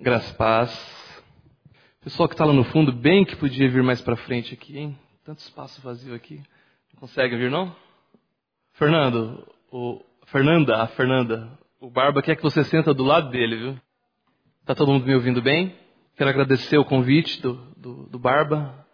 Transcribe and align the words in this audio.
Graças 0.00 0.30
paz. 0.36 0.70
Pessoal 2.04 2.28
que 2.28 2.34
está 2.34 2.44
lá 2.44 2.52
no 2.52 2.62
fundo, 2.62 2.92
bem 2.92 3.24
que 3.24 3.34
podia 3.34 3.68
vir 3.68 3.82
mais 3.82 4.00
para 4.00 4.14
frente 4.14 4.54
aqui, 4.54 4.78
hein? 4.78 4.96
Tanto 5.24 5.40
espaço 5.40 5.82
vazio 5.82 6.14
aqui. 6.14 6.36
Não 6.92 7.00
consegue 7.00 7.36
vir, 7.36 7.50
não? 7.50 7.74
Fernando, 8.74 9.44
o... 9.72 10.00
Fernanda, 10.26 10.82
a 10.82 10.86
Fernanda, 10.86 11.50
o 11.80 11.90
Barba 11.90 12.22
quer 12.22 12.36
que 12.36 12.42
você 12.44 12.62
senta 12.62 12.94
do 12.94 13.02
lado 13.02 13.28
dele, 13.30 13.56
viu? 13.56 13.80
Tá 14.64 14.72
todo 14.72 14.92
mundo 14.92 15.04
me 15.04 15.16
ouvindo 15.16 15.42
bem? 15.42 15.74
Quero 16.16 16.30
agradecer 16.30 16.78
o 16.78 16.84
convite 16.84 17.42
do, 17.42 17.54
do, 17.76 18.06
do 18.06 18.18
Barba. 18.20 18.86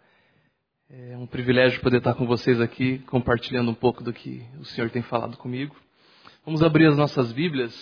É 0.89 1.15
um 1.17 1.27
privilégio 1.27 1.81
poder 1.81 1.97
estar 1.97 2.15
com 2.15 2.25
vocês 2.25 2.59
aqui, 2.59 2.97
compartilhando 3.05 3.69
um 3.69 3.75
pouco 3.75 4.03
do 4.03 4.11
que 4.11 4.43
o 4.59 4.65
Senhor 4.65 4.89
tem 4.89 5.03
falado 5.03 5.37
comigo. 5.37 5.75
Vamos 6.43 6.63
abrir 6.63 6.87
as 6.87 6.97
nossas 6.97 7.31
Bíblias 7.31 7.75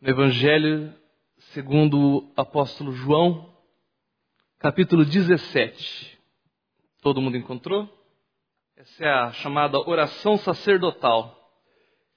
no 0.00 0.08
Evangelho 0.08 1.03
segundo 1.54 1.96
o 1.96 2.32
apóstolo 2.36 2.90
João, 2.90 3.48
capítulo 4.58 5.04
17. 5.04 6.18
Todo 7.00 7.20
mundo 7.20 7.36
encontrou? 7.36 7.88
Essa 8.76 9.04
é 9.04 9.08
a 9.08 9.30
chamada 9.30 9.78
oração 9.78 10.36
sacerdotal. 10.36 11.32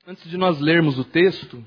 Antes 0.07 0.27
de 0.27 0.37
nós 0.37 0.59
lermos 0.59 0.97
o 0.97 1.03
texto, 1.03 1.63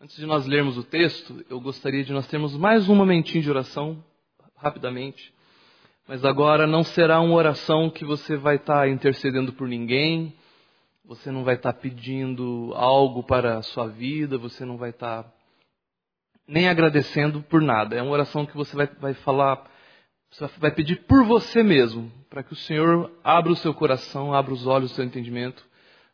antes 0.00 0.14
de 0.14 0.26
nós 0.26 0.46
lermos 0.46 0.78
o 0.78 0.84
texto, 0.84 1.44
eu 1.50 1.60
gostaria 1.60 2.04
de 2.04 2.12
nós 2.12 2.28
termos 2.28 2.56
mais 2.56 2.88
um 2.88 2.94
momentinho 2.94 3.42
de 3.42 3.50
oração, 3.50 4.02
rapidamente. 4.56 5.34
Mas 6.06 6.24
agora 6.24 6.68
não 6.68 6.84
será 6.84 7.20
uma 7.20 7.34
oração 7.34 7.90
que 7.90 8.04
você 8.04 8.36
vai 8.36 8.56
estar 8.56 8.88
intercedendo 8.88 9.52
por 9.52 9.66
ninguém, 9.66 10.32
você 11.04 11.32
não 11.32 11.42
vai 11.42 11.56
estar 11.56 11.72
pedindo 11.72 12.72
algo 12.76 13.24
para 13.24 13.58
a 13.58 13.62
sua 13.62 13.88
vida, 13.88 14.38
você 14.38 14.64
não 14.64 14.76
vai 14.76 14.90
estar 14.90 15.36
nem 16.48 16.68
agradecendo 16.68 17.42
por 17.42 17.60
nada. 17.60 17.94
É 17.94 18.02
uma 18.02 18.12
oração 18.12 18.46
que 18.46 18.56
você 18.56 18.74
vai, 18.74 18.86
vai 18.98 19.14
falar, 19.14 19.62
você 20.30 20.48
vai 20.56 20.70
pedir 20.70 21.04
por 21.06 21.24
você 21.24 21.62
mesmo, 21.62 22.10
para 22.30 22.42
que 22.42 22.54
o 22.54 22.56
Senhor 22.56 23.12
abra 23.22 23.52
o 23.52 23.56
seu 23.56 23.74
coração, 23.74 24.32
abra 24.32 24.54
os 24.54 24.66
olhos 24.66 24.90
do 24.90 24.94
seu 24.94 25.04
entendimento. 25.04 25.62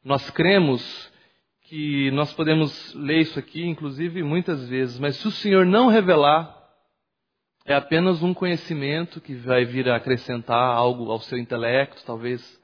Nós 0.04 0.28
cremos 0.30 1.12
que 1.62 2.10
nós 2.10 2.32
podemos 2.32 2.92
ler 2.94 3.20
isso 3.20 3.38
aqui, 3.38 3.64
inclusive 3.64 4.22
muitas 4.22 4.68
vezes, 4.68 4.98
mas 4.98 5.16
se 5.16 5.28
o 5.28 5.30
Senhor 5.30 5.64
não 5.64 5.88
revelar, 5.88 6.62
é 7.64 7.74
apenas 7.74 8.22
um 8.22 8.34
conhecimento 8.34 9.20
que 9.20 9.34
vai 9.34 9.64
vir 9.64 9.88
a 9.88 9.96
acrescentar 9.96 10.76
algo 10.76 11.10
ao 11.10 11.20
seu 11.20 11.38
intelecto, 11.38 12.04
talvez. 12.04 12.62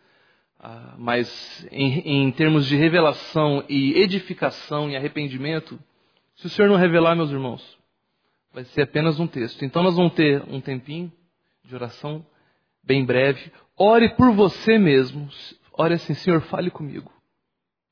Ah, 0.62 0.94
mas 0.98 1.66
em, 1.70 2.26
em 2.26 2.30
termos 2.32 2.66
de 2.66 2.76
revelação 2.76 3.64
e 3.66 3.94
edificação 3.94 4.90
e 4.90 4.96
arrependimento, 4.96 5.80
se 6.40 6.46
o 6.46 6.50
Senhor 6.50 6.68
não 6.68 6.76
revelar, 6.76 7.14
meus 7.14 7.30
irmãos, 7.30 7.78
vai 8.50 8.64
ser 8.64 8.82
apenas 8.82 9.20
um 9.20 9.26
texto. 9.26 9.62
Então 9.62 9.82
nós 9.82 9.94
vamos 9.94 10.14
ter 10.14 10.42
um 10.48 10.58
tempinho 10.58 11.12
de 11.62 11.74
oração 11.74 12.24
bem 12.82 13.04
breve. 13.04 13.52
Ore 13.76 14.16
por 14.16 14.34
você 14.34 14.78
mesmo. 14.78 15.28
Ore 15.74 15.94
assim, 15.94 16.14
Senhor, 16.14 16.40
fale 16.40 16.70
comigo. 16.70 17.12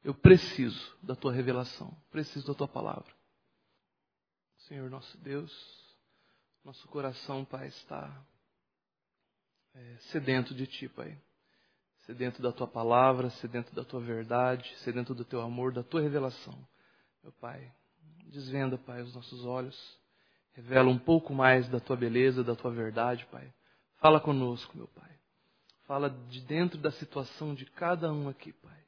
Eu 0.03 0.15
preciso 0.15 0.97
da 1.03 1.15
tua 1.15 1.31
revelação, 1.31 1.95
preciso 2.11 2.47
da 2.47 2.55
tua 2.55 2.67
palavra. 2.67 3.13
Senhor 4.61 4.89
nosso 4.89 5.19
Deus, 5.19 5.53
nosso 6.65 6.89
coração, 6.89 7.45
Pai, 7.45 7.67
está 7.67 8.11
é, 9.75 9.97
sedento 9.99 10.55
de 10.55 10.67
Ti, 10.67 10.89
Pai. 10.89 11.19
Sedento 12.07 12.41
da 12.41 12.51
Tua 12.51 12.67
palavra, 12.67 13.29
sedento 13.29 13.75
da 13.75 13.85
Tua 13.85 14.01
verdade, 14.01 14.75
sedento 14.79 15.15
do 15.15 15.27
Teu 15.27 15.43
amor, 15.43 15.71
da 15.71 15.83
Tua 15.83 16.01
revelação. 16.01 16.59
Meu 17.23 17.33
Pai, 17.33 17.71
Desvenda, 18.27 18.77
Pai, 18.78 19.03
os 19.03 19.14
nossos 19.14 19.45
olhos. 19.45 19.98
Revela 20.53 20.89
um 20.89 20.98
pouco 20.98 21.33
mais 21.33 21.69
da 21.69 21.78
tua 21.81 21.97
beleza, 21.97 22.42
da 22.42 22.55
tua 22.55 22.70
verdade, 22.70 23.27
Pai. 23.31 23.53
Fala 23.98 24.20
conosco, 24.20 24.77
meu 24.77 24.89
Pai. 24.89 25.11
Fala 25.87 26.11
de 26.11 26.41
dentro 26.42 26.79
da 26.79 26.91
situação 26.91 27.55
de 27.55 27.64
cada 27.64 28.12
um 28.12 28.29
aqui, 28.29 28.53
Pai. 28.53 28.79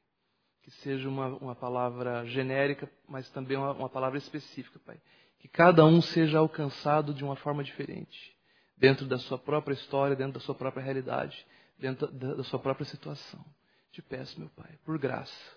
Que 0.63 0.71
seja 0.71 1.09
uma, 1.09 1.27
uma 1.27 1.55
palavra 1.55 2.25
genérica, 2.25 2.91
mas 3.07 3.29
também 3.29 3.57
uma, 3.57 3.71
uma 3.71 3.89
palavra 3.89 4.17
específica, 4.17 4.79
Pai. 4.85 5.01
Que 5.39 5.47
cada 5.47 5.85
um 5.85 6.01
seja 6.01 6.37
alcançado 6.37 7.13
de 7.13 7.23
uma 7.23 7.35
forma 7.35 7.63
diferente. 7.63 8.37
Dentro 8.77 9.07
da 9.07 9.17
sua 9.17 9.37
própria 9.39 9.73
história, 9.73 10.15
dentro 10.15 10.33
da 10.33 10.39
sua 10.39 10.53
própria 10.53 10.83
realidade, 10.83 11.45
dentro 11.79 12.07
da, 12.11 12.35
da 12.35 12.43
sua 12.43 12.59
própria 12.59 12.85
situação. 12.85 13.43
Te 13.91 14.01
peço, 14.01 14.39
meu 14.39 14.49
Pai, 14.49 14.77
por 14.85 14.97
graça. 14.99 15.55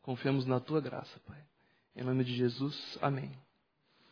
Confiamos 0.00 0.46
na 0.46 0.58
tua 0.58 0.80
graça, 0.80 1.20
Pai. 1.26 1.42
Em 1.98 2.04
nome 2.04 2.24
de 2.24 2.34
Jesus, 2.34 2.98
amém. 3.00 3.30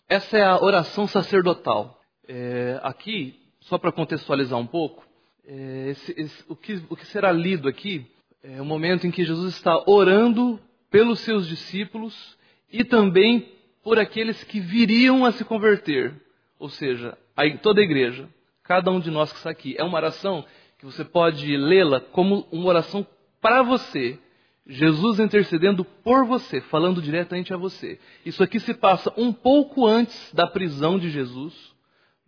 Essa 0.09 0.39
é 0.39 0.43
a 0.43 0.59
oração 0.59 1.07
sacerdotal. 1.07 2.01
É, 2.27 2.81
aqui, 2.83 3.39
só 3.61 3.77
para 3.77 3.93
contextualizar 3.93 4.59
um 4.59 4.67
pouco, 4.67 5.07
é, 5.47 5.89
esse, 5.91 6.19
esse, 6.19 6.45
o, 6.49 6.57
que, 6.57 6.83
o 6.89 6.97
que 6.97 7.05
será 7.05 7.31
lido 7.31 7.69
aqui 7.69 8.07
é 8.43 8.59
o 8.59 8.65
momento 8.65 9.07
em 9.07 9.11
que 9.11 9.23
Jesus 9.23 9.55
está 9.55 9.85
orando 9.87 10.59
pelos 10.91 11.21
seus 11.21 11.47
discípulos 11.47 12.39
e 12.73 12.85
também 12.85 13.53
por 13.83 13.99
aqueles 13.99 14.43
que 14.45 14.61
viriam 14.61 15.23
a 15.27 15.33
se 15.33 15.45
converter, 15.45 16.15
ou 16.59 16.71
seja, 16.71 17.19
a, 17.37 17.43
toda 17.59 17.83
a 17.83 17.85
igreja, 17.85 18.27
cada 18.63 18.91
um 18.91 18.99
de 18.99 19.11
nós 19.11 19.31
que 19.31 19.37
está 19.37 19.51
aqui. 19.51 19.75
É 19.77 19.85
uma 19.85 19.99
oração 19.99 20.43
que 20.79 20.87
você 20.87 21.05
pode 21.05 21.55
lê-la 21.55 22.01
como 22.01 22.49
uma 22.51 22.67
oração 22.67 23.07
para 23.43 23.63
você, 23.63 24.19
Jesus 24.67 25.21
intercedendo 25.21 25.85
por 25.85 26.25
você, 26.25 26.61
falando 26.63 27.03
diretamente 27.03 27.53
a 27.53 27.57
você. 27.57 28.01
Isso 28.25 28.43
aqui 28.43 28.59
se 28.59 28.73
passa 28.73 29.13
um 29.17 29.33
pouco 29.33 29.87
antes 29.87 30.33
da 30.33 30.47
prisão 30.47 30.99
de 30.99 31.11
Jesus. 31.11 31.75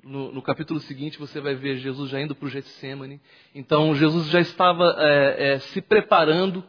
No, 0.02 0.30
no 0.30 0.42
capítulo 0.42 0.78
seguinte, 0.80 1.19
você 1.19 1.41
vai 1.41 1.54
ver 1.54 1.78
Jesus 1.78 2.10
já 2.10 2.20
indo 2.20 2.34
para 2.34 2.46
o 2.46 2.50
Getsemane. 2.50 3.20
Então, 3.54 3.94
Jesus 3.94 4.28
já 4.28 4.41
estava 4.41 4.94
é, 4.98 5.54
é, 5.54 5.58
se 5.58 5.80
preparando 5.80 6.62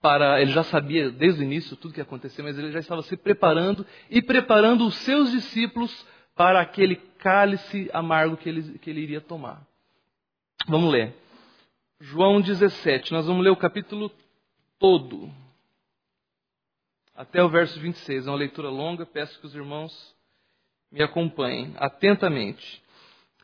para. 0.00 0.40
Ele 0.42 0.52
já 0.52 0.62
sabia 0.62 1.10
desde 1.10 1.40
o 1.40 1.44
início 1.44 1.76
tudo 1.76 1.94
que 1.94 2.00
ia 2.00 2.04
acontecer, 2.04 2.42
mas 2.42 2.58
ele 2.58 2.70
já 2.70 2.78
estava 2.78 3.00
se 3.02 3.16
preparando 3.16 3.86
e 4.10 4.20
preparando 4.20 4.86
os 4.86 4.94
seus 4.96 5.30
discípulos 5.30 6.06
para 6.36 6.60
aquele 6.60 6.96
cálice 7.18 7.88
amargo 7.92 8.36
que 8.36 8.48
ele, 8.48 8.78
que 8.78 8.90
ele 8.90 9.00
iria 9.00 9.20
tomar. 9.20 9.66
Vamos 10.68 10.92
ler. 10.92 11.14
João 11.98 12.40
17, 12.40 13.12
nós 13.12 13.26
vamos 13.26 13.42
ler 13.42 13.50
o 13.50 13.56
capítulo 13.56 14.12
todo. 14.84 15.32
Até 17.16 17.42
o 17.42 17.48
verso 17.48 17.80
26. 17.80 18.26
É 18.26 18.30
uma 18.30 18.36
leitura 18.36 18.68
longa, 18.68 19.06
peço 19.06 19.40
que 19.40 19.46
os 19.46 19.54
irmãos 19.54 20.14
me 20.92 21.02
acompanhem 21.02 21.72
atentamente. 21.78 22.82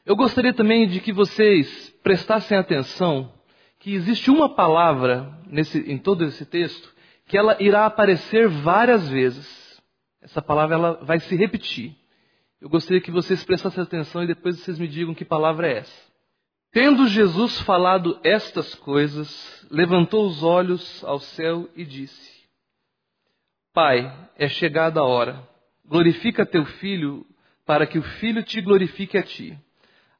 Eu 0.05 0.15
gostaria 0.15 0.53
também 0.53 0.87
de 0.87 1.01
que 1.01 1.15
vocês 1.15 1.89
prestassem 2.03 2.59
atenção 2.59 3.33
que 3.79 3.95
existe 3.95 4.31
uma 4.31 4.55
palavra 4.55 5.33
nesse, 5.47 5.79
em 5.91 5.97
todo 5.97 6.25
esse 6.25 6.45
texto 6.45 6.95
que 7.27 7.39
ela 7.39 7.57
irá 7.59 7.87
aparecer 7.87 8.47
várias 8.47 9.09
vezes. 9.09 9.81
Essa 10.21 10.43
palavra 10.43 10.75
ela 10.75 10.93
vai 11.05 11.21
se 11.21 11.35
repetir. 11.37 11.97
Eu 12.61 12.69
gostaria 12.69 13.01
que 13.01 13.11
vocês 13.11 13.43
prestassem 13.43 13.83
atenção 13.83 14.23
e 14.23 14.27
depois 14.27 14.59
vocês 14.59 14.79
me 14.79 14.87
digam 14.87 15.15
que 15.15 15.25
palavra 15.25 15.69
é 15.69 15.79
essa. 15.79 16.10
Tendo 16.73 17.09
Jesus 17.09 17.61
falado 17.63 18.21
estas 18.23 18.77
coisas, 18.77 19.67
levantou 19.69 20.27
os 20.27 20.45
olhos 20.45 21.03
ao 21.05 21.19
céu 21.19 21.69
e 21.75 21.85
disse: 21.85 22.45
Pai, 23.75 24.29
é 24.37 24.49
chegada 24.49 25.01
a 25.01 25.05
hora. 25.05 25.49
Glorifica 25.85 26.47
teu 26.47 26.65
filho, 26.65 27.27
para 27.67 27.89
que 27.89 27.99
o 27.99 28.03
filho 28.03 28.45
te 28.45 28.61
glorifique 28.61 29.19
a 29.19 29.23
ti. 29.23 29.59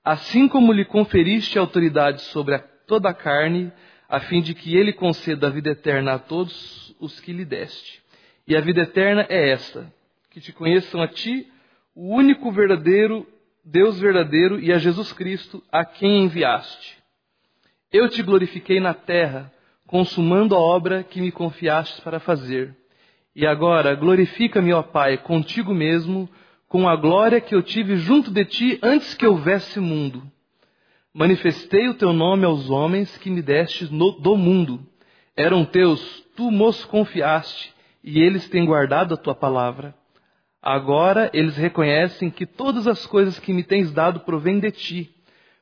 Assim 0.05 0.49
como 0.49 0.73
lhe 0.73 0.85
conferiste 0.85 1.57
autoridade 1.57 2.21
sobre 2.23 2.57
a 2.57 2.59
toda 2.59 3.11
a 3.11 3.15
carne, 3.15 3.73
a 4.09 4.19
fim 4.19 4.43
de 4.43 4.53
que 4.53 4.77
ele 4.77 4.93
conceda 4.93 5.47
a 5.47 5.51
vida 5.51 5.71
eterna 5.71 6.15
a 6.15 6.19
todos 6.19 6.93
os 6.99 7.21
que 7.21 7.33
lhe 7.33 7.45
deste. 7.45 8.03
E 8.49 8.57
a 8.57 8.61
vida 8.61 8.83
eterna 8.83 9.25
é 9.29 9.51
esta: 9.51 9.93
que 10.31 10.41
te 10.41 10.53
conheçam 10.53 11.01
a 11.01 11.07
ti, 11.07 11.47
o 11.95 12.13
único 12.13 12.51
verdadeiro 12.51 13.25
Deus 13.65 14.01
verdadeiro 14.01 14.59
e 14.59 14.73
a 14.73 14.79
Jesus 14.79 15.13
Cristo, 15.13 15.63
a 15.71 15.85
quem 15.85 16.25
enviaste. 16.25 16.99
Eu 17.93 18.09
te 18.09 18.23
glorifiquei 18.23 18.81
na 18.81 18.95
terra, 18.95 19.53
consumando 19.87 20.55
a 20.55 20.59
obra 20.59 21.03
que 21.03 21.21
me 21.21 21.31
confiastes 21.33 22.01
para 22.01 22.21
fazer. 22.21 22.77
E 23.35 23.47
agora, 23.47 23.95
glorifica-me, 23.95 24.73
ó 24.73 24.83
Pai, 24.83 25.19
contigo 25.19 25.75
mesmo, 25.75 26.29
com 26.69 26.89
a 26.89 26.97
glória 26.97 27.41
que 27.41 27.55
eu 27.55 27.63
tive 27.63 27.97
junto 27.97 28.31
de 28.31 28.45
ti 28.45 28.79
antes 28.83 29.15
que 29.15 29.27
houvesse 29.27 29.81
mundo. 29.81 30.23
Manifestei 31.13 31.89
o 31.89 31.95
teu 31.95 32.13
nome 32.13 32.45
aos 32.45 32.71
homens 32.71 33.19
que 33.19 33.29
me 33.29 33.43
destes 33.43 33.91
no, 33.91 34.13
do 34.13 34.37
mundo. 34.37 34.81
Eram 35.37 35.65
teus, 35.65 36.01
tu 36.37 36.51
mos 36.51 36.85
confiaste, 36.85 37.75
e 38.03 38.21
eles 38.21 38.49
têm 38.49 38.65
guardado 38.65 39.15
a 39.15 39.17
tua 39.17 39.35
palavra. 39.35 39.95
Agora 40.63 41.31
eles 41.33 41.57
reconhecem 41.57 42.31
que 42.31 42.45
todas 42.45 42.87
as 42.87 43.07
coisas 43.07 43.39
que 43.39 43.53
me 43.53 43.63
tens 43.63 43.93
dado 43.93 44.21
provêm 44.21 44.59
de 44.59 44.71
ti, 44.71 45.15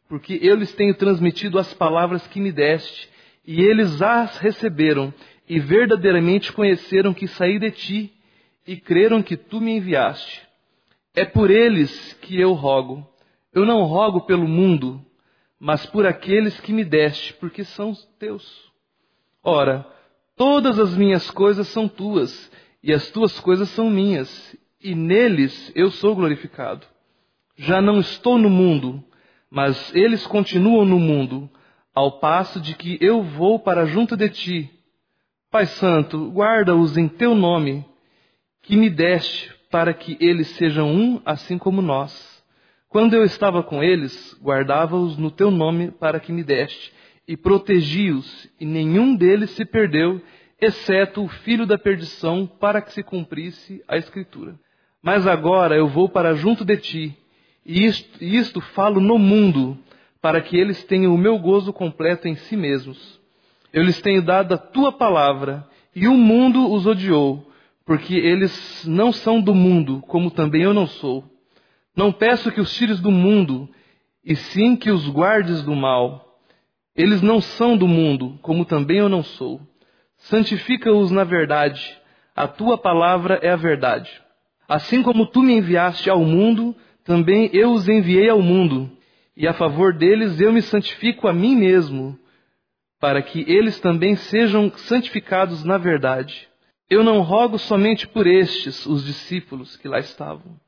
porque 0.08 0.38
eu 0.42 0.56
lhes 0.56 0.74
tenho 0.74 0.94
transmitido 0.94 1.58
as 1.58 1.72
palavras 1.72 2.26
que 2.26 2.40
me 2.40 2.50
deste, 2.50 3.08
e 3.46 3.62
eles 3.62 4.02
as 4.02 4.38
receberam, 4.38 5.14
e 5.48 5.60
verdadeiramente 5.60 6.52
conheceram 6.52 7.14
que 7.14 7.28
saí 7.28 7.58
de 7.58 7.70
ti, 7.70 8.12
e 8.66 8.76
creram 8.76 9.22
que 9.22 9.36
tu 9.36 9.60
me 9.60 9.76
enviaste. 9.76 10.42
É 11.14 11.24
por 11.24 11.50
eles 11.50 12.12
que 12.20 12.38
eu 12.38 12.52
rogo. 12.52 13.08
Eu 13.52 13.64
não 13.64 13.84
rogo 13.84 14.22
pelo 14.22 14.46
mundo, 14.46 15.04
mas 15.58 15.86
por 15.86 16.06
aqueles 16.06 16.60
que 16.60 16.72
me 16.72 16.84
deste, 16.84 17.32
porque 17.34 17.64
são 17.64 17.94
teus. 18.18 18.70
Ora, 19.42 19.86
todas 20.36 20.78
as 20.78 20.94
minhas 20.96 21.30
coisas 21.30 21.68
são 21.68 21.88
tuas, 21.88 22.50
e 22.82 22.92
as 22.92 23.10
tuas 23.10 23.40
coisas 23.40 23.68
são 23.70 23.88
minhas, 23.88 24.56
e 24.82 24.94
neles 24.94 25.72
eu 25.74 25.90
sou 25.90 26.14
glorificado. 26.14 26.86
Já 27.56 27.80
não 27.80 27.98
estou 27.98 28.38
no 28.38 28.48
mundo, 28.48 29.02
mas 29.50 29.94
eles 29.94 30.26
continuam 30.26 30.84
no 30.84 30.98
mundo, 30.98 31.50
ao 31.94 32.20
passo 32.20 32.60
de 32.60 32.74
que 32.74 32.96
eu 33.00 33.22
vou 33.22 33.58
para 33.58 33.86
junto 33.86 34.16
de 34.16 34.28
ti. 34.28 34.70
Pai 35.50 35.66
Santo, 35.66 36.30
guarda-os 36.30 36.96
em 36.96 37.08
teu 37.08 37.34
nome, 37.34 37.84
que 38.62 38.76
me 38.76 38.88
deste, 38.88 39.52
para 39.70 39.92
que 39.92 40.16
eles 40.20 40.48
sejam 40.50 40.94
um, 40.94 41.20
assim 41.24 41.58
como 41.58 41.82
nós. 41.82 42.44
Quando 42.88 43.14
eu 43.14 43.24
estava 43.24 43.62
com 43.62 43.82
eles, 43.82 44.38
guardava-os 44.40 45.16
no 45.16 45.30
teu 45.30 45.50
nome 45.50 45.90
para 45.90 46.20
que 46.20 46.32
me 46.32 46.44
deste, 46.44 46.92
e 47.26 47.36
protegi-os, 47.36 48.48
e 48.60 48.64
nenhum 48.64 49.16
deles 49.16 49.50
se 49.50 49.64
perdeu, 49.64 50.22
exceto 50.60 51.24
o 51.24 51.28
filho 51.28 51.66
da 51.66 51.76
perdição, 51.76 52.46
para 52.46 52.80
que 52.80 52.92
se 52.92 53.02
cumprisse 53.02 53.82
a 53.88 53.96
Escritura. 53.96 54.58
Mas 55.02 55.26
agora 55.26 55.76
eu 55.76 55.88
vou 55.88 56.08
para 56.08 56.34
junto 56.34 56.64
de 56.64 56.76
ti, 56.76 57.18
e 57.64 57.84
isto, 57.84 58.24
isto 58.24 58.60
falo 58.60 59.00
no 59.00 59.18
mundo, 59.18 59.78
para 60.20 60.40
que 60.40 60.56
eles 60.56 60.82
tenham 60.84 61.14
o 61.14 61.18
meu 61.18 61.38
gozo 61.38 61.72
completo 61.72 62.26
em 62.26 62.34
si 62.34 62.56
mesmos. 62.56 63.20
Eu 63.72 63.82
lhes 63.82 64.00
tenho 64.00 64.22
dado 64.22 64.54
a 64.54 64.58
tua 64.58 64.90
palavra, 64.90 65.66
e 65.94 66.08
o 66.08 66.14
mundo 66.14 66.72
os 66.72 66.86
odiou, 66.86 67.46
porque 67.84 68.14
eles 68.14 68.84
não 68.86 69.12
são 69.12 69.40
do 69.40 69.54
mundo, 69.54 70.02
como 70.08 70.30
também 70.30 70.62
eu 70.62 70.74
não 70.74 70.86
sou. 70.86 71.24
Não 71.94 72.12
peço 72.12 72.50
que 72.52 72.60
os 72.60 72.74
tires 72.74 73.00
do 73.00 73.10
mundo, 73.10 73.68
e 74.24 74.34
sim 74.36 74.76
que 74.76 74.90
os 74.90 75.08
guardes 75.08 75.62
do 75.62 75.74
mal. 75.74 76.38
Eles 76.94 77.22
não 77.22 77.40
são 77.40 77.76
do 77.76 77.86
mundo, 77.86 78.38
como 78.42 78.64
também 78.64 78.98
eu 78.98 79.08
não 79.08 79.22
sou. 79.22 79.60
Santifica-os 80.16 81.10
na 81.10 81.24
verdade. 81.24 81.96
A 82.34 82.48
tua 82.48 82.76
palavra 82.76 83.38
é 83.42 83.50
a 83.50 83.56
verdade. 83.56 84.10
Assim 84.68 85.02
como 85.02 85.26
tu 85.26 85.42
me 85.42 85.54
enviaste 85.54 86.10
ao 86.10 86.20
mundo, 86.20 86.76
também 87.02 87.48
eu 87.54 87.72
os 87.72 87.88
enviei 87.88 88.28
ao 88.28 88.42
mundo. 88.42 88.90
E 89.34 89.48
a 89.48 89.54
favor 89.54 89.94
deles 89.94 90.40
eu 90.40 90.52
me 90.52 90.60
santifico 90.60 91.26
a 91.26 91.32
mim 91.32 91.56
mesmo, 91.56 92.18
para 93.00 93.22
que 93.22 93.44
eles 93.50 93.80
também 93.80 94.14
sejam 94.14 94.70
santificados 94.76 95.64
na 95.64 95.78
verdade. 95.78 96.46
Eu 96.90 97.02
não 97.02 97.20
rogo 97.20 97.58
somente 97.58 98.06
por 98.06 98.26
estes, 98.26 98.84
os 98.84 99.04
discípulos 99.04 99.76
que 99.76 99.88
lá 99.88 99.98
estavam, 99.98 100.58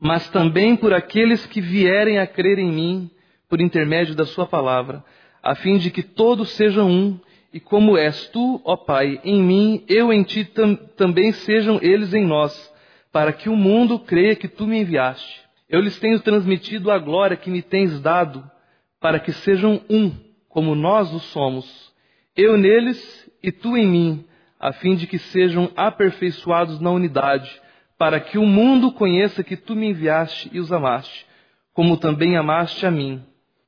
mas 0.00 0.28
também 0.30 0.76
por 0.76 0.92
aqueles 0.92 1.44
que 1.46 1.60
vierem 1.60 2.18
a 2.18 2.26
crer 2.26 2.58
em 2.58 2.70
mim 2.70 3.10
por 3.48 3.60
intermédio 3.60 4.14
da 4.14 4.24
Sua 4.24 4.46
palavra, 4.46 5.04
a 5.42 5.54
fim 5.54 5.76
de 5.76 5.90
que 5.90 6.02
todos 6.02 6.48
sejam 6.52 6.90
um, 6.90 7.20
e 7.52 7.60
como 7.60 7.98
és 7.98 8.28
tu, 8.28 8.62
ó 8.64 8.76
Pai, 8.76 9.20
em 9.22 9.42
mim, 9.42 9.84
eu 9.86 10.10
em 10.10 10.22
ti 10.22 10.42
tam, 10.42 10.74
também 10.74 11.32
sejam 11.32 11.78
eles 11.82 12.14
em 12.14 12.24
nós, 12.24 12.71
para 13.12 13.32
que 13.32 13.48
o 13.48 13.56
mundo 13.56 13.98
creia 13.98 14.34
que 14.34 14.48
tu 14.48 14.66
me 14.66 14.80
enviaste. 14.80 15.42
Eu 15.68 15.80
lhes 15.80 15.98
tenho 16.00 16.18
transmitido 16.20 16.90
a 16.90 16.98
glória 16.98 17.36
que 17.36 17.50
me 17.50 17.62
tens 17.62 18.00
dado, 18.00 18.50
para 18.98 19.20
que 19.20 19.32
sejam 19.32 19.82
um, 19.90 20.12
como 20.48 20.74
nós 20.74 21.12
o 21.12 21.18
somos, 21.18 21.92
eu 22.36 22.56
neles 22.56 23.30
e 23.42 23.52
tu 23.52 23.76
em 23.76 23.86
mim 23.86 24.24
a 24.58 24.72
fim 24.72 24.94
de 24.94 25.08
que 25.08 25.18
sejam 25.18 25.72
aperfeiçoados 25.76 26.78
na 26.80 26.90
unidade, 26.90 27.50
para 27.98 28.20
que 28.20 28.38
o 28.38 28.46
mundo 28.46 28.92
conheça 28.92 29.42
que 29.42 29.56
tu 29.56 29.74
me 29.74 29.88
enviaste 29.88 30.48
e 30.52 30.60
os 30.60 30.72
amaste, 30.72 31.26
como 31.74 31.96
também 31.96 32.36
amaste 32.36 32.86
a 32.86 32.90
mim. 32.90 33.20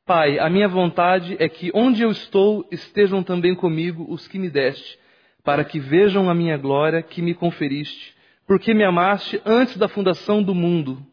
Pai, 0.06 0.38
a 0.38 0.48
minha 0.48 0.68
vontade 0.68 1.36
é 1.40 1.48
que 1.48 1.72
onde 1.74 2.02
eu 2.02 2.12
estou 2.12 2.64
estejam 2.70 3.24
também 3.24 3.56
comigo 3.56 4.06
os 4.08 4.28
que 4.28 4.38
me 4.38 4.48
deste, 4.48 4.96
para 5.42 5.64
que 5.64 5.80
vejam 5.80 6.30
a 6.30 6.34
minha 6.34 6.56
glória 6.56 7.02
que 7.02 7.20
me 7.20 7.34
conferiste, 7.34 8.13
porque 8.46 8.74
me 8.74 8.84
amaste 8.84 9.40
antes 9.44 9.76
da 9.76 9.88
fundação 9.88 10.42
do 10.42 10.54
mundo. 10.54 11.04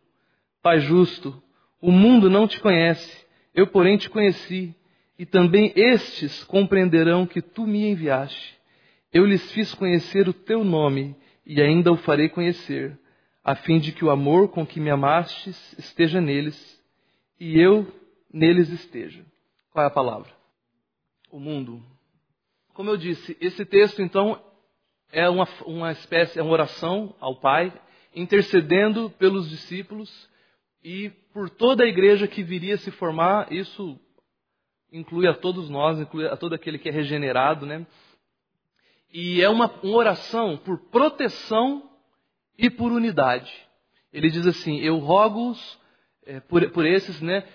Pai 0.61 0.79
justo, 0.79 1.41
o 1.81 1.91
mundo 1.91 2.29
não 2.29 2.47
te 2.47 2.59
conhece, 2.59 3.25
eu 3.53 3.67
porém 3.67 3.97
te 3.97 4.09
conheci, 4.09 4.75
e 5.17 5.25
também 5.25 5.71
estes 5.75 6.43
compreenderão 6.43 7.25
que 7.25 7.41
tu 7.41 7.65
me 7.65 7.87
enviaste. 7.87 8.59
Eu 9.13 9.25
lhes 9.25 9.51
fiz 9.51 9.73
conhecer 9.73 10.27
o 10.27 10.33
teu 10.33 10.63
nome 10.63 11.15
e 11.45 11.61
ainda 11.61 11.91
o 11.91 11.97
farei 11.97 12.29
conhecer, 12.29 12.97
a 13.43 13.55
fim 13.55 13.79
de 13.79 13.91
que 13.91 14.05
o 14.05 14.09
amor 14.09 14.49
com 14.49 14.65
que 14.65 14.79
me 14.79 14.89
amastes 14.89 15.75
esteja 15.77 16.21
neles 16.21 16.81
e 17.39 17.59
eu 17.59 17.85
neles 18.31 18.69
esteja. 18.69 19.25
Qual 19.71 19.83
é 19.83 19.87
a 19.87 19.91
palavra? 19.91 20.31
O 21.31 21.39
mundo. 21.39 21.83
Como 22.73 22.89
eu 22.89 22.97
disse, 22.97 23.37
esse 23.41 23.65
texto 23.65 24.01
então 24.01 24.41
é 25.11 25.29
uma, 25.29 25.47
uma 25.65 25.91
espécie, 25.91 26.39
é 26.39 26.43
uma 26.43 26.53
oração 26.53 27.15
ao 27.19 27.35
Pai, 27.39 27.71
intercedendo 28.15 29.09
pelos 29.11 29.49
discípulos 29.49 30.29
e 30.83 31.09
por 31.33 31.49
toda 31.49 31.83
a 31.83 31.87
igreja 31.87 32.27
que 32.27 32.43
viria 32.43 32.75
a 32.75 32.77
se 32.77 32.91
formar. 32.91 33.51
Isso 33.51 33.99
inclui 34.91 35.27
a 35.27 35.33
todos 35.33 35.69
nós, 35.69 35.99
inclui 35.99 36.27
a 36.27 36.37
todo 36.37 36.55
aquele 36.55 36.77
que 36.77 36.89
é 36.89 36.91
regenerado, 36.91 37.65
né? 37.65 37.85
E 39.13 39.41
é 39.41 39.49
uma, 39.49 39.67
uma 39.83 39.97
oração 39.97 40.57
por 40.57 40.77
proteção 40.89 41.89
e 42.57 42.69
por 42.69 42.91
unidade. 42.91 43.51
Ele 44.11 44.29
diz 44.29 44.45
assim: 44.47 44.79
Eu 44.79 44.99
rogo-os 44.99 45.79
é, 46.25 46.39
por, 46.39 46.69
por 46.71 46.85
esses, 46.85 47.21
né? 47.21 47.47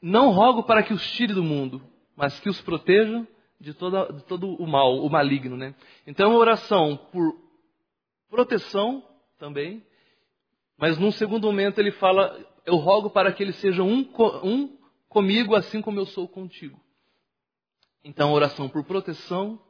Não 0.00 0.30
rogo 0.30 0.62
para 0.64 0.82
que 0.82 0.92
os 0.92 1.12
tire 1.12 1.34
do 1.34 1.44
mundo, 1.44 1.82
mas 2.16 2.40
que 2.40 2.48
os 2.48 2.60
protejam 2.60 3.26
de, 3.62 3.72
toda, 3.72 4.12
de 4.12 4.24
todo 4.24 4.56
o 4.56 4.66
mal, 4.66 4.98
o 4.98 5.08
maligno, 5.08 5.56
né? 5.56 5.72
Então 6.04 6.26
é 6.26 6.28
uma 6.30 6.38
oração 6.38 6.96
por 7.12 7.32
proteção 8.28 9.06
também, 9.38 9.86
mas 10.76 10.98
num 10.98 11.12
segundo 11.12 11.46
momento 11.46 11.78
ele 11.78 11.92
fala: 11.92 12.36
Eu 12.66 12.74
rogo 12.74 13.08
para 13.08 13.32
que 13.32 13.40
eles 13.40 13.54
sejam 13.56 13.88
um, 13.88 14.00
um 14.42 14.76
comigo, 15.08 15.54
assim 15.54 15.80
como 15.80 16.00
eu 16.00 16.06
sou 16.06 16.26
contigo. 16.26 16.80
Então, 18.04 18.32
oração 18.32 18.68
por 18.68 18.82
proteção 18.82 19.60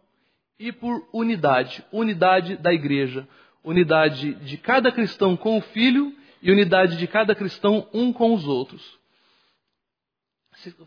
e 0.59 0.73
por 0.73 1.07
unidade 1.13 1.85
unidade 1.93 2.57
da 2.57 2.73
igreja, 2.73 3.29
unidade 3.63 4.35
de 4.37 4.57
cada 4.57 4.91
cristão 4.91 5.37
com 5.37 5.59
o 5.59 5.61
filho 5.61 6.17
e 6.41 6.51
unidade 6.51 6.97
de 6.97 7.07
cada 7.07 7.35
cristão 7.35 7.87
um 7.93 8.11
com 8.11 8.33
os 8.33 8.49
outros. 8.49 8.99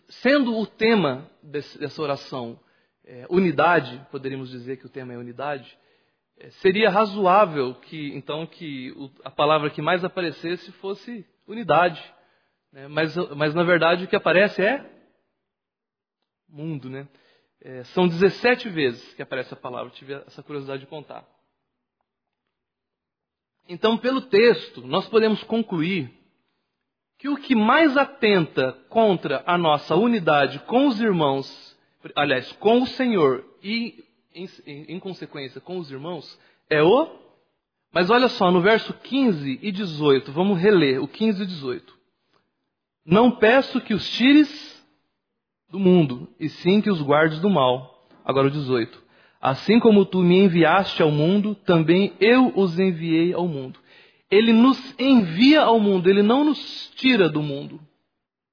Sendo 0.10 0.58
o 0.58 0.66
tema 0.66 1.30
dessa 1.44 2.02
oração 2.02 2.60
é, 3.06 3.26
unidade, 3.30 4.06
poderíamos 4.12 4.50
dizer 4.50 4.78
que 4.78 4.86
o 4.86 4.90
tema 4.90 5.14
é 5.14 5.18
unidade, 5.18 5.78
é, 6.38 6.50
seria 6.50 6.90
razoável 6.90 7.76
que 7.76 8.14
então 8.16 8.46
que 8.46 8.94
a 9.24 9.32
palavra 9.32 9.70
que 9.70 9.82
mais 9.82 10.04
aparecesse 10.04 10.72
fosse 10.74 11.26
unidade. 11.48 12.04
Né? 12.72 12.88
Mas, 12.88 13.16
mas 13.36 13.54
na 13.54 13.64
verdade 13.64 14.04
o 14.04 14.08
que 14.08 14.16
aparece 14.16 14.62
é 14.62 14.90
mundo, 16.50 16.90
né? 16.90 17.08
É, 17.62 17.84
são 17.86 18.08
17 18.08 18.70
vezes 18.70 19.14
que 19.14 19.22
aparece 19.22 19.54
a 19.54 19.58
palavra, 19.58 19.92
tive 19.92 20.14
essa 20.14 20.44
curiosidade 20.44 20.82
de 20.82 20.88
contar. 20.88 21.26
Então, 23.68 23.98
pelo 23.98 24.22
texto, 24.22 24.86
nós 24.86 25.08
podemos 25.10 25.44
concluir 25.44 26.14
que 27.18 27.28
o 27.28 27.38
que 27.38 27.56
mais 27.56 27.98
atenta 27.98 28.74
contra 28.90 29.44
a 29.48 29.58
nossa 29.58 29.96
unidade 29.96 30.60
com 30.60 30.88
os 30.88 31.02
irmãos, 31.02 31.75
aliás, 32.16 32.52
com 32.54 32.82
o 32.82 32.88
Senhor 32.88 33.46
e, 33.64 34.04
em, 34.34 34.48
em 34.66 35.00
consequência, 35.00 35.62
com 35.62 35.78
os 35.78 35.90
irmãos, 35.90 36.40
é 36.70 36.84
o. 36.84 37.10
Mas 37.92 38.10
olha 38.10 38.28
só, 38.28 38.52
no 38.52 38.62
verso 38.62 38.94
15 38.94 39.60
e 39.62 39.72
18, 39.72 40.32
vamos 40.32 40.60
reler 40.60 41.02
o 41.02 41.08
15 41.08 41.44
e 41.44 41.46
18. 41.46 41.96
Não 43.06 43.32
peço 43.32 43.80
que 43.82 43.94
os 43.94 44.10
tires 44.10 44.84
do 45.70 45.80
mundo, 45.80 46.28
e 46.40 46.50
sim 46.50 46.82
que 46.82 46.90
os 46.90 47.02
guardes 47.02 47.40
do 47.40 47.50
mal. 47.50 48.08
Agora 48.24 48.48
o 48.48 48.52
18. 48.52 49.04
Assim 49.40 49.80
como 49.80 50.06
tu 50.06 50.24
me 50.24 50.40
enviaste 50.40 51.02
ao 51.02 51.12
mundo, 51.12 51.54
também 51.54 52.14
eu 52.20 52.52
os 52.56 52.80
enviei 52.80 53.34
ao 53.34 53.48
mundo. 53.48 53.80
Ele 54.30 54.52
nos 54.52 54.96
envia 55.00 55.62
ao 55.62 55.80
mundo, 55.80 56.10
ele 56.10 56.24
não 56.24 56.44
nos 56.44 56.92
tira 56.96 57.30
do 57.30 57.44
mundo. 57.44 57.80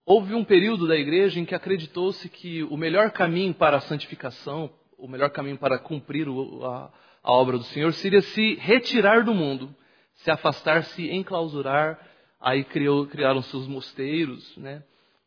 Houve 0.04 0.34
um 0.34 0.44
período 0.44 0.86
da 0.86 0.96
igreja 0.96 1.38
em 1.38 1.44
que 1.44 1.54
acreditou-se 1.54 2.28
que 2.28 2.64
o 2.64 2.76
melhor 2.76 3.10
caminho 3.10 3.54
para 3.54 3.76
a 3.76 3.80
santificação, 3.80 4.70
o 4.98 5.06
melhor 5.06 5.30
caminho 5.30 5.58
para 5.58 5.78
cumprir 5.78 6.26
a, 6.28 6.90
a 7.22 7.32
obra 7.32 7.56
do 7.56 7.64
Senhor 7.64 7.92
seria 7.92 8.20
se 8.20 8.54
retirar 8.56 9.24
do 9.24 9.32
mundo, 9.32 9.74
se 10.14 10.30
afastar, 10.30 10.84
se 10.84 11.10
enclausurar. 11.10 11.98
Aí 12.40 12.64
criou, 12.64 13.06
criaram 13.06 13.40
seus 13.42 13.68
mosteiros, 13.68 14.56
né? 14.56 14.82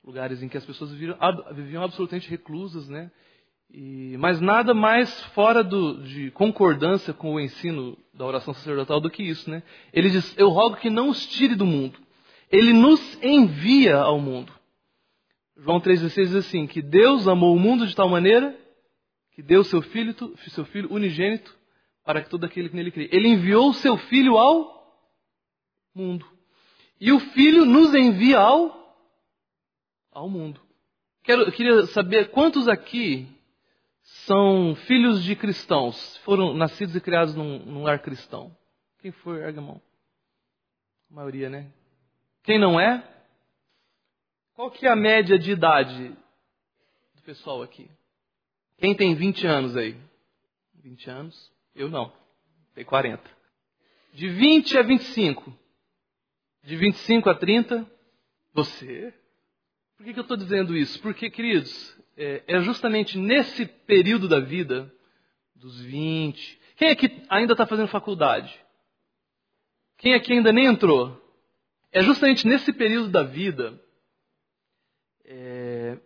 lugares 0.05 0.43
em 0.43 0.47
que 0.47 0.57
as 0.57 0.65
pessoas 0.65 0.91
viviam, 0.91 1.17
viviam 1.53 1.83
absolutamente 1.83 2.29
reclusas, 2.29 2.87
né? 2.87 3.09
E, 3.71 4.15
mas 4.19 4.39
nada 4.39 4.73
mais 4.73 5.23
fora 5.33 5.63
do, 5.63 6.03
de 6.03 6.29
concordância 6.31 7.13
com 7.13 7.33
o 7.33 7.39
ensino 7.39 7.97
da 8.13 8.23
oração 8.25 8.53
sacerdotal 8.53 9.01
do 9.01 9.09
que 9.09 9.23
isso, 9.23 9.49
né? 9.49 9.63
Ele 9.91 10.09
diz: 10.09 10.37
Eu 10.37 10.49
rogo 10.49 10.77
que 10.77 10.89
não 10.89 11.09
os 11.09 11.25
tire 11.25 11.55
do 11.55 11.65
mundo. 11.65 11.99
Ele 12.51 12.71
nos 12.71 13.17
envia 13.23 13.97
ao 13.97 14.19
mundo. 14.19 14.53
João 15.57 15.79
3,16 15.79 16.25
diz 16.25 16.35
assim: 16.35 16.67
que 16.67 16.81
Deus 16.81 17.27
amou 17.27 17.55
o 17.55 17.59
mundo 17.59 17.87
de 17.87 17.95
tal 17.95 18.09
maneira 18.09 18.57
que 19.31 19.41
deu 19.41 19.63
seu 19.63 19.81
filho, 19.81 20.15
seu 20.49 20.65
filho 20.65 20.91
unigênito 20.91 21.55
para 22.03 22.21
que 22.21 22.29
todo 22.29 22.45
aquele 22.45 22.69
que 22.69 22.75
nele 22.75 22.91
crê. 22.91 23.09
Ele 23.11 23.27
enviou 23.27 23.69
o 23.69 23.73
seu 23.73 23.97
filho 23.97 24.37
ao 24.37 24.75
mundo. 25.93 26.25
E 26.99 27.11
o 27.11 27.19
filho 27.19 27.65
nos 27.65 27.93
envia 27.93 28.39
ao, 28.39 28.95
ao 30.11 30.29
mundo. 30.29 30.61
Quero, 31.23 31.51
queria 31.51 31.85
saber 31.87 32.29
quantos 32.29 32.67
aqui 32.67 33.27
são 34.03 34.75
filhos 34.85 35.23
de 35.23 35.35
cristãos, 35.35 36.17
foram 36.17 36.53
nascidos 36.53 36.95
e 36.95 37.01
criados 37.01 37.33
num, 37.33 37.59
num 37.65 37.83
lar 37.83 37.99
cristão. 37.99 38.55
Quem 38.99 39.11
foi, 39.11 39.41
erga 39.41 39.59
a 39.59 39.63
mão? 39.63 39.81
A 41.09 41.15
maioria, 41.15 41.49
né? 41.49 41.71
Quem 42.43 42.59
não 42.59 42.79
é? 42.79 43.03
Qual 44.55 44.71
que 44.71 44.87
é 44.87 44.89
a 44.89 44.95
média 44.95 45.37
de 45.37 45.51
idade 45.51 46.15
do 47.13 47.21
pessoal 47.23 47.61
aqui? 47.61 47.89
Quem 48.77 48.95
tem 48.95 49.13
20 49.13 49.45
anos 49.45 49.75
aí? 49.75 49.97
20 50.81 51.09
anos? 51.09 51.51
Eu 51.75 51.89
não. 51.89 52.13
Tenho 52.73 52.87
40. 52.87 53.21
De 54.13 54.29
20 54.29 54.77
a 54.77 54.81
25. 54.81 55.53
De 56.63 56.77
25 56.77 57.29
a 57.29 57.35
30, 57.35 57.85
você. 58.53 59.13
Por 59.97 60.05
que, 60.05 60.13
que 60.13 60.19
eu 60.19 60.23
estou 60.23 60.37
dizendo 60.37 60.75
isso? 60.75 61.01
Porque, 61.01 61.29
queridos, 61.29 61.93
é, 62.15 62.41
é 62.47 62.59
justamente 62.61 63.17
nesse 63.17 63.65
período 63.65 64.25
da 64.25 64.39
vida, 64.39 64.89
dos 65.53 65.81
20. 65.81 66.61
Quem 66.77 66.87
é 66.87 66.95
que 66.95 67.23
ainda 67.27 67.51
está 67.51 67.67
fazendo 67.67 67.89
faculdade? 67.89 68.57
Quem 69.97 70.13
é 70.13 70.19
que 70.19 70.31
ainda 70.31 70.53
nem 70.53 70.65
entrou? 70.65 71.21
É 71.91 72.01
justamente 72.01 72.47
nesse 72.47 72.71
período 72.71 73.09
da 73.09 73.23
vida 73.23 73.81
é, 75.25 75.97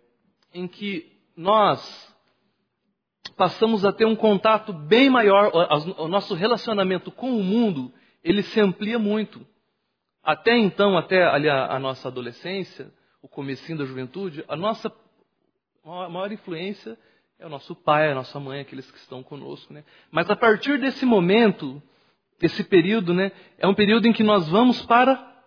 em 0.53 0.67
que 0.67 1.11
nós 1.35 2.15
passamos 3.35 3.85
a 3.85 3.93
ter 3.93 4.05
um 4.05 4.15
contato 4.15 4.73
bem 4.73 5.09
maior, 5.09 5.51
o 5.97 6.07
nosso 6.07 6.33
relacionamento 6.33 7.11
com 7.11 7.31
o 7.31 7.43
mundo, 7.43 7.93
ele 8.23 8.43
se 8.43 8.59
amplia 8.59 8.99
muito. 8.99 9.45
Até 10.21 10.57
então, 10.57 10.97
até 10.97 11.23
ali 11.23 11.49
a, 11.49 11.67
a 11.73 11.79
nossa 11.79 12.07
adolescência, 12.07 12.91
o 13.21 13.27
comecinho 13.27 13.77
da 13.77 13.85
juventude, 13.85 14.43
a 14.47 14.55
nossa 14.55 14.91
maior 15.83 16.31
influência 16.31 16.97
é 17.39 17.45
o 17.45 17.49
nosso 17.49 17.73
pai, 17.73 18.11
a 18.11 18.15
nossa 18.15 18.39
mãe, 18.39 18.59
aqueles 18.59 18.91
que 18.91 18.97
estão 18.97 19.23
conosco. 19.23 19.73
Né? 19.73 19.83
Mas 20.11 20.29
a 20.29 20.35
partir 20.35 20.77
desse 20.77 21.05
momento, 21.05 21.81
esse 22.41 22.63
período, 22.63 23.13
né, 23.13 23.31
é 23.57 23.67
um 23.67 23.73
período 23.73 24.07
em 24.07 24.13
que 24.13 24.23
nós 24.23 24.47
vamos 24.49 24.85
para 24.85 25.41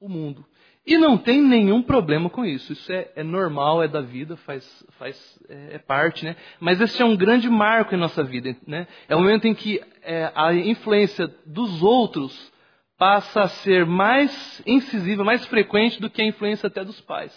o 0.00 0.08
mundo. 0.08 0.44
E 0.86 0.98
não 0.98 1.16
tem 1.16 1.40
nenhum 1.40 1.82
problema 1.82 2.28
com 2.28 2.44
isso. 2.44 2.72
Isso 2.72 2.92
é, 2.92 3.10
é 3.16 3.22
normal, 3.22 3.82
é 3.82 3.88
da 3.88 4.02
vida, 4.02 4.36
faz, 4.36 4.84
faz 4.98 5.40
é, 5.48 5.76
é, 5.76 5.78
parte, 5.78 6.24
né? 6.24 6.36
Mas 6.60 6.78
esse 6.80 7.00
é 7.00 7.04
um 7.04 7.16
grande 7.16 7.48
marco 7.48 7.94
em 7.94 7.98
nossa 7.98 8.22
vida, 8.22 8.54
né? 8.66 8.86
É 9.08 9.16
o 9.16 9.18
momento 9.18 9.46
em 9.46 9.54
que 9.54 9.80
é, 10.02 10.30
a 10.34 10.52
influência 10.52 11.26
dos 11.46 11.82
outros 11.82 12.52
passa 12.98 13.42
a 13.42 13.48
ser 13.48 13.86
mais 13.86 14.62
incisiva, 14.66 15.24
mais 15.24 15.46
frequente 15.46 16.00
do 16.00 16.10
que 16.10 16.20
a 16.20 16.26
influência 16.26 16.66
até 16.66 16.84
dos 16.84 17.00
pais. 17.00 17.34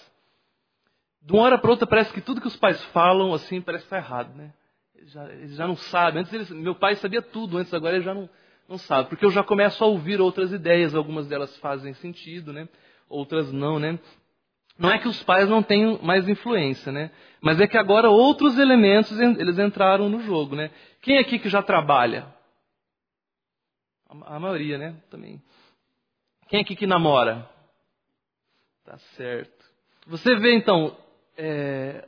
De 1.22 1.32
uma 1.32 1.44
hora 1.44 1.58
para 1.58 1.72
outra 1.72 1.88
parece 1.88 2.12
que 2.12 2.22
tudo 2.22 2.42
que 2.42 2.48
os 2.48 2.56
pais 2.58 2.84
falam 2.86 3.34
assim 3.34 3.62
parece 3.62 3.86
estar 3.86 3.98
errado, 3.98 4.36
né? 4.36 4.54
Eles 4.94 5.12
já, 5.12 5.30
eles 5.30 5.56
já 5.56 5.68
não 5.68 5.76
sabem. 5.78 6.20
Antes 6.20 6.34
eles, 6.34 6.50
meu 6.50 6.76
pai 6.76 6.96
sabia 6.96 7.22
tudo, 7.22 7.58
antes 7.58 7.74
agora 7.74 7.96
ele 7.96 8.04
já 8.04 8.14
não, 8.14 8.30
não 8.68 8.78
sabe, 8.78 9.08
porque 9.08 9.24
eu 9.24 9.32
já 9.32 9.42
começo 9.42 9.82
a 9.82 9.88
ouvir 9.88 10.20
outras 10.20 10.52
ideias, 10.52 10.94
algumas 10.94 11.28
delas 11.28 11.56
fazem 11.58 11.94
sentido, 11.94 12.52
né? 12.52 12.68
Outras 13.10 13.52
não, 13.52 13.80
né? 13.80 14.00
Não 14.78 14.92
é 14.92 15.00
que 15.00 15.08
os 15.08 15.24
pais 15.24 15.50
não 15.50 15.64
tenham 15.64 16.00
mais 16.04 16.28
influência, 16.28 16.92
né? 16.92 17.12
Mas 17.42 17.60
é 17.60 17.68
que 17.68 17.78
agora 17.78 18.10
outros 18.10 18.60
elementos 18.60 19.20
eles 19.20 19.58
entraram 19.58 20.08
no 20.10 20.20
jogo, 20.22 20.56
né? 20.56 20.70
Quem 21.02 21.18
aqui 21.18 21.40
que 21.40 21.50
já 21.50 21.62
trabalha? 21.62 22.28
A 24.26 24.40
maioria, 24.40 24.78
né? 24.78 24.96
Também. 25.10 25.42
Quem 26.48 26.62
aqui 26.62 26.76
que 26.76 26.88
namora? 26.88 27.50
Tá 28.86 28.98
certo. 29.16 29.66
Você 30.06 30.36
vê 30.36 30.56
então, 30.56 30.96
é, 31.38 32.08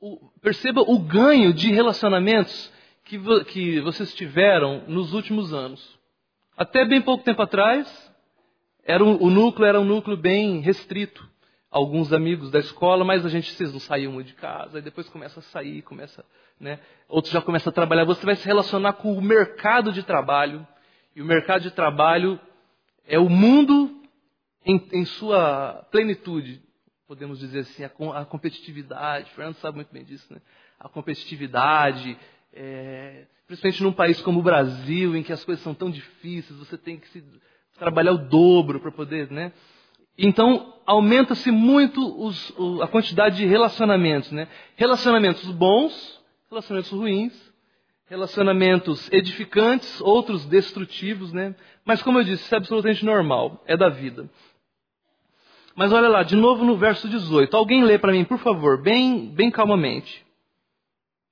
o, 0.00 0.16
perceba 0.40 0.80
o 0.80 0.98
ganho 0.98 1.52
de 1.52 1.70
relacionamentos 1.70 2.72
que, 3.04 3.18
que 3.44 3.80
vocês 3.80 4.12
tiveram 4.14 4.84
nos 4.88 5.12
últimos 5.12 5.52
anos. 5.52 5.98
Até 6.56 6.84
bem 6.84 7.00
pouco 7.00 7.22
tempo 7.22 7.42
atrás, 7.42 8.09
era 8.90 9.04
um, 9.04 9.22
o 9.22 9.30
núcleo 9.30 9.66
era 9.66 9.80
um 9.80 9.84
núcleo 9.84 10.16
bem 10.16 10.60
restrito. 10.60 11.28
Alguns 11.70 12.12
amigos 12.12 12.50
da 12.50 12.58
escola, 12.58 13.04
mas 13.04 13.24
a 13.24 13.28
gente 13.28 13.52
vocês 13.52 13.72
não 13.72 13.78
saíam 13.78 14.12
muito 14.12 14.26
de 14.26 14.34
casa, 14.34 14.78
aí 14.78 14.82
depois 14.82 15.08
começa 15.08 15.38
a 15.38 15.42
sair, 15.44 15.82
começa, 15.82 16.24
né? 16.58 16.80
Outros 17.08 17.32
já 17.32 17.40
começam 17.40 17.70
a 17.70 17.74
trabalhar. 17.74 18.04
Você 18.04 18.26
vai 18.26 18.34
se 18.34 18.44
relacionar 18.44 18.94
com 18.94 19.12
o 19.12 19.22
mercado 19.22 19.92
de 19.92 20.02
trabalho. 20.02 20.66
E 21.14 21.22
o 21.22 21.24
mercado 21.24 21.62
de 21.62 21.70
trabalho 21.70 22.40
é 23.06 23.20
o 23.20 23.28
mundo 23.28 24.02
em, 24.66 24.84
em 24.92 25.04
sua 25.04 25.86
plenitude, 25.92 26.60
podemos 27.06 27.38
dizer 27.38 27.60
assim, 27.60 27.84
a, 27.84 28.20
a 28.20 28.24
competitividade. 28.24 29.30
O 29.30 29.34
Fernando 29.34 29.54
sabe 29.56 29.76
muito 29.76 29.92
bem 29.92 30.04
disso, 30.04 30.26
né? 30.32 30.40
A 30.78 30.88
competitividade, 30.88 32.18
é, 32.52 33.26
principalmente 33.46 33.82
num 33.84 33.92
país 33.92 34.20
como 34.22 34.40
o 34.40 34.42
Brasil, 34.42 35.14
em 35.14 35.22
que 35.22 35.32
as 35.32 35.44
coisas 35.44 35.62
são 35.62 35.74
tão 35.74 35.88
difíceis, 35.88 36.58
você 36.58 36.76
tem 36.76 36.98
que 36.98 37.08
se 37.10 37.22
trabalhar 37.80 38.12
o 38.12 38.18
dobro 38.18 38.78
para 38.78 38.92
poder, 38.92 39.30
né? 39.30 39.52
Então, 40.16 40.74
aumenta-se 40.84 41.50
muito 41.50 41.98
os, 42.22 42.52
a 42.82 42.86
quantidade 42.86 43.38
de 43.38 43.46
relacionamentos, 43.46 44.30
né? 44.30 44.48
Relacionamentos 44.76 45.50
bons, 45.52 46.20
relacionamentos 46.50 46.92
ruins, 46.92 47.52
relacionamentos 48.04 49.10
edificantes, 49.10 49.98
outros 50.02 50.44
destrutivos, 50.44 51.32
né? 51.32 51.56
Mas, 51.82 52.02
como 52.02 52.18
eu 52.18 52.24
disse, 52.24 52.44
isso 52.44 52.54
é 52.54 52.58
absolutamente 52.58 53.02
normal, 53.02 53.64
é 53.66 53.78
da 53.78 53.88
vida. 53.88 54.28
Mas 55.74 55.90
olha 55.90 56.08
lá, 56.08 56.22
de 56.22 56.36
novo 56.36 56.66
no 56.66 56.76
verso 56.76 57.08
18. 57.08 57.56
Alguém 57.56 57.82
lê 57.82 57.98
para 57.98 58.12
mim, 58.12 58.24
por 58.24 58.38
favor, 58.40 58.82
bem, 58.82 59.26
bem 59.28 59.50
calmamente. 59.50 60.22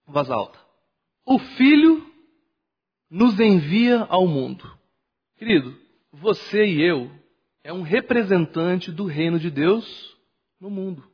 Voz 0.06 0.30
alta. 0.30 0.58
O 1.26 1.38
Filho 1.38 2.06
nos 3.10 3.38
envia 3.38 4.06
ao 4.08 4.26
mundo. 4.26 4.66
Querido, 5.36 5.76
você 6.20 6.64
e 6.64 6.82
eu 6.82 7.10
é 7.62 7.72
um 7.72 7.82
representante 7.82 8.90
do 8.90 9.06
reino 9.06 9.38
de 9.38 9.50
Deus 9.50 10.16
no 10.60 10.70
mundo. 10.70 11.04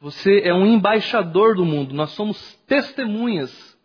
Você 0.00 0.40
é 0.40 0.52
um 0.52 0.66
embaixador 0.66 1.56
do 1.56 1.64
mundo. 1.64 1.94
Nós 1.94 2.10
somos 2.10 2.54
testemunhas. 2.66 3.76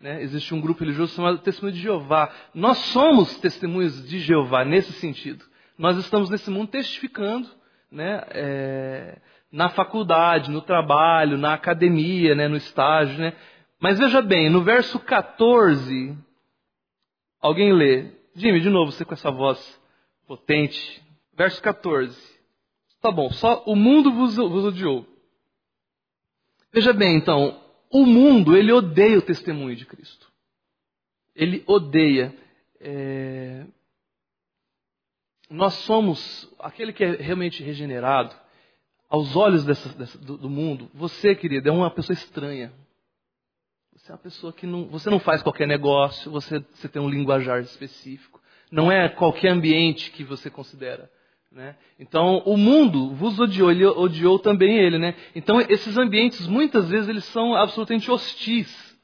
Né? 0.00 0.22
Existe 0.22 0.54
um 0.54 0.60
grupo 0.60 0.80
religioso 0.80 1.14
chamado 1.14 1.38
Testemunho 1.38 1.74
de 1.74 1.82
Jeová. 1.82 2.32
Nós 2.54 2.78
somos 2.78 3.38
testemunhas 3.38 4.06
de 4.08 4.18
Jeová 4.18 4.64
nesse 4.64 4.92
sentido. 4.94 5.44
Nós 5.78 5.96
estamos 5.96 6.30
nesse 6.30 6.50
mundo 6.50 6.68
testificando 6.68 7.48
né? 7.90 8.22
É, 8.30 9.18
na 9.50 9.68
faculdade, 9.70 10.50
no 10.50 10.60
trabalho, 10.60 11.38
na 11.38 11.54
academia, 11.54 12.34
né? 12.34 12.48
no 12.48 12.56
estágio. 12.56 13.18
Né? 13.18 13.32
Mas 13.80 13.98
veja 13.98 14.20
bem, 14.20 14.50
no 14.50 14.62
verso 14.62 14.98
14, 14.98 16.16
alguém 17.40 17.72
lê: 17.72 18.10
Jimmy, 18.36 18.60
de 18.60 18.68
novo, 18.68 18.92
você 18.92 19.02
com 19.02 19.14
essa 19.14 19.30
voz 19.30 19.80
potente. 20.26 21.02
Verso 21.34 21.60
14. 21.62 22.14
Tá 23.00 23.10
bom, 23.10 23.30
só 23.30 23.64
o 23.64 23.74
mundo 23.74 24.12
vos, 24.12 24.36
vos 24.36 24.64
odiou. 24.64 25.06
Veja 26.70 26.92
bem, 26.92 27.16
então, 27.16 27.58
o 27.90 28.04
mundo, 28.04 28.54
ele 28.54 28.70
odeia 28.70 29.18
o 29.18 29.22
testemunho 29.22 29.74
de 29.74 29.86
Cristo. 29.86 30.30
Ele 31.34 31.64
odeia. 31.66 32.36
É... 32.78 33.64
Nós 35.48 35.72
somos 35.74 36.52
aquele 36.58 36.92
que 36.92 37.04
é 37.04 37.12
realmente 37.12 37.62
regenerado, 37.62 38.34
aos 39.08 39.34
olhos 39.34 39.64
dessa, 39.64 39.88
dessa, 39.90 40.18
do, 40.18 40.36
do 40.36 40.50
mundo. 40.50 40.90
Você, 40.92 41.34
querido, 41.34 41.70
é 41.70 41.72
uma 41.72 41.90
pessoa 41.90 42.12
estranha. 42.12 42.70
Você 44.06 44.12
é 44.12 44.14
uma 44.14 44.20
pessoa 44.20 44.52
que 44.52 44.66
não, 44.68 44.84
você 44.84 45.10
não 45.10 45.18
faz 45.18 45.42
qualquer 45.42 45.66
negócio, 45.66 46.30
você, 46.30 46.64
você 46.72 46.88
tem 46.88 47.02
um 47.02 47.08
linguajar 47.08 47.60
específico. 47.60 48.40
Não 48.70 48.90
é 48.90 49.08
qualquer 49.08 49.48
ambiente 49.48 50.12
que 50.12 50.22
você 50.22 50.48
considera. 50.48 51.10
Né? 51.50 51.74
Então, 51.98 52.38
o 52.46 52.56
mundo 52.56 53.12
vos 53.16 53.36
odiou, 53.40 53.68
ele 53.68 53.84
odiou 53.84 54.38
também 54.38 54.78
ele. 54.78 54.96
Né? 54.96 55.16
Então, 55.34 55.60
esses 55.60 55.98
ambientes, 55.98 56.46
muitas 56.46 56.88
vezes, 56.88 57.08
eles 57.08 57.24
são 57.24 57.56
absolutamente 57.56 58.08
hostis 58.08 58.96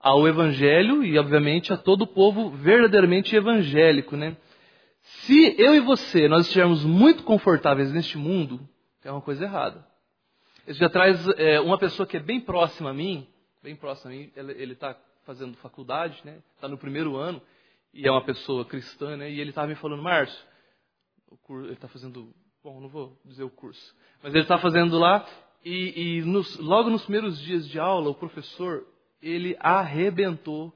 ao 0.00 0.26
Evangelho 0.26 1.04
e, 1.04 1.18
obviamente, 1.18 1.74
a 1.74 1.76
todo 1.76 2.02
o 2.02 2.06
povo 2.06 2.48
verdadeiramente 2.48 3.36
evangélico. 3.36 4.16
Né? 4.16 4.38
Se 5.02 5.54
eu 5.58 5.74
e 5.74 5.80
você, 5.80 6.28
nós 6.28 6.46
estivermos 6.46 6.82
muito 6.82 7.24
confortáveis 7.24 7.92
neste 7.92 8.16
mundo, 8.16 8.66
é 9.04 9.12
uma 9.12 9.20
coisa 9.20 9.44
errada. 9.44 9.86
Esse 10.66 10.78
dia 10.78 10.86
atrás, 10.86 11.28
é, 11.36 11.60
uma 11.60 11.76
pessoa 11.76 12.06
que 12.06 12.16
é 12.16 12.20
bem 12.20 12.40
próxima 12.40 12.88
a 12.88 12.94
mim, 12.94 13.28
bem 13.62 13.76
próximo 13.76 14.12
a 14.12 14.14
mim, 14.14 14.30
ele 14.34 14.72
está 14.72 14.96
fazendo 15.24 15.56
faculdade, 15.58 16.20
né? 16.24 16.38
Está 16.54 16.68
no 16.68 16.78
primeiro 16.78 17.16
ano 17.16 17.42
e 17.92 18.06
é 18.06 18.10
uma 18.10 18.24
pessoa 18.24 18.64
cristã, 18.64 19.16
né? 19.16 19.30
E 19.30 19.40
ele 19.40 19.50
estava 19.50 19.66
me 19.66 19.74
falando, 19.74 20.02
Márcio, 20.02 20.38
ele 21.50 21.72
está 21.72 21.88
fazendo, 21.88 22.32
bom, 22.62 22.80
não 22.80 22.88
vou 22.88 23.18
dizer 23.24 23.42
o 23.42 23.50
curso, 23.50 23.94
mas 24.22 24.34
ele 24.34 24.44
está 24.44 24.58
fazendo 24.58 24.98
lá 24.98 25.26
E, 25.64 26.18
e 26.18 26.22
nos, 26.22 26.56
logo 26.58 26.90
nos 26.90 27.02
primeiros 27.02 27.40
dias 27.40 27.68
de 27.68 27.78
aula, 27.78 28.10
o 28.10 28.14
professor 28.14 28.86
ele 29.20 29.56
arrebentou 29.58 30.72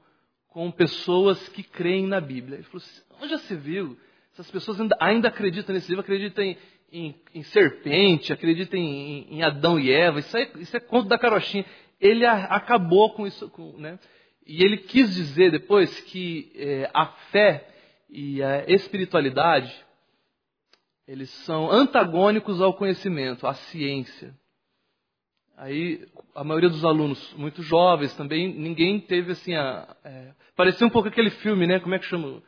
com 0.49 0.69
pessoas 0.69 1.47
que 1.47 1.63
creem 1.63 2.05
na 2.07 2.19
Bíblia. 2.19 2.57
Ele 2.57 2.63
falou 2.63 2.83
assim, 2.83 3.01
onde 3.21 3.29
já 3.29 3.37
se 3.37 3.55
viu? 3.55 3.97
Essas 4.33 4.51
pessoas 4.51 4.81
ainda, 4.81 4.97
ainda 4.99 5.27
acreditam 5.29 5.73
nesse 5.73 5.87
livro, 5.87 6.01
acreditam 6.01 6.43
em, 6.43 6.57
em, 6.91 7.15
em 7.33 7.43
serpente, 7.43 8.33
acreditam 8.33 8.77
em, 8.77 9.35
em, 9.35 9.43
Adão 9.43 9.79
e 9.79 9.91
Eva. 9.91 10.19
Isso 10.19 10.35
é, 10.35 10.51
isso 10.57 10.75
é 10.75 10.79
conto 10.81 11.07
da 11.07 11.17
carochinha. 11.17 11.65
Ele 12.01 12.25
acabou 12.25 13.13
com 13.13 13.27
isso. 13.27 13.49
Com, 13.51 13.77
né? 13.77 13.99
E 14.45 14.63
ele 14.63 14.77
quis 14.77 15.13
dizer 15.13 15.51
depois 15.51 16.01
que 16.01 16.51
é, 16.55 16.89
a 16.93 17.05
fé 17.05 17.67
e 18.09 18.43
a 18.43 18.65
espiritualidade 18.67 19.71
eles 21.07 21.29
são 21.45 21.69
antagônicos 21.69 22.61
ao 22.61 22.73
conhecimento, 22.73 23.45
à 23.45 23.53
ciência. 23.53 24.33
Aí 25.57 26.07
a 26.33 26.43
maioria 26.43 26.69
dos 26.69 26.85
alunos 26.85 27.33
muito 27.33 27.61
jovens 27.61 28.15
também, 28.15 28.47
ninguém 28.53 28.99
teve 28.99 29.33
assim 29.33 29.53
a. 29.53 29.95
É, 30.03 30.31
parecia 30.55 30.87
um 30.87 30.89
pouco 30.89 31.09
aquele 31.09 31.29
filme, 31.29 31.67
né? 31.67 31.79
Como 31.79 31.93
é 31.93 31.99
que 31.99 32.05
chama? 32.05 32.41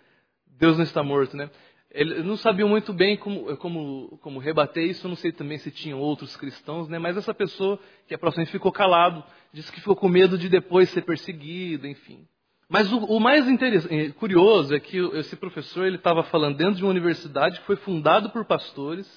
Deus 0.48 0.77
não 0.77 0.83
está 0.83 1.03
morto, 1.03 1.36
né? 1.36 1.50
Eles 1.93 2.25
não 2.25 2.35
sabiam 2.35 2.67
muito 2.67 2.91
bem 2.91 3.15
como, 3.15 3.55
como, 3.57 4.17
como 4.19 4.39
rebater 4.39 4.83
isso, 4.83 5.07
não 5.07 5.15
sei 5.15 5.31
também 5.31 5.59
se 5.59 5.69
tinham 5.69 6.00
outros 6.00 6.35
cristãos, 6.35 6.89
né? 6.89 6.97
mas 6.97 7.15
essa 7.15 7.35
pessoa 7.35 7.79
que 8.07 8.15
aproximadamente 8.15 8.51
ficou 8.51 8.71
calado, 8.71 9.23
disse 9.53 9.71
que 9.71 9.79
ficou 9.79 9.95
com 9.95 10.09
medo 10.09 10.35
de 10.35 10.50
depois 10.50 10.89
ser 10.89 11.03
perseguido, 11.03 11.88
enfim. 11.88 12.27
Mas 12.67 12.91
o, 12.91 12.97
o 12.97 13.19
mais 13.19 13.45
eh, 13.47 14.09
curioso 14.17 14.73
é 14.73 14.79
que 14.79 14.97
esse 15.17 15.35
professor 15.35 15.85
ele 15.85 15.97
estava 15.97 16.23
falando 16.23 16.57
dentro 16.57 16.75
de 16.75 16.83
uma 16.83 16.89
universidade 16.89 17.59
que 17.59 17.65
foi 17.67 17.75
fundada 17.75 18.27
por 18.29 18.43
pastores, 18.45 19.07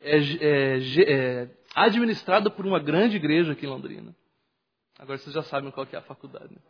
é, 0.00 0.18
é, 0.18 0.78
é 1.06 1.48
administrada 1.76 2.50
por 2.50 2.66
uma 2.66 2.80
grande 2.80 3.14
igreja 3.14 3.52
aqui 3.52 3.66
em 3.66 3.68
Londrina. 3.68 4.14
Agora 4.98 5.18
vocês 5.18 5.32
já 5.32 5.42
sabem 5.42 5.70
qual 5.70 5.86
é 5.92 5.96
a 5.96 6.02
faculdade. 6.02 6.52
Né? 6.52 6.60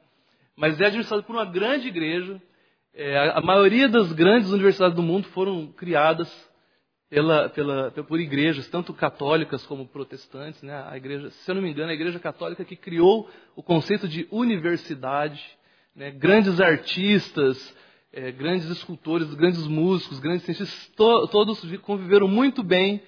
Mas 0.54 0.78
é 0.78 0.84
administrada 0.84 1.22
por 1.22 1.34
uma 1.34 1.46
grande 1.46 1.88
igreja. 1.88 2.40
É, 2.96 3.30
a, 3.30 3.40
maioria 3.40 3.88
das 3.88 4.12
grandes 4.12 4.50
universidades 4.50 4.94
do 4.94 5.02
mundo 5.02 5.26
foram 5.28 5.66
criadas 5.66 6.32
pela, 7.10 7.48
pela, 7.48 7.90
por 7.90 8.20
igrejas, 8.20 8.68
tanto 8.68 8.94
católicas 8.94 9.66
como 9.66 9.86
protestantes. 9.86 10.62
Né? 10.62 10.72
A 10.88 10.96
igreja, 10.96 11.28
se 11.30 11.50
eu 11.50 11.56
não 11.56 11.62
me 11.62 11.70
engano, 11.70 11.90
a 11.90 11.94
igreja 11.94 12.20
católica 12.20 12.64
que 12.64 12.76
criou 12.76 13.28
o 13.56 13.62
conceito 13.64 14.06
de 14.06 14.28
universidade. 14.30 15.44
Né? 15.94 16.12
Grandes 16.12 16.60
artistas, 16.60 17.76
é, 18.12 18.30
grandes 18.30 18.68
escultores, 18.68 19.34
grandes 19.34 19.66
músicos, 19.66 20.20
grandes 20.20 20.44
cientistas, 20.44 20.86
to, 20.96 21.26
todos 21.28 21.60
conviveram 21.78 22.28
muito 22.28 22.62
bem 22.62 23.02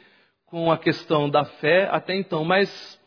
com 0.46 0.72
a 0.72 0.78
questão 0.78 1.30
da 1.30 1.44
fé 1.44 1.88
até 1.92 2.16
então, 2.16 2.44
mas 2.44 3.00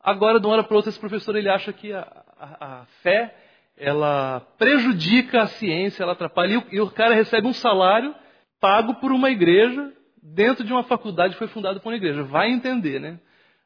agora, 0.00 0.38
de 0.38 0.46
uma 0.46 0.54
hora 0.54 0.64
para 0.64 0.76
outra, 0.76 0.90
esse 0.90 1.00
professor 1.00 1.34
ele 1.34 1.48
acha 1.48 1.72
que 1.72 1.92
a, 1.92 2.24
a, 2.38 2.80
a 2.80 2.84
fé 3.02 3.34
ela 3.76 4.40
prejudica 4.58 5.42
a 5.42 5.46
ciência, 5.46 6.02
ela 6.02 6.12
atrapalha, 6.12 6.66
e 6.72 6.80
o, 6.80 6.90
cara 6.90 7.14
recebe 7.14 7.46
um 7.46 7.52
salário 7.52 8.14
pago 8.58 8.94
por 8.94 9.12
uma 9.12 9.30
igreja 9.30 9.92
dentro 10.22 10.64
de 10.64 10.72
uma 10.72 10.82
faculdade 10.82 11.34
que 11.34 11.38
foi 11.38 11.48
fundada 11.48 11.78
por 11.78 11.90
uma 11.90 11.96
igreja. 11.96 12.22
Vai 12.22 12.50
entender, 12.50 12.98
né? 12.98 13.20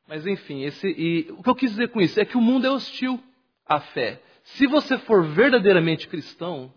Mas 0.09 0.27
enfim, 0.27 0.63
esse, 0.65 0.89
e, 0.89 1.31
o 1.33 1.43
que 1.43 1.49
eu 1.49 1.55
quis 1.55 1.71
dizer 1.71 1.89
com 1.91 2.01
isso 2.01 2.21
é 2.21 2.25
que 2.25 2.37
o 2.37 2.41
mundo 2.41 2.67
é 2.67 2.71
hostil 2.71 3.23
à 3.65 3.81
fé. 3.81 4.21
Se 4.43 4.67
você 4.67 4.99
for 4.99 5.25
verdadeiramente 5.25 6.09
cristão, 6.09 6.73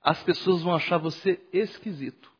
as 0.00 0.22
pessoas 0.22 0.62
vão 0.62 0.74
achar 0.74 0.98
você 0.98 1.40
esquisito. 1.52 2.30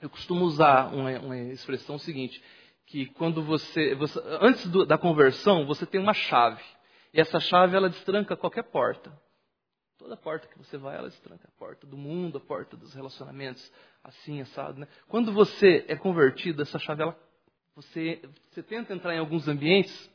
Eu 0.00 0.10
costumo 0.10 0.44
usar 0.44 0.92
uma, 0.92 1.10
uma 1.20 1.38
expressão 1.38 1.96
seguinte, 1.96 2.42
que 2.86 3.06
quando 3.06 3.42
você, 3.42 3.94
você 3.94 4.20
antes 4.40 4.68
do, 4.68 4.84
da 4.84 4.98
conversão, 4.98 5.64
você 5.64 5.86
tem 5.86 6.00
uma 6.00 6.12
chave. 6.12 6.62
E 7.12 7.20
essa 7.20 7.38
chave 7.38 7.76
ela 7.76 7.88
destranca 7.88 8.36
qualquer 8.36 8.64
porta. 8.64 9.12
Toda 9.98 10.16
porta 10.16 10.48
que 10.48 10.58
você 10.58 10.76
vai, 10.76 10.96
ela 10.96 11.08
destranca 11.08 11.46
a 11.46 11.58
porta 11.58 11.86
do 11.86 11.96
mundo, 11.96 12.38
a 12.38 12.40
porta 12.40 12.76
dos 12.76 12.94
relacionamentos, 12.94 13.70
assim, 14.02 14.40
assado. 14.40 14.80
Né? 14.80 14.88
Quando 15.06 15.32
você 15.32 15.84
é 15.86 15.94
convertido, 15.94 16.62
essa 16.62 16.78
chave, 16.78 17.02
ela, 17.02 17.16
você, 17.76 18.20
você 18.50 18.62
tenta 18.62 18.92
entrar 18.92 19.14
em 19.14 19.18
alguns 19.18 19.46
ambientes 19.46 20.10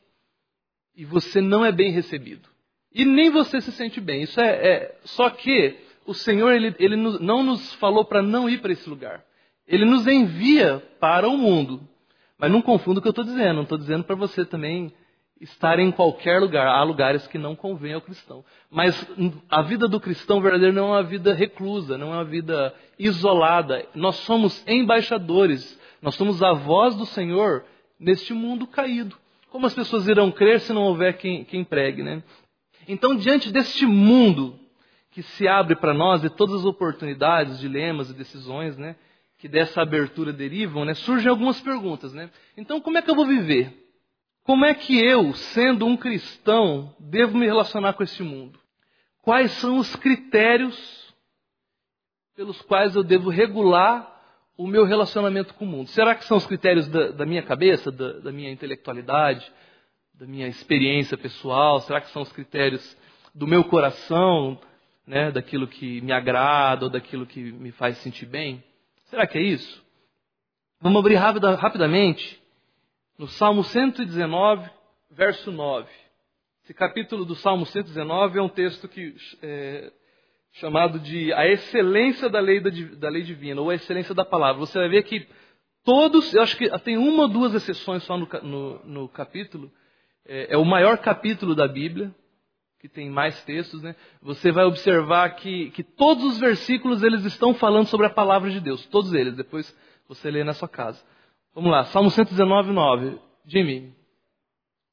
e 0.94 1.04
você 1.04 1.40
não 1.40 1.64
é 1.64 1.72
bem 1.72 1.90
recebido. 1.92 2.48
E 2.92 3.04
nem 3.04 3.30
você 3.30 3.60
se 3.60 3.72
sente 3.72 4.00
bem. 4.00 4.22
Isso 4.22 4.40
é, 4.40 4.66
é 4.66 4.98
só 5.04 5.30
que 5.30 5.78
o 6.04 6.12
Senhor 6.12 6.52
ele, 6.52 6.74
ele 6.78 6.96
não 6.96 7.42
nos 7.42 7.72
falou 7.74 8.04
para 8.04 8.22
não 8.22 8.48
ir 8.48 8.60
para 8.60 8.72
esse 8.72 8.88
lugar. 8.88 9.24
Ele 9.66 9.84
nos 9.84 10.06
envia 10.06 10.80
para 10.98 11.28
o 11.28 11.36
mundo. 11.36 11.86
Mas 12.38 12.50
não 12.50 12.62
confunda 12.62 12.98
o 12.98 13.02
que 13.02 13.08
eu 13.08 13.10
estou 13.10 13.24
dizendo. 13.24 13.56
Não 13.56 13.62
estou 13.62 13.78
dizendo 13.78 14.04
para 14.04 14.16
você 14.16 14.44
também 14.44 14.92
estar 15.40 15.78
em 15.78 15.90
qualquer 15.90 16.40
lugar. 16.40 16.66
Há 16.66 16.82
lugares 16.82 17.26
que 17.26 17.38
não 17.38 17.54
convém 17.54 17.94
ao 17.94 18.00
cristão. 18.00 18.44
Mas 18.70 19.06
a 19.48 19.62
vida 19.62 19.88
do 19.88 20.00
cristão 20.00 20.40
verdadeiro 20.40 20.74
não 20.74 20.88
é 20.88 20.98
uma 20.98 21.02
vida 21.02 21.32
reclusa, 21.32 21.96
não 21.96 22.12
é 22.12 22.16
uma 22.16 22.24
vida 22.24 22.74
isolada. 22.98 23.86
Nós 23.94 24.16
somos 24.16 24.64
embaixadores. 24.66 25.78
Nós 26.02 26.14
somos 26.14 26.42
a 26.42 26.52
voz 26.52 26.94
do 26.94 27.06
Senhor 27.06 27.64
neste 27.98 28.32
mundo 28.32 28.66
caído. 28.66 29.16
Como 29.50 29.66
as 29.66 29.74
pessoas 29.74 30.06
irão 30.06 30.30
crer 30.30 30.60
se 30.60 30.72
não 30.72 30.82
houver 30.82 31.16
quem, 31.16 31.44
quem 31.44 31.64
pregue, 31.64 32.02
né? 32.02 32.22
Então, 32.86 33.16
diante 33.16 33.50
deste 33.50 33.86
mundo 33.86 34.58
que 35.10 35.22
se 35.22 35.48
abre 35.48 35.74
para 35.74 35.94
nós 35.94 36.22
e 36.22 36.30
todas 36.30 36.60
as 36.60 36.64
oportunidades, 36.64 37.58
dilemas 37.58 38.10
e 38.10 38.14
decisões, 38.14 38.76
né? 38.76 38.94
que 39.38 39.48
dessa 39.48 39.80
abertura 39.80 40.32
derivam, 40.32 40.84
né, 40.84 40.94
surgem 40.94 41.30
algumas 41.30 41.60
perguntas. 41.60 42.12
Né? 42.12 42.28
Então, 42.56 42.80
como 42.80 42.98
é 42.98 43.02
que 43.02 43.10
eu 43.10 43.14
vou 43.14 43.26
viver? 43.26 43.87
Como 44.48 44.64
é 44.64 44.72
que 44.72 44.98
eu, 44.98 45.34
sendo 45.34 45.84
um 45.84 45.94
cristão, 45.94 46.96
devo 46.98 47.36
me 47.36 47.44
relacionar 47.44 47.92
com 47.92 48.02
esse 48.02 48.22
mundo? 48.22 48.58
Quais 49.20 49.52
são 49.60 49.76
os 49.76 49.94
critérios 49.94 51.14
pelos 52.34 52.62
quais 52.62 52.96
eu 52.96 53.04
devo 53.04 53.28
regular 53.28 54.10
o 54.56 54.66
meu 54.66 54.86
relacionamento 54.86 55.52
com 55.52 55.66
o 55.66 55.68
mundo? 55.68 55.90
Será 55.90 56.14
que 56.14 56.24
são 56.24 56.38
os 56.38 56.46
critérios 56.46 56.88
da, 56.88 57.10
da 57.10 57.26
minha 57.26 57.42
cabeça, 57.42 57.92
da, 57.92 58.20
da 58.20 58.32
minha 58.32 58.50
intelectualidade, 58.50 59.52
da 60.14 60.26
minha 60.26 60.48
experiência 60.48 61.18
pessoal? 61.18 61.82
Será 61.82 62.00
que 62.00 62.08
são 62.08 62.22
os 62.22 62.32
critérios 62.32 62.96
do 63.34 63.46
meu 63.46 63.62
coração, 63.64 64.58
né, 65.06 65.30
daquilo 65.30 65.68
que 65.68 66.00
me 66.00 66.10
agrada 66.10 66.86
ou 66.86 66.90
daquilo 66.90 67.26
que 67.26 67.52
me 67.52 67.70
faz 67.70 67.98
sentir 67.98 68.24
bem? 68.24 68.64
Será 69.10 69.26
que 69.26 69.36
é 69.36 69.42
isso? 69.42 69.84
Vamos 70.80 71.00
abrir 71.00 71.16
rapida, 71.16 71.54
rapidamente 71.54 72.47
no 73.18 73.26
Salmo 73.26 73.64
119, 73.64 74.70
verso 75.10 75.50
9. 75.50 75.88
Esse 76.62 76.72
capítulo 76.72 77.24
do 77.24 77.34
Salmo 77.34 77.66
119 77.66 78.38
é 78.38 78.42
um 78.42 78.48
texto 78.48 78.86
que 78.86 79.16
é 79.42 79.92
chamado 80.52 81.00
de 81.00 81.32
a 81.32 81.46
excelência 81.48 82.28
da 82.28 82.38
lei, 82.38 82.60
da, 82.60 82.70
da 82.96 83.08
lei 83.08 83.22
divina, 83.22 83.60
ou 83.60 83.70
a 83.70 83.74
excelência 83.74 84.14
da 84.14 84.24
palavra. 84.24 84.60
Você 84.60 84.78
vai 84.78 84.88
ver 84.88 85.02
que 85.02 85.26
todos, 85.82 86.32
eu 86.32 86.42
acho 86.42 86.56
que 86.56 86.70
tem 86.80 86.96
uma 86.96 87.24
ou 87.24 87.28
duas 87.28 87.52
exceções 87.54 88.04
só 88.04 88.16
no, 88.16 88.28
no, 88.42 88.84
no 88.84 89.08
capítulo. 89.08 89.70
É, 90.24 90.54
é, 90.54 90.56
o 90.56 90.64
maior 90.64 90.98
capítulo 90.98 91.54
da 91.56 91.66
Bíblia 91.66 92.14
que 92.78 92.88
tem 92.88 93.10
mais 93.10 93.42
textos, 93.42 93.82
né? 93.82 93.96
Você 94.22 94.52
vai 94.52 94.64
observar 94.64 95.30
que, 95.30 95.72
que 95.72 95.82
todos 95.82 96.24
os 96.24 96.38
versículos 96.38 97.02
eles 97.02 97.24
estão 97.24 97.52
falando 97.52 97.86
sobre 97.86 98.06
a 98.06 98.10
palavra 98.10 98.48
de 98.50 98.60
Deus, 98.60 98.86
todos 98.86 99.12
eles. 99.12 99.34
Depois 99.34 99.76
você 100.06 100.30
lê 100.30 100.44
na 100.44 100.54
sua 100.54 100.68
casa. 100.68 101.04
Vamos 101.54 101.70
lá, 101.70 101.84
Salmo 101.86 102.10
119, 102.10 102.72
9. 102.72 103.18
Jimmy, 103.44 103.94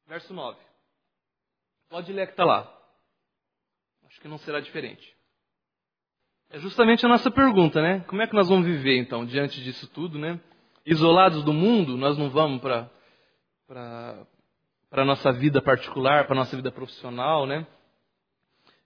verso 0.08 0.34
9. 0.34 0.58
Pode 1.89 2.12
ler 2.12 2.26
que 2.28 2.34
está 2.34 2.46
lá. 2.46 2.72
Acho 4.08 4.22
que 4.22 4.28
não 4.28 4.38
será 4.38 4.60
diferente. 4.60 5.15
É 6.50 6.60
justamente 6.60 7.06
a 7.06 7.10
nossa 7.10 7.30
pergunta, 7.30 7.82
né? 7.82 8.00
Como 8.08 8.22
é 8.22 8.28
que 8.28 8.34
nós 8.34 8.48
vamos 8.48 8.65
viver 8.65 8.98
então 8.98 9.26
diante 9.26 9.62
disso 9.62 9.88
tudo, 9.88 10.18
né? 10.18 10.39
Isolados 10.86 11.44
do 11.44 11.52
mundo, 11.52 11.98
nós 11.98 12.18
não 12.18 12.30
vamos 12.30 12.62
para 12.62 12.89
a 14.91 15.06
nossa 15.06 15.32
vida 15.32 15.62
particular, 15.62 16.26
para 16.26 16.36
a 16.36 16.39
nossa 16.39 16.56
vida 16.56 16.72
profissional, 16.72 17.46
né? 17.46 17.68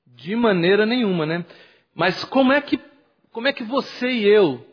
De 0.05 0.35
maneira 0.35 0.85
nenhuma, 0.85 1.25
né? 1.25 1.45
Mas 1.93 2.23
como 2.25 2.51
é 2.51 2.61
que, 2.61 2.79
como 3.31 3.47
é 3.47 3.53
que 3.53 3.63
você 3.63 4.09
e 4.09 4.25
eu 4.25 4.65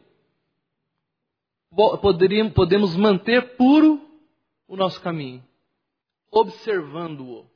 poderíamos, 1.74 2.52
podemos 2.52 2.96
manter 2.96 3.56
puro 3.56 4.00
o 4.68 4.76
nosso 4.76 5.00
caminho? 5.00 5.42
Observando-o. 6.30 7.46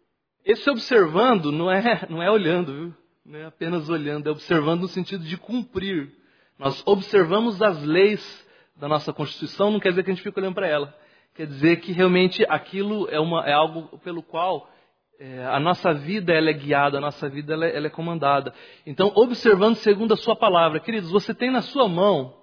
Esse 0.44 0.68
observando 0.70 1.52
não 1.52 1.70
é, 1.70 2.06
não 2.08 2.22
é 2.22 2.30
olhando, 2.30 2.72
viu? 2.72 2.94
Não 3.24 3.38
é 3.38 3.44
apenas 3.44 3.88
olhando, 3.88 4.28
é 4.28 4.32
observando 4.32 4.82
no 4.82 4.88
sentido 4.88 5.24
de 5.24 5.36
cumprir. 5.36 6.10
Nós 6.58 6.82
observamos 6.86 7.62
as 7.62 7.82
leis 7.84 8.48
da 8.76 8.88
nossa 8.88 9.12
Constituição, 9.12 9.70
não 9.70 9.78
quer 9.78 9.90
dizer 9.90 10.02
que 10.02 10.10
a 10.10 10.14
gente 10.14 10.22
fique 10.22 10.38
olhando 10.38 10.54
para 10.54 10.66
ela. 10.66 10.94
Quer 11.34 11.46
dizer 11.46 11.76
que 11.80 11.92
realmente 11.92 12.44
aquilo 12.48 13.08
é, 13.08 13.20
uma, 13.20 13.46
é 13.46 13.52
algo 13.52 13.98
pelo 13.98 14.22
qual 14.22 14.68
é, 15.18 15.44
a 15.44 15.60
nossa 15.60 15.92
vida 15.92 16.32
ela 16.32 16.48
é 16.48 16.52
guiada, 16.52 16.98
a 16.98 17.00
nossa 17.00 17.28
vida 17.28 17.52
ela 17.52 17.66
é, 17.66 17.76
ela 17.76 17.86
é 17.86 17.90
comandada. 17.90 18.54
Então, 18.86 19.12
observando 19.14 19.76
segundo 19.76 20.14
a 20.14 20.16
sua 20.16 20.34
palavra. 20.34 20.80
Queridos, 20.80 21.10
você 21.10 21.34
tem 21.34 21.50
na 21.50 21.60
sua 21.60 21.86
mão 21.86 22.39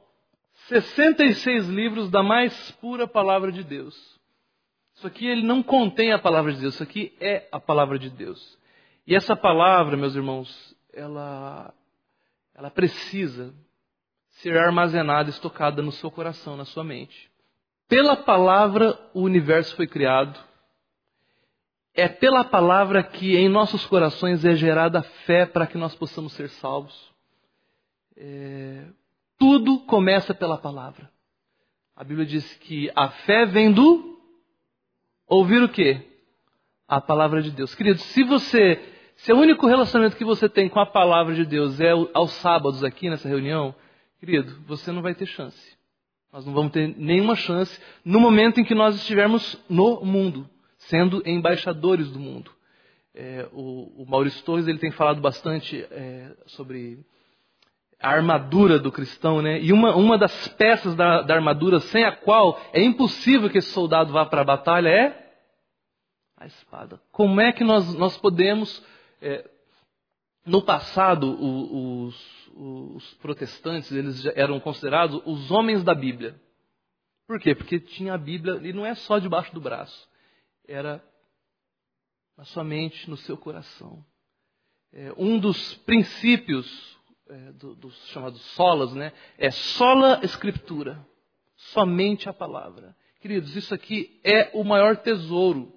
66 0.68 1.68
livros 1.68 2.10
da 2.10 2.22
mais 2.22 2.72
pura 2.72 3.08
palavra 3.08 3.52
de 3.52 3.64
Deus. 3.64 3.96
Isso 4.96 5.08
aqui 5.08 5.26
ele 5.28 5.44
não 5.44 5.62
contém 5.62 6.12
a 6.12 6.20
palavra 6.20 6.52
de 6.52 6.60
Deus, 6.60 6.74
isso 6.74 6.84
aqui 6.84 7.16
é 7.20 7.48
a 7.52 7.60
palavra 7.60 8.00
de 8.00 8.10
Deus. 8.10 8.58
E 9.06 9.16
essa 9.16 9.36
palavra, 9.36 9.96
meus 9.96 10.16
irmãos, 10.16 10.76
ela, 10.92 11.74
ela 12.54 12.70
precisa 12.70 13.54
ser 14.30 14.58
armazenada, 14.58 15.30
estocada 15.30 15.82
no 15.82 15.92
seu 15.92 16.12
coração, 16.12 16.58
na 16.58 16.66
sua 16.66 16.84
mente. 16.84 17.32
Pela 17.88 18.18
palavra 18.18 19.00
o 19.14 19.22
universo 19.22 19.76
foi 19.76 19.88
criado. 19.88 20.38
É 21.94 22.08
pela 22.08 22.44
palavra 22.44 23.02
que 23.02 23.38
em 23.38 23.48
nossos 23.48 23.86
corações 23.86 24.44
é 24.44 24.56
gerada 24.56 25.02
fé 25.02 25.46
para 25.46 25.66
que 25.66 25.78
nós 25.78 25.96
possamos 25.96 26.34
ser 26.34 26.50
salvos. 26.50 27.12
É, 28.16 28.86
tudo 29.38 29.80
começa 29.82 30.34
pela 30.34 30.58
palavra. 30.58 31.10
A 31.96 32.04
Bíblia 32.04 32.26
diz 32.26 32.54
que 32.58 32.92
a 32.96 33.10
fé 33.10 33.46
vem 33.46 33.72
do 33.72 34.20
ouvir 35.28 35.62
o 35.64 35.70
quê? 35.70 36.02
A 36.88 37.02
palavra 37.02 37.42
de 37.42 37.52
Deus. 37.52 37.76
Querido, 37.76 38.00
se 38.00 38.24
você, 38.24 38.80
se 39.16 39.34
o 39.34 39.38
único 39.38 39.68
relacionamento 39.68 40.16
que 40.16 40.24
você 40.24 40.48
tem 40.48 40.70
com 40.70 40.80
a 40.80 40.86
palavra 40.86 41.36
de 41.36 41.46
Deus 41.46 41.80
é 41.80 41.92
aos 42.14 42.32
sábados 42.34 42.84
aqui 42.84 43.10
nessa 43.10 43.28
reunião, 43.28 43.76
querido, 44.20 44.62
você 44.66 44.92
não 44.92 45.02
vai 45.02 45.14
ter 45.16 45.26
chance. 45.26 45.78
Nós 46.32 46.46
não 46.46 46.54
vamos 46.54 46.72
ter 46.72 46.96
nenhuma 46.98 47.36
chance 47.36 47.82
no 48.06 48.20
momento 48.20 48.60
em 48.60 48.64
que 48.64 48.76
nós 48.76 48.96
estivermos 48.96 49.58
no 49.70 50.02
mundo, 50.06 50.50
sendo 50.78 51.22
embaixadores 51.28 52.12
do 52.12 52.20
mundo. 52.20 52.52
É, 53.14 53.48
o, 53.52 54.04
o 54.04 54.06
Maurício 54.08 54.44
Torres 54.44 54.68
ele 54.68 54.78
tem 54.78 54.92
falado 54.92 55.20
bastante 55.20 55.84
é, 55.90 56.36
sobre 56.46 57.04
a 58.00 58.10
armadura 58.10 58.78
do 58.78 58.92
cristão, 58.92 59.42
né? 59.42 59.60
E 59.60 59.74
uma, 59.74 59.96
uma 59.96 60.18
das 60.18 60.48
peças 60.50 60.96
da, 60.96 61.22
da 61.22 61.36
armadura 61.36 61.80
sem 61.80 62.04
a 62.04 62.16
qual 62.16 62.60
é 62.72 62.82
impossível 62.82 63.50
que 63.50 63.58
esse 63.58 63.72
soldado 63.72 64.14
vá 64.14 64.26
para 64.26 64.42
a 64.42 64.46
batalha 64.46 64.90
é 64.90 65.28
a 66.38 66.46
espada. 66.46 67.02
Como 67.12 67.42
é 67.42 67.52
que 67.52 67.64
nós, 67.64 67.94
nós 67.96 68.16
podemos. 68.18 68.84
É, 69.22 69.50
no 70.46 70.62
passado, 70.62 71.36
os, 71.44 72.16
os 72.56 73.14
protestantes 73.16 73.92
eles 73.92 74.26
eram 74.28 74.60
considerados 74.60 75.22
os 75.26 75.52
homens 75.52 75.84
da 75.84 75.94
Bíblia. 75.94 76.40
Por 77.28 77.40
quê? 77.40 77.54
Porque 77.54 77.80
tinha 77.80 78.14
a 78.14 78.18
Bíblia, 78.18 78.62
e 78.64 78.72
não 78.72 78.86
é 78.86 78.96
só 78.96 79.20
debaixo 79.20 79.54
do 79.54 79.60
braço, 79.60 80.08
era 80.66 81.04
na 82.38 82.46
sua 82.46 82.64
mente, 82.64 83.10
no 83.10 83.18
seu 83.18 83.36
coração. 83.36 84.06
É, 84.94 85.12
um 85.18 85.38
dos 85.38 85.74
princípios 85.80 86.97
é, 87.30 87.52
do, 87.54 87.76
dos 87.76 87.96
chamados 88.08 88.42
solas, 88.54 88.94
né? 88.94 89.12
É 89.38 89.52
sola 89.52 90.20
escritura, 90.24 91.06
somente 91.56 92.30
a 92.30 92.34
palavra. 92.34 92.96
Queridos, 93.22 93.56
isso 93.56 93.74
aqui 93.74 94.20
é 94.24 94.52
o 94.54 94.64
maior 94.64 94.98
tesouro 94.98 95.74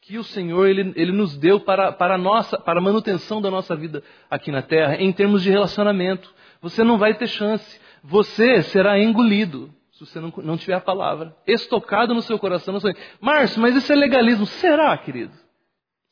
que 0.00 0.18
o 0.18 0.24
Senhor 0.24 0.66
ele, 0.66 0.92
ele 0.96 1.12
nos 1.12 1.36
deu 1.36 1.60
para, 1.60 1.92
para, 1.92 2.14
a 2.14 2.18
nossa, 2.18 2.58
para 2.58 2.78
a 2.78 2.82
manutenção 2.82 3.40
da 3.40 3.50
nossa 3.50 3.76
vida 3.76 4.02
aqui 4.30 4.50
na 4.50 4.62
terra, 4.62 4.96
em 4.96 5.12
termos 5.12 5.42
de 5.42 5.50
relacionamento. 5.50 6.32
Você 6.62 6.82
não 6.82 6.98
vai 6.98 7.14
ter 7.14 7.26
chance. 7.26 7.80
Você 8.02 8.62
será 8.62 8.98
engolido 8.98 9.72
se 9.92 10.06
você 10.06 10.18
não, 10.18 10.32
não 10.38 10.56
tiver 10.56 10.74
a 10.74 10.80
palavra. 10.80 11.36
Estocado 11.46 12.14
no 12.14 12.22
seu 12.22 12.38
coração. 12.38 12.72
No. 12.72 12.80
Márcio, 13.20 13.60
mas 13.60 13.76
isso 13.76 13.92
é 13.92 13.96
legalismo. 13.96 14.46
Será, 14.46 14.96
querido? 14.96 15.32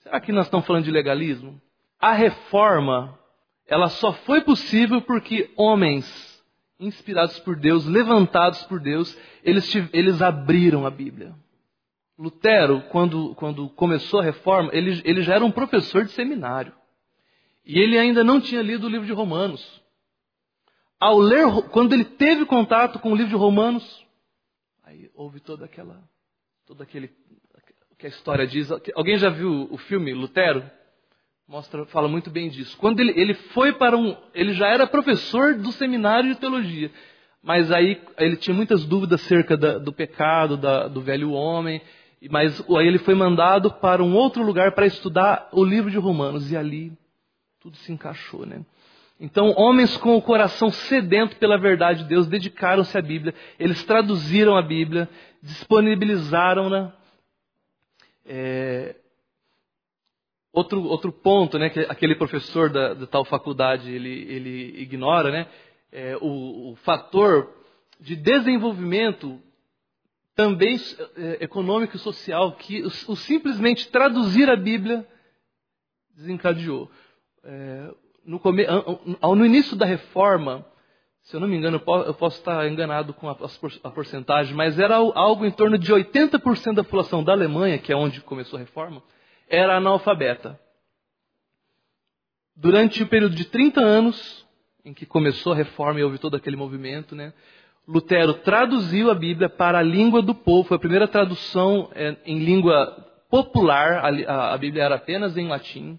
Será 0.00 0.20
que 0.20 0.32
nós 0.32 0.46
estamos 0.46 0.66
falando 0.66 0.84
de 0.84 0.90
legalismo? 0.90 1.60
A 1.98 2.12
reforma 2.12 3.18
ela 3.68 3.88
só 3.88 4.12
foi 4.12 4.40
possível 4.40 5.02
porque 5.02 5.52
homens 5.56 6.28
inspirados 6.80 7.38
por 7.40 7.56
Deus, 7.56 7.84
levantados 7.84 8.62
por 8.64 8.80
Deus, 8.80 9.16
eles, 9.44 9.72
eles 9.92 10.22
abriram 10.22 10.86
a 10.86 10.90
Bíblia. 10.90 11.34
Lutero, 12.18 12.82
quando, 12.90 13.34
quando 13.34 13.68
começou 13.70 14.20
a 14.20 14.24
reforma, 14.24 14.70
ele, 14.72 15.00
ele 15.04 15.22
já 15.22 15.34
era 15.34 15.44
um 15.44 15.50
professor 15.50 16.04
de 16.04 16.12
seminário. 16.12 16.72
E 17.64 17.78
ele 17.78 17.98
ainda 17.98 18.24
não 18.24 18.40
tinha 18.40 18.62
lido 18.62 18.86
o 18.86 18.90
livro 18.90 19.06
de 19.06 19.12
Romanos. 19.12 19.82
Ao 20.98 21.18
ler, 21.18 21.46
quando 21.70 21.92
ele 21.92 22.04
teve 22.04 22.46
contato 22.46 22.98
com 22.98 23.12
o 23.12 23.14
livro 23.14 23.30
de 23.30 23.36
Romanos, 23.36 24.04
aí 24.82 25.10
houve 25.14 25.38
toda 25.38 25.66
aquela, 25.66 26.02
todo 26.66 26.82
aquele, 26.82 27.10
que 27.98 28.06
a 28.06 28.08
história 28.08 28.46
diz. 28.46 28.68
Alguém 28.94 29.16
já 29.18 29.28
viu 29.28 29.68
o 29.70 29.76
filme 29.76 30.12
Lutero? 30.14 30.68
Mostra, 31.48 31.86
fala 31.86 32.06
muito 32.06 32.30
bem 32.30 32.50
disso. 32.50 32.76
Quando 32.76 33.00
ele, 33.00 33.18
ele 33.18 33.32
foi 33.32 33.72
para 33.72 33.96
um. 33.96 34.14
Ele 34.34 34.52
já 34.52 34.68
era 34.68 34.86
professor 34.86 35.54
do 35.54 35.72
seminário 35.72 36.34
de 36.34 36.38
teologia. 36.38 36.90
Mas 37.42 37.72
aí 37.72 38.00
ele 38.18 38.36
tinha 38.36 38.54
muitas 38.54 38.84
dúvidas 38.84 39.22
acerca 39.22 39.56
da, 39.56 39.78
do 39.78 39.92
pecado, 39.92 40.56
da, 40.56 40.86
do 40.86 41.00
velho 41.00 41.30
homem. 41.32 41.80
Mas 42.30 42.62
aí 42.76 42.86
ele 42.86 42.98
foi 42.98 43.14
mandado 43.14 43.72
para 43.72 44.02
um 44.02 44.14
outro 44.14 44.42
lugar 44.42 44.72
para 44.72 44.86
estudar 44.86 45.48
o 45.52 45.64
livro 45.64 45.90
de 45.90 45.96
Romanos. 45.96 46.52
E 46.52 46.56
ali 46.56 46.92
tudo 47.60 47.76
se 47.78 47.92
encaixou, 47.92 48.44
né? 48.44 48.60
Então, 49.20 49.52
homens 49.56 49.96
com 49.96 50.16
o 50.16 50.22
coração 50.22 50.70
sedento 50.70 51.36
pela 51.36 51.58
verdade 51.58 52.04
de 52.04 52.08
Deus 52.08 52.28
dedicaram-se 52.28 52.96
à 52.96 53.02
Bíblia. 53.02 53.34
Eles 53.58 53.82
traduziram 53.84 54.56
a 54.56 54.62
Bíblia, 54.62 55.08
disponibilizaram-na. 55.42 56.92
É, 58.24 58.94
Outro, 60.58 60.82
outro 60.82 61.12
ponto, 61.12 61.56
né, 61.56 61.70
que 61.70 61.78
aquele 61.88 62.16
professor 62.16 62.68
da, 62.68 62.92
da 62.92 63.06
tal 63.06 63.24
faculdade 63.24 63.92
ele, 63.92 64.26
ele 64.28 64.82
ignora, 64.82 65.30
né, 65.30 65.46
é 65.92 66.16
o, 66.20 66.72
o 66.72 66.76
fator 66.82 67.48
de 68.00 68.16
desenvolvimento 68.16 69.40
também 70.34 70.76
é, 71.16 71.44
econômico 71.44 71.94
e 71.94 72.00
social 72.00 72.56
que 72.56 72.82
o, 72.82 72.88
o, 72.88 73.14
simplesmente 73.14 73.88
traduzir 73.88 74.50
a 74.50 74.56
Bíblia 74.56 75.06
desencadeou. 76.16 76.90
É, 77.44 77.94
no, 78.26 78.40
come, 78.40 78.66
no, 79.22 79.46
início 79.46 79.76
da 79.76 79.86
reforma, 79.86 80.66
se 81.22 81.36
eu 81.36 81.40
não 81.40 81.46
me 81.46 81.56
engano, 81.56 81.80
eu 82.04 82.14
posso 82.14 82.38
estar 82.38 82.68
enganado 82.68 83.14
com 83.14 83.28
a, 83.28 83.36
a 83.84 83.90
porcentagem, 83.92 84.56
mas 84.56 84.76
era 84.76 84.96
algo 84.96 85.46
em 85.46 85.52
torno 85.52 85.78
de 85.78 85.94
80% 85.94 86.74
da 86.74 86.82
população 86.82 87.22
da 87.22 87.30
Alemanha, 87.30 87.78
que 87.78 87.92
é 87.92 87.96
onde 87.96 88.20
começou 88.22 88.56
a 88.56 88.60
reforma, 88.60 89.00
era 89.48 89.76
analfabeta. 89.76 90.58
Durante 92.54 93.02
o 93.02 93.06
período 93.06 93.34
de 93.34 93.44
30 93.44 93.80
anos, 93.80 94.46
em 94.84 94.92
que 94.92 95.06
começou 95.06 95.52
a 95.52 95.56
reforma 95.56 96.00
e 96.00 96.04
houve 96.04 96.18
todo 96.18 96.36
aquele 96.36 96.56
movimento, 96.56 97.14
né, 97.14 97.32
Lutero 97.88 98.34
traduziu 98.34 99.10
a 99.10 99.14
Bíblia 99.14 99.48
para 99.48 99.78
a 99.78 99.82
língua 99.82 100.20
do 100.20 100.34
povo. 100.34 100.68
Foi 100.68 100.76
a 100.76 100.80
primeira 100.80 101.08
tradução 101.08 101.90
é, 101.94 102.16
em 102.26 102.38
língua 102.38 102.86
popular. 103.30 104.04
A, 104.28 104.58
Bíblia 104.58 104.84
era 104.84 104.96
apenas 104.96 105.38
em 105.38 105.48
latim 105.48 105.98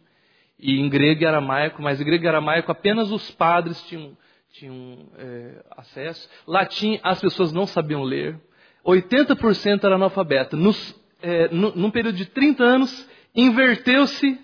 e 0.59 0.79
em 0.79 0.87
grego 0.87 1.23
e 1.23 1.25
aramaico, 1.25 1.81
mas 1.81 1.99
em 1.99 2.05
grego 2.05 2.25
e 2.25 2.27
aramaico 2.27 2.71
apenas 2.71 3.11
os 3.11 3.31
padres 3.31 3.81
tinham, 3.87 4.15
tinham 4.51 5.09
é, 5.17 5.63
acesso. 5.77 6.29
Latim 6.45 6.99
as 7.01 7.19
pessoas 7.19 7.51
não 7.51 7.65
sabiam 7.65 8.03
ler. 8.03 8.39
80% 8.85 9.83
era 9.83 9.95
analfabeta. 9.95 10.55
Nos, 10.55 10.95
é, 11.23 11.47
no, 11.47 11.75
num 11.75 11.89
período 11.89 12.15
de 12.15 12.25
30 12.25 12.63
anos, 12.63 13.08
Inverteu-se 13.35 14.39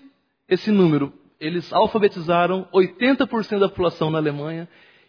esse 0.48 0.70
número. 0.70 1.12
Eles 1.38 1.72
alfabetizaram 1.72 2.68
80% 2.72 3.58
da 3.58 3.68
população 3.68 4.10
na 4.10 4.18
Alemanha 4.18 4.68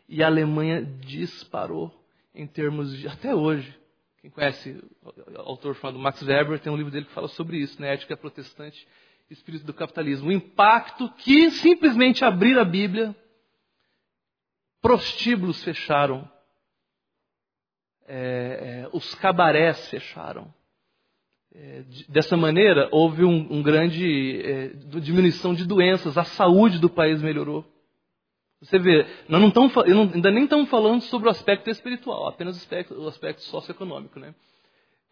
e 0.09 0.23
a 0.23 0.27
Alemanha 0.27 0.81
disparou 0.81 1.93
em 2.33 2.45
termos 2.45 2.95
de. 2.97 3.07
Até 3.07 3.33
hoje. 3.33 3.75
Quem 4.19 4.31
conhece 4.31 4.83
o 5.03 5.41
autor 5.41 5.75
chamado 5.75 5.99
Max 5.99 6.21
Weber 6.21 6.59
tem 6.59 6.71
um 6.71 6.75
livro 6.75 6.91
dele 6.91 7.05
que 7.05 7.13
fala 7.13 7.27
sobre 7.27 7.57
isso, 7.57 7.79
né? 7.81 7.93
Ética 7.93 8.17
protestante 8.17 8.85
espírito 9.29 9.65
do 9.65 9.73
capitalismo. 9.73 10.29
O 10.29 10.31
impacto 10.31 11.09
que 11.13 11.51
simplesmente 11.51 12.23
abrir 12.23 12.57
a 12.57 12.65
Bíblia, 12.65 13.15
prostíbulos 14.81 15.63
fecharam, 15.63 16.29
é, 18.07 18.85
é, 18.85 18.89
os 18.93 19.13
cabarés 19.15 19.89
fecharam, 19.89 20.53
é, 21.55 21.83
dessa 22.09 22.35
maneira, 22.37 22.89
houve 22.91 23.23
um, 23.23 23.47
um 23.49 23.63
grande 23.63 24.41
é, 24.41 24.67
diminuição 24.99 25.53
de 25.53 25.65
doenças, 25.65 26.17
a 26.17 26.23
saúde 26.23 26.77
do 26.77 26.89
país 26.89 27.21
melhorou. 27.21 27.65
Você 28.61 28.79
vê, 28.79 29.05
nós 29.29 29.39
não 29.39 29.49
estamos, 29.49 29.77
ainda 30.13 30.31
nem 30.31 30.43
estamos 30.43 30.69
falando 30.69 31.01
sobre 31.01 31.27
o 31.27 31.31
aspecto 31.31 31.69
espiritual, 31.69 32.27
apenas 32.27 32.55
o 32.55 32.59
aspecto, 32.59 32.93
o 32.95 33.07
aspecto 33.07 33.41
socioeconômico. 33.43 34.19
Né? 34.19 34.33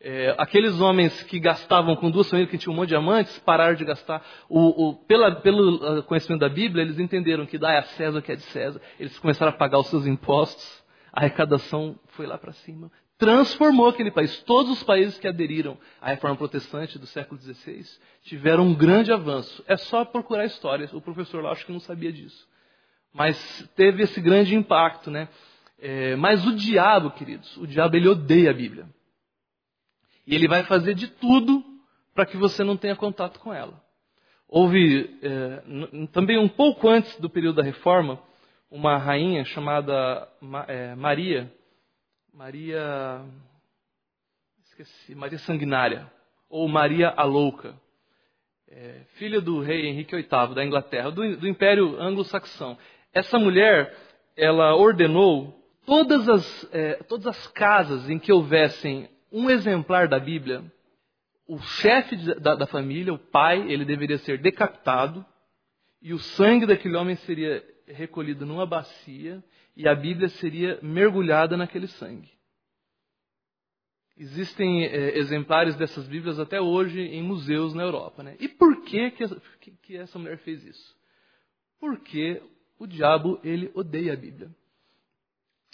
É, 0.01 0.35
aqueles 0.37 0.79
homens 0.79 1.23
que 1.23 1.39
gastavam 1.39 1.95
com 1.95 2.11
duas 2.11 2.29
famílias 2.29 2.51
que 2.51 2.57
tinham 2.57 2.73
um 2.73 2.77
monte 2.77 2.89
de 2.89 2.95
amantes, 2.95 3.37
pararam 3.39 3.75
de 3.75 3.85
gastar. 3.85 4.23
O, 4.49 4.89
o, 4.89 4.95
pela, 5.05 5.35
pelo 5.41 6.03
conhecimento 6.03 6.41
da 6.41 6.49
Bíblia, 6.49 6.83
eles 6.83 6.99
entenderam 6.99 7.45
que 7.45 7.57
dá 7.57 7.79
a 7.79 7.83
César 7.83 8.19
o 8.19 8.21
que 8.21 8.31
é 8.31 8.35
de 8.35 8.43
César. 8.43 8.81
Eles 8.99 9.17
começaram 9.19 9.51
a 9.51 9.55
pagar 9.55 9.79
os 9.79 9.87
seus 9.87 10.05
impostos, 10.07 10.83
a 11.13 11.21
arrecadação 11.21 11.97
foi 12.09 12.25
lá 12.25 12.37
para 12.37 12.51
cima 12.51 12.91
transformou 13.17 13.87
aquele 13.87 14.11
país. 14.11 14.41
Todos 14.43 14.71
os 14.71 14.83
países 14.83 15.17
que 15.17 15.27
aderiram 15.27 15.77
à 16.01 16.09
reforma 16.09 16.35
protestante 16.35 16.99
do 16.99 17.07
século 17.07 17.39
XVI 17.39 17.85
tiveram 18.23 18.67
um 18.67 18.73
grande 18.73 19.11
avanço. 19.11 19.63
É 19.67 19.77
só 19.77 20.03
procurar 20.03 20.45
histórias. 20.45 20.93
O 20.93 21.01
professor 21.01 21.43
lá 21.43 21.51
acho 21.51 21.65
que 21.65 21.71
não 21.71 21.79
sabia 21.79 22.11
disso. 22.11 22.47
Mas 23.13 23.37
teve 23.75 24.03
esse 24.03 24.19
grande 24.19 24.55
impacto, 24.55 25.09
né? 25.09 25.29
É, 25.79 26.15
mas 26.15 26.45
o 26.45 26.55
diabo, 26.55 27.11
queridos, 27.11 27.55
o 27.57 27.67
diabo 27.67 27.95
ele 27.95 28.07
odeia 28.07 28.51
a 28.51 28.53
Bíblia. 28.53 28.87
E 30.27 30.33
ele 30.33 30.47
vai 30.47 30.63
fazer 30.63 30.93
de 30.95 31.07
tudo 31.07 31.63
para 32.13 32.25
que 32.25 32.37
você 32.37 32.63
não 32.63 32.77
tenha 32.77 32.95
contato 32.95 33.39
com 33.39 33.53
ela. 33.53 33.81
Houve, 34.47 35.17
é, 35.21 36.07
também 36.11 36.37
um 36.37 36.47
pouco 36.47 36.87
antes 36.87 37.17
do 37.19 37.29
período 37.29 37.57
da 37.57 37.63
reforma, 37.63 38.19
uma 38.69 38.97
rainha 38.97 39.43
chamada 39.45 40.27
é, 40.67 40.95
Maria, 40.95 41.51
Maria, 42.35 43.23
esqueci, 44.65 45.15
Maria 45.15 45.39
Sanguinária, 45.39 46.11
ou 46.49 46.67
Maria 46.67 47.13
a 47.15 47.23
Louca, 47.23 47.73
é, 48.67 49.03
filha 49.13 49.39
do 49.39 49.61
rei 49.61 49.85
Henrique 49.85 50.13
VIII 50.13 50.53
da 50.53 50.65
Inglaterra, 50.65 51.11
do, 51.11 51.37
do 51.37 51.47
Império 51.47 51.97
Anglo-Saxão. 51.97 52.77
Essa 53.13 53.39
mulher, 53.39 53.95
ela 54.35 54.75
ordenou 54.75 55.57
todas 55.85 56.27
as, 56.27 56.69
é, 56.73 56.95
todas 57.03 57.25
as 57.27 57.47
casas 57.47 58.09
em 58.09 58.19
que 58.19 58.33
houvessem 58.33 59.07
um 59.31 59.49
exemplar 59.49 60.09
da 60.09 60.19
Bíblia, 60.19 60.61
o 61.47 61.57
chefe 61.59 62.17
da, 62.41 62.53
da 62.53 62.67
família, 62.67 63.13
o 63.13 63.17
pai, 63.17 63.65
ele 63.71 63.85
deveria 63.85 64.17
ser 64.17 64.39
decapitado 64.39 65.25
e 66.01 66.13
o 66.13 66.19
sangue 66.19 66.65
daquele 66.65 66.97
homem 66.97 67.15
seria 67.15 67.63
recolhido 67.87 68.45
numa 68.45 68.65
bacia 68.65 69.41
e 69.75 69.87
a 69.87 69.95
Bíblia 69.95 70.29
seria 70.29 70.79
mergulhada 70.81 71.57
naquele 71.57 71.87
sangue. 71.87 72.31
Existem 74.17 74.85
é, 74.85 75.17
exemplares 75.17 75.75
dessas 75.75 76.07
Bíblias 76.07 76.39
até 76.39 76.61
hoje 76.61 77.01
em 77.01 77.21
museus 77.21 77.73
na 77.73 77.83
Europa. 77.83 78.23
Né? 78.23 78.37
E 78.39 78.47
por 78.47 78.81
que, 78.83 79.11
que, 79.11 79.71
que 79.81 79.97
essa 79.97 80.17
mulher 80.17 80.37
fez 80.37 80.63
isso? 80.63 80.95
Porque 81.79 82.41
o 82.79 82.87
diabo 82.87 83.39
ele 83.43 83.69
odeia 83.73 84.13
a 84.13 84.15
Bíblia. 84.15 84.49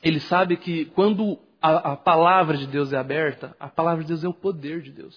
Ele 0.02 0.20
sabe 0.20 0.58
que 0.58 0.86
quando 0.86 1.40
a, 1.62 1.92
a 1.92 1.96
palavra 1.96 2.58
de 2.58 2.66
Deus 2.66 2.92
é 2.92 2.98
aberta, 2.98 3.56
a 3.60 3.70
palavra 3.70 4.04
de 4.04 4.08
Deus 4.08 4.24
é 4.24 4.28
o 4.28 4.34
poder 4.34 4.82
de 4.82 4.92
Deus. 4.92 5.16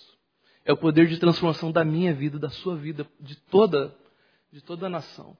É 0.62 0.72
o 0.72 0.76
poder 0.76 1.06
de 1.06 1.18
transformação 1.18 1.72
da 1.72 1.84
minha 1.84 2.12
vida, 2.12 2.38
da 2.38 2.50
sua 2.50 2.76
vida, 2.76 3.06
de 3.18 3.36
toda, 3.36 3.94
de 4.52 4.62
toda 4.62 4.86
a 4.86 4.90
nação. 4.90 5.36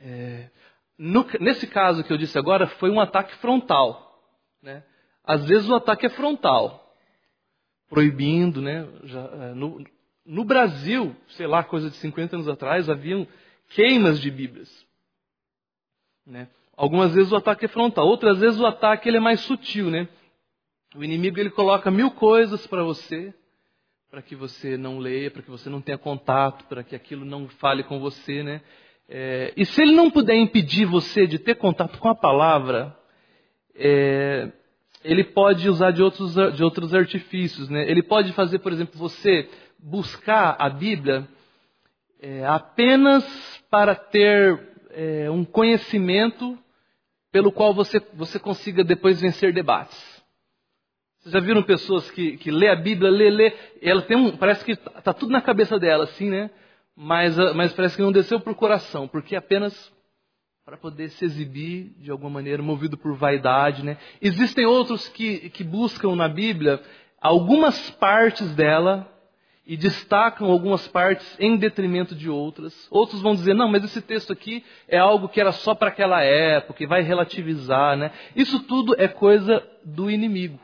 É, 0.00 0.50
no, 0.98 1.24
nesse 1.38 1.66
caso 1.66 2.02
que 2.02 2.12
eu 2.12 2.18
disse 2.18 2.36
agora, 2.36 2.66
foi 2.66 2.90
um 2.90 3.00
ataque 3.00 3.36
frontal. 3.36 4.20
Né? 4.60 4.82
Às 5.22 5.44
vezes 5.44 5.68
o 5.68 5.74
ataque 5.74 6.06
é 6.06 6.08
frontal, 6.08 6.92
proibindo. 7.88 8.60
Né? 8.60 8.88
Já, 9.04 9.20
é, 9.20 9.54
no, 9.54 9.84
no 10.26 10.44
Brasil, 10.44 11.14
sei 11.28 11.46
lá, 11.46 11.62
coisa 11.62 11.88
de 11.88 11.96
50 11.96 12.36
anos 12.36 12.48
atrás, 12.48 12.90
haviam 12.90 13.26
queimas 13.68 14.20
de 14.20 14.28
Bíblias. 14.28 14.84
Né? 16.26 16.48
Algumas 16.76 17.14
vezes 17.14 17.30
o 17.30 17.36
ataque 17.36 17.66
é 17.66 17.68
frontal, 17.68 18.06
outras 18.06 18.38
vezes 18.38 18.58
o 18.60 18.66
ataque 18.66 19.08
ele 19.08 19.18
é 19.18 19.20
mais 19.20 19.40
sutil. 19.40 19.90
Né? 19.90 20.08
O 20.96 21.04
inimigo 21.04 21.38
ele 21.38 21.50
coloca 21.50 21.92
mil 21.92 22.10
coisas 22.10 22.66
para 22.66 22.82
você, 22.82 23.32
para 24.10 24.20
que 24.20 24.34
você 24.34 24.76
não 24.76 24.98
leia, 24.98 25.30
para 25.30 25.42
que 25.42 25.50
você 25.50 25.70
não 25.70 25.80
tenha 25.80 25.98
contato, 25.98 26.64
para 26.64 26.82
que 26.82 26.96
aquilo 26.96 27.24
não 27.24 27.48
fale 27.48 27.84
com 27.84 28.00
você, 28.00 28.42
né? 28.42 28.62
É, 29.08 29.54
e 29.56 29.64
se 29.64 29.80
ele 29.80 29.92
não 29.92 30.10
puder 30.10 30.36
impedir 30.36 30.84
você 30.84 31.26
de 31.26 31.38
ter 31.38 31.54
contato 31.54 31.98
com 31.98 32.08
a 32.08 32.14
palavra, 32.14 32.94
é, 33.74 34.52
ele 35.02 35.24
pode 35.24 35.68
usar 35.68 35.92
de 35.92 36.02
outros, 36.02 36.34
de 36.54 36.62
outros 36.62 36.94
artifícios. 36.94 37.70
Né? 37.70 37.90
Ele 37.90 38.02
pode 38.02 38.32
fazer, 38.32 38.58
por 38.58 38.72
exemplo, 38.72 38.98
você 38.98 39.48
buscar 39.78 40.56
a 40.58 40.68
Bíblia 40.68 41.26
é, 42.20 42.44
apenas 42.44 43.24
para 43.70 43.94
ter 43.94 44.60
é, 44.90 45.30
um 45.30 45.44
conhecimento 45.44 46.58
pelo 47.30 47.52
qual 47.52 47.72
você, 47.72 48.00
você 48.14 48.38
consiga 48.38 48.82
depois 48.82 49.20
vencer 49.20 49.52
debates. 49.52 50.18
Vocês 51.18 51.32
já 51.32 51.40
viram 51.40 51.62
pessoas 51.62 52.10
que, 52.10 52.36
que 52.36 52.50
lê 52.50 52.68
a 52.68 52.76
Bíblia, 52.76 53.10
lê, 53.10 53.30
lê, 53.30 53.52
ela 53.82 54.02
tem 54.02 54.16
um, 54.16 54.36
parece 54.36 54.64
que 54.64 54.72
está 54.72 55.12
tudo 55.12 55.30
na 55.30 55.40
cabeça 55.40 55.78
dela, 55.78 56.04
assim, 56.04 56.28
né? 56.28 56.50
Mas, 57.00 57.38
ah, 57.38 57.54
mas 57.54 57.72
parece 57.72 57.94
que 57.94 58.02
não 58.02 58.10
desceu 58.10 58.40
para 58.40 58.52
o 58.52 58.56
coração, 58.56 59.06
porque 59.06 59.36
é 59.36 59.38
apenas 59.38 59.96
para 60.64 60.76
poder 60.76 61.10
se 61.10 61.24
exibir 61.24 61.94
de 61.96 62.10
alguma 62.10 62.28
maneira, 62.28 62.60
movido 62.60 62.98
por 62.98 63.14
vaidade. 63.14 63.84
Né? 63.84 63.96
Existem 64.20 64.66
outros 64.66 65.08
que, 65.08 65.48
que 65.50 65.62
buscam 65.62 66.16
na 66.16 66.28
Bíblia 66.28 66.82
algumas 67.20 67.88
partes 67.92 68.52
dela 68.56 69.08
e 69.64 69.76
destacam 69.76 70.50
algumas 70.50 70.88
partes 70.88 71.36
em 71.38 71.56
detrimento 71.56 72.16
de 72.16 72.28
outras. 72.28 72.88
Outros 72.90 73.22
vão 73.22 73.34
dizer, 73.34 73.54
não, 73.54 73.68
mas 73.68 73.84
esse 73.84 74.02
texto 74.02 74.32
aqui 74.32 74.64
é 74.88 74.98
algo 74.98 75.28
que 75.28 75.40
era 75.40 75.52
só 75.52 75.76
para 75.76 75.88
aquela 75.88 76.20
época, 76.22 76.82
e 76.82 76.86
vai 76.86 77.00
relativizar. 77.02 77.96
Né? 77.96 78.10
Isso 78.34 78.64
tudo 78.64 78.96
é 78.98 79.06
coisa 79.06 79.64
do 79.84 80.10
inimigo. 80.10 80.58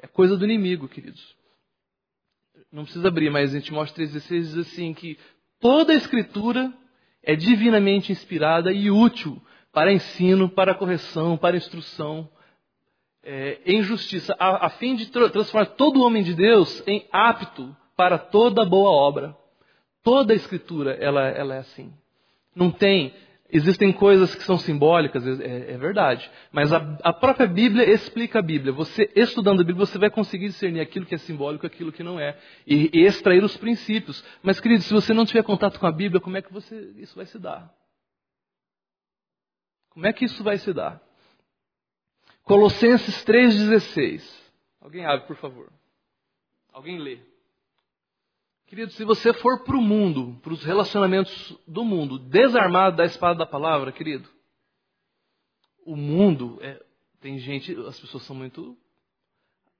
É 0.00 0.06
coisa 0.06 0.36
do 0.36 0.44
inimigo, 0.44 0.86
queridos 0.86 1.37
não 2.72 2.84
precisa 2.84 3.08
abrir, 3.08 3.30
mas 3.30 3.54
em 3.54 3.60
Timóteo 3.60 3.94
3,16 3.94 4.40
diz 4.40 4.56
assim 4.58 4.94
que 4.94 5.18
toda 5.60 5.92
a 5.92 5.96
escritura 5.96 6.72
é 7.22 7.34
divinamente 7.34 8.12
inspirada 8.12 8.72
e 8.72 8.90
útil 8.90 9.40
para 9.72 9.92
ensino, 9.92 10.48
para 10.48 10.74
correção, 10.74 11.36
para 11.36 11.56
instrução, 11.56 12.28
é, 13.22 13.60
em 13.66 13.82
justiça, 13.82 14.34
a, 14.38 14.66
a 14.66 14.70
fim 14.70 14.96
de 14.96 15.06
transformar 15.06 15.66
todo 15.66 16.02
homem 16.02 16.22
de 16.22 16.34
Deus 16.34 16.82
em 16.86 17.06
apto 17.12 17.76
para 17.96 18.16
toda 18.18 18.64
boa 18.64 18.90
obra. 18.90 19.36
Toda 20.02 20.32
a 20.32 20.36
escritura 20.36 20.92
ela, 20.92 21.28
ela 21.28 21.56
é 21.56 21.58
assim. 21.58 21.92
Não 22.54 22.70
tem 22.70 23.12
Existem 23.50 23.90
coisas 23.92 24.34
que 24.34 24.42
são 24.42 24.58
simbólicas, 24.58 25.26
é, 25.40 25.72
é 25.72 25.78
verdade. 25.78 26.30
Mas 26.52 26.70
a, 26.70 26.98
a, 27.02 27.14
própria 27.14 27.46
Bíblia 27.46 27.88
explica 27.90 28.40
a 28.40 28.42
Bíblia. 28.42 28.74
Você, 28.74 29.10
estudando 29.16 29.60
a 29.60 29.64
Bíblia, 29.64 29.86
você 29.86 29.96
vai 29.96 30.10
conseguir 30.10 30.48
discernir 30.48 30.80
aquilo 30.80 31.06
que 31.06 31.14
é 31.14 31.18
simbólico 31.18 31.64
e 31.64 31.68
aquilo 31.68 31.90
que 31.90 32.02
não 32.02 32.20
é. 32.20 32.38
E, 32.66 32.90
e, 32.92 33.06
extrair 33.06 33.42
os 33.42 33.56
princípios. 33.56 34.22
Mas, 34.42 34.60
querido, 34.60 34.82
se 34.82 34.92
você 34.92 35.14
não 35.14 35.24
tiver 35.24 35.42
contato 35.42 35.80
com 35.80 35.86
a 35.86 35.92
Bíblia, 35.92 36.20
como 36.20 36.36
é 36.36 36.42
que 36.42 36.52
você, 36.52 36.92
isso 36.98 37.16
vai 37.16 37.24
se 37.24 37.38
dar? 37.38 37.74
Como 39.88 40.06
é 40.06 40.12
que 40.12 40.26
isso 40.26 40.44
vai 40.44 40.58
se 40.58 40.72
dar? 40.74 41.02
Colossenses 42.44 43.24
3,16. 43.24 44.22
Alguém 44.78 45.06
abre, 45.06 45.26
por 45.26 45.36
favor. 45.36 45.72
Alguém 46.70 46.98
lê. 46.98 47.18
Querido, 48.68 48.92
se 48.92 49.02
você 49.02 49.32
for 49.32 49.64
para 49.64 49.78
o 49.78 49.80
mundo, 49.80 50.38
para 50.42 50.52
os 50.52 50.62
relacionamentos 50.62 51.58
do 51.66 51.82
mundo, 51.86 52.18
desarmado 52.18 52.98
da 52.98 53.06
espada 53.06 53.38
da 53.38 53.46
palavra, 53.46 53.90
querido, 53.90 54.28
o 55.86 55.96
mundo 55.96 56.58
é, 56.60 56.84
tem 57.18 57.38
gente, 57.38 57.74
as 57.86 57.98
pessoas 57.98 58.24
são 58.24 58.36
muito 58.36 58.76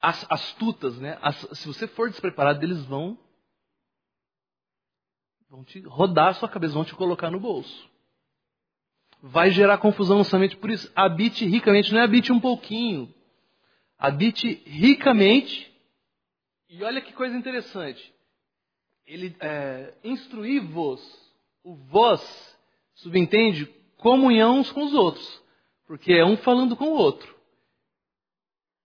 astutas, 0.01 0.99
né? 0.99 1.19
As, 1.21 1.37
se 1.37 1.67
você 1.67 1.87
for 1.87 2.09
despreparado, 2.09 2.65
eles 2.65 2.83
vão 2.87 3.19
vão 5.51 5.63
te 5.65 5.81
rodar 5.81 6.29
a 6.29 6.35
sua 6.35 6.49
cabeça, 6.49 6.73
vão 6.73 6.85
te 6.85 6.95
colocar 6.95 7.31
no 7.31 7.39
bolso. 7.41 7.91
Vai 9.21 9.51
gerar 9.51 9.77
confusão 9.77 10.25
somente 10.25 10.57
por 10.57 10.71
isso. 10.71 10.91
Habite 10.97 11.45
ricamente, 11.45 11.93
não 11.93 12.01
é 12.01 12.05
habite 12.05 12.33
um 12.33 12.41
pouquinho. 12.41 13.13
Habite 13.99 14.63
ricamente. 14.65 15.71
E 16.71 16.83
olha 16.83 17.03
que 17.03 17.13
coisa 17.13 17.37
interessante 17.37 18.17
ele 19.09 19.35
é, 19.41 19.95
instruí-vos, 20.05 21.01
o 21.65 21.75
vós 21.75 22.57
subentende 22.95 23.65
comunhão 23.97 24.59
uns 24.59 24.71
com 24.71 24.85
os 24.85 24.93
outros, 24.93 25.43
porque 25.87 26.13
é 26.13 26.25
um 26.25 26.37
falando 26.37 26.77
com 26.77 26.91
o 26.91 26.97
outro. 26.97 27.35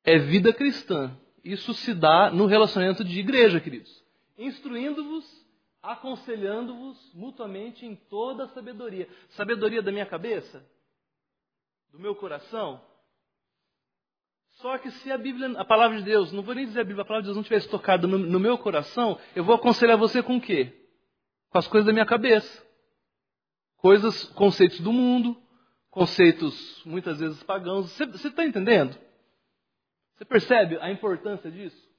É 0.04 0.18
vida 0.18 0.54
cristã. 0.54 1.16
Isso 1.44 1.74
se 1.74 1.94
dá 1.94 2.32
no 2.32 2.46
relacionamento 2.46 3.04
de 3.04 3.20
igreja, 3.20 3.60
queridos. 3.60 4.02
Instruindo-vos, 4.38 5.26
aconselhando-vos 5.82 6.98
mutuamente 7.14 7.86
em 7.86 7.96
toda 7.96 8.46
a 8.46 8.50
sabedoria. 8.50 9.10
Sabedoria 9.32 9.82
da 9.82 9.92
minha 9.92 10.06
cabeça? 10.06 10.66
Do 11.92 12.00
meu 12.00 12.16
coração? 12.16 12.82
Só 14.54 14.78
que 14.78 14.92
se 14.92 15.12
a 15.12 15.18
Bíblia, 15.18 15.60
a 15.60 15.66
palavra 15.66 15.98
de 15.98 16.04
Deus, 16.04 16.32
não 16.32 16.44
vou 16.44 16.54
nem 16.54 16.66
dizer 16.66 16.82
a 16.82 16.84
Bíblia, 16.84 17.02
a 17.02 17.06
palavra 17.06 17.24
de 17.24 17.28
Deus 17.28 17.38
não 17.38 17.44
tivesse 17.44 17.70
tocado 17.70 18.08
no, 18.08 18.18
no 18.18 18.40
meu 18.40 18.58
coração, 18.58 19.20
eu 19.36 19.44
vou 19.44 19.56
aconselhar 19.56 19.98
você 19.98 20.22
com 20.22 20.38
o 20.38 20.42
quê? 20.42 20.72
Com 21.50 21.58
as 21.58 21.68
coisas 21.68 21.86
da 21.86 21.94
minha 21.94 22.06
cabeça. 22.06 22.64
Coisas, 23.78 24.24
conceitos 24.30 24.80
do 24.80 24.94
mundo, 24.94 25.42
conceitos 25.90 26.84
muitas 26.86 27.20
vezes 27.20 27.42
pagãos. 27.44 27.92
Você 27.92 28.28
está 28.28 28.46
entendendo? 28.46 28.98
Você 30.16 30.26
percebe 30.26 30.78
a 30.78 30.90
importância 30.90 31.52
disso? 31.52 31.92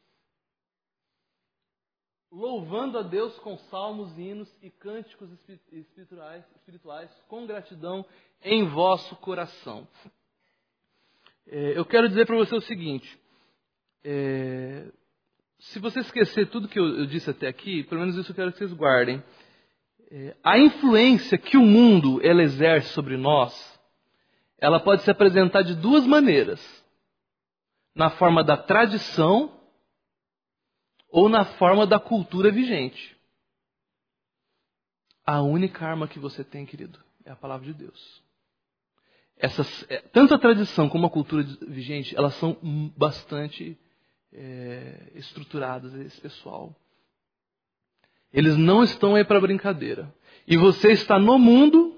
Louvando 2.31 2.99
a 2.99 3.03
Deus 3.03 3.39
com 3.41 3.57
salmos, 3.57 4.17
hinos 4.19 4.53
e 4.63 4.71
cânticos 4.71 5.31
espirituais, 5.71 6.45
espirituais 6.57 7.11
com 7.29 7.47
gratidão 7.47 8.05
em 8.43 8.67
vosso 8.67 9.15
coração. 9.17 9.87
É, 11.47 11.79
eu 11.79 11.85
quero 11.85 12.09
dizer 12.09 12.27
para 12.27 12.37
você 12.37 12.55
o 12.55 12.61
seguinte: 12.61 13.19
é, 14.03 14.91
se 15.59 15.79
você 15.79 16.01
esquecer 16.01 16.49
tudo 16.49 16.69
que 16.69 16.79
eu, 16.79 17.01
eu, 17.01 17.07
disse 17.07 17.31
até 17.31 17.49
aqui, 17.49 17.83
pelo 17.85 18.01
menos 18.01 18.17
isso 18.17 18.31
eu 18.31 18.35
quero 18.35 18.53
que 18.53 18.59
vocês 18.59 18.73
guardem. 18.73 19.23
É, 20.11 20.37
a 20.43 20.59
influência 20.59 21.39
que 21.39 21.57
o 21.57 21.65
mundo 21.65 22.21
ela 22.23 22.43
exerce 22.43 22.93
sobre 22.93 23.17
nós, 23.17 23.81
ela 24.59 24.79
pode 24.79 25.03
se 25.03 25.11
apresentar 25.11 25.63
de 25.63 25.75
duas 25.75 26.07
maneiras: 26.07 26.61
na 27.95 28.11
forma 28.11 28.43
da 28.43 28.57
tradição 28.57 29.61
ou 31.09 31.29
na 31.29 31.45
forma 31.45 31.87
da 31.87 31.99
cultura 31.99 32.51
vigente. 32.51 33.15
A 35.27 35.41
única 35.41 35.87
arma 35.87 36.07
que 36.07 36.19
você 36.19 36.45
tem, 36.45 36.67
querido, 36.67 36.99
é 37.25 37.31
a 37.31 37.37
palavra 37.37 37.65
de 37.65 37.73
Deus. 37.73 38.24
Essas, 39.37 39.85
é, 39.91 39.99
tanto 40.13 40.35
a 40.35 40.39
tradição 40.39 40.89
como 40.89 41.07
a 41.07 41.11
cultura 41.11 41.43
vigente, 41.67 42.17
elas 42.17 42.35
são 42.35 42.57
bastante 42.97 43.79
é, 44.33 45.13
estruturadas, 45.15 45.95
esse 45.95 46.21
pessoal. 46.21 46.75
Eles 48.33 48.57
não 48.57 48.83
estão 48.83 49.15
aí 49.15 49.25
para 49.25 49.41
brincadeira. 49.41 50.13
E 50.47 50.57
você 50.57 50.93
está 50.93 51.19
no 51.19 51.39
mundo 51.39 51.95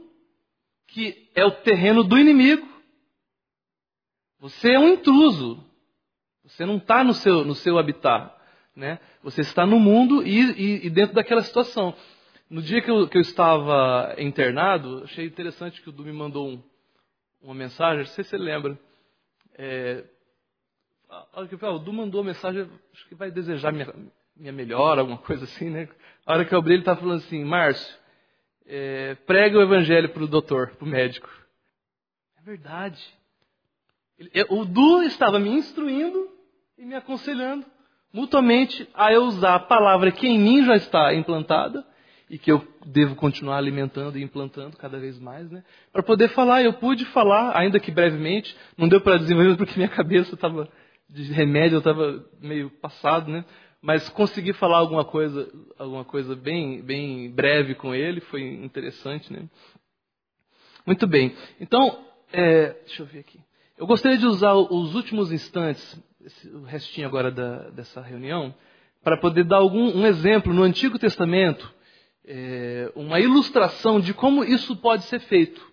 que 0.88 1.30
é 1.34 1.44
o 1.44 1.50
terreno 1.50 2.04
do 2.04 2.18
inimigo. 2.18 2.66
Você 4.38 4.72
é 4.72 4.78
um 4.78 4.88
intruso. 4.88 5.64
Você 6.44 6.64
não 6.64 6.76
está 6.76 7.02
no 7.02 7.12
seu, 7.12 7.44
no 7.44 7.54
seu 7.54 7.78
habitat. 7.78 8.34
Né? 8.74 8.98
Você 9.22 9.40
está 9.40 9.66
no 9.66 9.80
mundo 9.80 10.26
e, 10.26 10.38
e, 10.40 10.86
e 10.86 10.90
dentro 10.90 11.14
daquela 11.14 11.42
situação. 11.42 11.94
No 12.48 12.62
dia 12.62 12.80
que 12.80 12.90
eu, 12.90 13.08
que 13.08 13.16
eu, 13.16 13.22
estava 13.22 14.14
internado, 14.18 15.02
achei 15.04 15.26
interessante 15.26 15.82
que 15.82 15.88
o 15.88 15.92
Du 15.92 16.04
me 16.04 16.12
mandou 16.12 16.48
um, 16.48 16.62
uma 17.46 17.54
mensagem, 17.54 17.98
não 17.98 18.06
sei 18.06 18.24
se 18.24 18.30
você 18.30 18.36
lembra. 18.36 18.78
É, 19.56 20.04
o 21.62 21.78
Du 21.78 21.92
mandou 21.92 22.20
uma 22.20 22.28
mensagem, 22.28 22.68
acho 22.92 23.08
que 23.08 23.14
vai 23.14 23.30
desejar 23.30 23.72
minha, 23.72 23.94
minha 24.36 24.52
melhora, 24.52 25.00
alguma 25.00 25.18
coisa 25.18 25.44
assim, 25.44 25.70
né? 25.70 25.88
A 26.26 26.32
hora 26.32 26.44
que 26.44 26.52
eu 26.52 26.58
abri, 26.58 26.74
ele 26.74 26.82
estava 26.82 27.00
falando 27.00 27.18
assim, 27.18 27.44
Márcio, 27.44 27.96
é, 28.66 29.14
prega 29.26 29.58
o 29.58 29.62
evangelho 29.62 30.08
para 30.08 30.24
o 30.24 30.26
doutor, 30.26 30.70
para 30.70 30.84
o 30.84 30.88
médico. 30.88 31.30
É 32.36 32.42
verdade. 32.42 33.00
O 34.48 34.64
Du 34.64 35.02
estava 35.04 35.38
me 35.38 35.50
instruindo 35.50 36.28
e 36.76 36.84
me 36.84 36.94
aconselhando 36.94 37.64
mutuamente 38.12 38.88
a 38.94 39.12
eu 39.12 39.24
usar 39.24 39.54
a 39.54 39.60
palavra 39.60 40.10
que 40.10 40.26
em 40.26 40.38
mim 40.38 40.64
já 40.64 40.74
está 40.74 41.14
implantada 41.14 41.86
e 42.28 42.38
que 42.38 42.50
eu 42.50 42.66
devo 42.84 43.14
continuar 43.14 43.56
alimentando 43.56 44.18
e 44.18 44.22
implantando 44.22 44.76
cada 44.76 44.98
vez 44.98 45.18
mais, 45.18 45.50
né? 45.50 45.62
Para 45.92 46.02
poder 46.02 46.28
falar, 46.30 46.62
eu 46.62 46.72
pude 46.72 47.04
falar, 47.06 47.56
ainda 47.56 47.78
que 47.78 47.90
brevemente, 47.90 48.56
não 48.76 48.88
deu 48.88 49.00
para 49.00 49.16
desenvolver 49.16 49.56
porque 49.58 49.76
minha 49.76 49.88
cabeça 49.88 50.34
estava 50.34 50.68
de 51.08 51.32
remédio, 51.32 51.76
eu 51.76 51.78
estava 51.78 52.24
meio 52.40 52.68
passado, 52.68 53.30
né? 53.30 53.44
Mas 53.80 54.08
consegui 54.08 54.52
falar 54.52 54.78
alguma 54.78 55.04
coisa, 55.04 55.48
alguma 55.78 56.04
coisa 56.04 56.34
bem, 56.34 56.82
bem 56.82 57.30
breve 57.30 57.74
com 57.74 57.94
ele, 57.94 58.20
foi 58.20 58.42
interessante, 58.42 59.32
né? 59.32 59.48
Muito 60.84 61.06
bem. 61.06 61.34
Então, 61.60 62.04
é, 62.32 62.70
deixa 62.84 63.02
eu 63.02 63.06
ver 63.06 63.20
aqui. 63.20 63.38
Eu 63.78 63.86
gostaria 63.86 64.18
de 64.18 64.26
usar 64.26 64.54
os 64.54 64.94
últimos 64.94 65.30
instantes, 65.30 66.00
esse, 66.24 66.48
o 66.48 66.64
restinho 66.64 67.06
agora 67.06 67.30
da, 67.30 67.70
dessa 67.70 68.00
reunião, 68.00 68.54
para 69.04 69.16
poder 69.16 69.44
dar 69.44 69.58
algum 69.58 69.96
um 69.96 70.06
exemplo 70.06 70.52
no 70.52 70.62
Antigo 70.62 70.98
Testamento, 70.98 71.72
é, 72.26 72.90
uma 72.94 73.20
ilustração 73.20 74.00
de 74.00 74.12
como 74.12 74.44
isso 74.44 74.76
pode 74.76 75.04
ser 75.04 75.20
feito. 75.20 75.64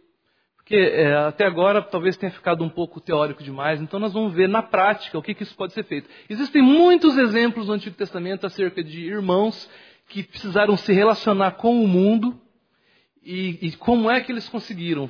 Porque 0.57 0.75
é, 0.75 1.13
até 1.15 1.45
agora 1.45 1.81
talvez 1.81 2.15
tenha 2.15 2.31
ficado 2.31 2.63
um 2.63 2.69
pouco 2.69 3.01
teórico 3.01 3.43
demais, 3.43 3.81
então 3.81 3.99
nós 3.99 4.13
vamos 4.13 4.33
ver 4.33 4.47
na 4.47 4.61
prática 4.61 5.17
o 5.17 5.21
que, 5.21 5.33
que 5.33 5.43
isso 5.43 5.55
pode 5.55 5.73
ser 5.73 5.83
feito. 5.83 6.09
Existem 6.29 6.61
muitos 6.61 7.17
exemplos 7.17 7.67
no 7.67 7.73
Antigo 7.73 7.95
Testamento 7.95 8.45
acerca 8.45 8.81
de 8.83 9.01
irmãos 9.01 9.69
que 10.07 10.23
precisaram 10.23 10.77
se 10.77 10.93
relacionar 10.93 11.51
com 11.51 11.83
o 11.83 11.87
mundo 11.87 12.39
e, 13.21 13.59
e 13.61 13.71
como 13.73 14.09
é 14.09 14.21
que 14.21 14.31
eles 14.31 14.47
conseguiram 14.47 15.09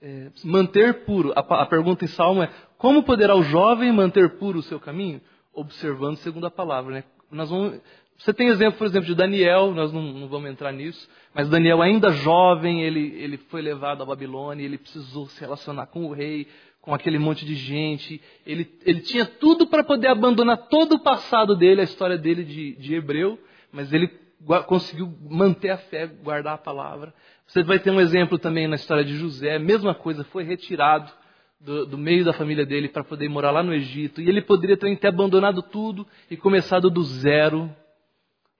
é, 0.00 0.30
manter 0.42 1.04
puro. 1.04 1.32
A, 1.36 1.40
a 1.40 1.66
pergunta 1.66 2.04
em 2.04 2.08
Salmo 2.08 2.42
é: 2.42 2.50
como 2.78 3.02
poderá 3.02 3.34
o 3.34 3.42
jovem 3.42 3.92
manter 3.92 4.38
puro 4.38 4.58
o 4.58 4.62
seu 4.62 4.80
caminho? 4.80 5.20
Observando 5.52 6.16
segundo 6.16 6.46
a 6.46 6.50
palavra. 6.50 6.94
Né? 6.94 7.04
Nós 7.30 7.50
vamos 7.50 7.80
você 8.16 8.32
tem 8.32 8.48
exemplo, 8.48 8.78
por 8.78 8.86
exemplo, 8.86 9.06
de 9.06 9.14
Daniel, 9.14 9.72
nós 9.74 9.92
não, 9.92 10.02
não, 10.02 10.28
vamos 10.28 10.50
entrar 10.50 10.72
nisso, 10.72 11.08
mas 11.34 11.48
Daniel, 11.48 11.82
ainda 11.82 12.10
jovem, 12.10 12.82
ele, 12.82 13.14
ele 13.18 13.36
foi 13.36 13.60
levado 13.60 14.02
à 14.02 14.06
Babilônia, 14.06 14.64
ele 14.64 14.78
precisou 14.78 15.26
se 15.26 15.40
relacionar 15.40 15.86
com 15.86 16.06
o 16.06 16.12
rei, 16.12 16.46
com 16.80 16.94
aquele 16.94 17.18
monte 17.18 17.44
de 17.44 17.54
gente. 17.54 18.20
Ele, 18.46 18.70
ele 18.84 19.00
tinha 19.00 19.24
tudo 19.24 19.66
para 19.66 19.82
poder 19.82 20.08
abandonar 20.08 20.68
todo 20.68 20.94
o 20.94 21.02
passado 21.02 21.56
dele, 21.56 21.80
a 21.80 21.84
história 21.84 22.16
dele 22.16 22.44
de, 22.44 22.76
de 22.76 22.94
hebreu, 22.94 23.38
mas 23.72 23.92
ele 23.92 24.08
conseguiu 24.66 25.12
manter 25.28 25.70
a 25.70 25.78
fé, 25.78 26.06
guardar 26.06 26.54
a 26.54 26.58
palavra. 26.58 27.12
Você 27.46 27.62
vai 27.62 27.78
ter 27.78 27.90
um 27.90 28.00
exemplo 28.00 28.38
também 28.38 28.68
na 28.68 28.76
história 28.76 29.04
de 29.04 29.16
José, 29.16 29.58
mesma 29.58 29.94
coisa, 29.94 30.24
foi 30.24 30.44
retirado 30.44 31.10
do, 31.60 31.86
do 31.86 31.98
meio 31.98 32.24
da 32.24 32.32
família 32.32 32.64
dele 32.64 32.88
para 32.88 33.02
poder 33.02 33.28
morar 33.28 33.50
lá 33.50 33.62
no 33.62 33.74
Egito, 33.74 34.20
e 34.20 34.28
ele 34.28 34.42
poderia 34.42 34.76
ter 34.76 35.06
abandonado 35.06 35.62
tudo 35.62 36.06
e 36.30 36.36
começado 36.36 36.90
do 36.90 37.02
zero 37.02 37.74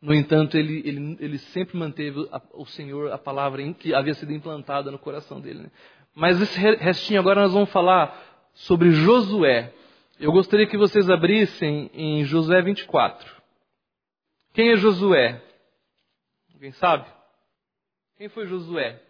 no 0.05 0.12
entanto, 0.12 0.59
ele, 0.59 0.83
ele, 0.87 1.17
ele 1.19 1.38
sempre 1.38 1.79
manteve 1.79 2.29
a, 2.31 2.38
o 2.53 2.67
Senhor, 2.67 3.11
a 3.11 3.17
palavra 3.17 3.62
em, 3.62 3.73
que 3.73 3.95
havia 3.95 4.12
sido 4.12 4.35
implantada 4.35 4.90
no 4.90 4.99
coração 4.99 5.40
dele. 5.40 5.61
Né? 5.61 5.71
Mas 6.14 6.38
esse 6.43 6.61
restinho 6.61 7.19
agora 7.19 7.40
nós 7.40 7.55
vamos 7.55 7.71
falar 7.71 8.51
sobre 8.53 8.90
Josué. 8.90 9.73
Eu 10.21 10.31
gostaria 10.31 10.67
que 10.67 10.77
vocês 10.77 11.09
abrissem 11.09 11.90
em 11.95 12.23
Josué 12.23 12.61
24. 12.61 13.35
Quem 14.53 14.73
é 14.73 14.77
Josué? 14.77 15.40
Alguém 16.53 16.73
sabe? 16.73 17.07
Quem 18.19 18.29
foi 18.29 18.47
Josué? 18.47 19.01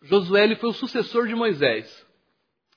Josué 0.00 0.44
ele 0.44 0.56
foi 0.56 0.70
o 0.70 0.74
sucessor 0.74 1.26
de 1.26 1.34
Moisés 1.34 2.06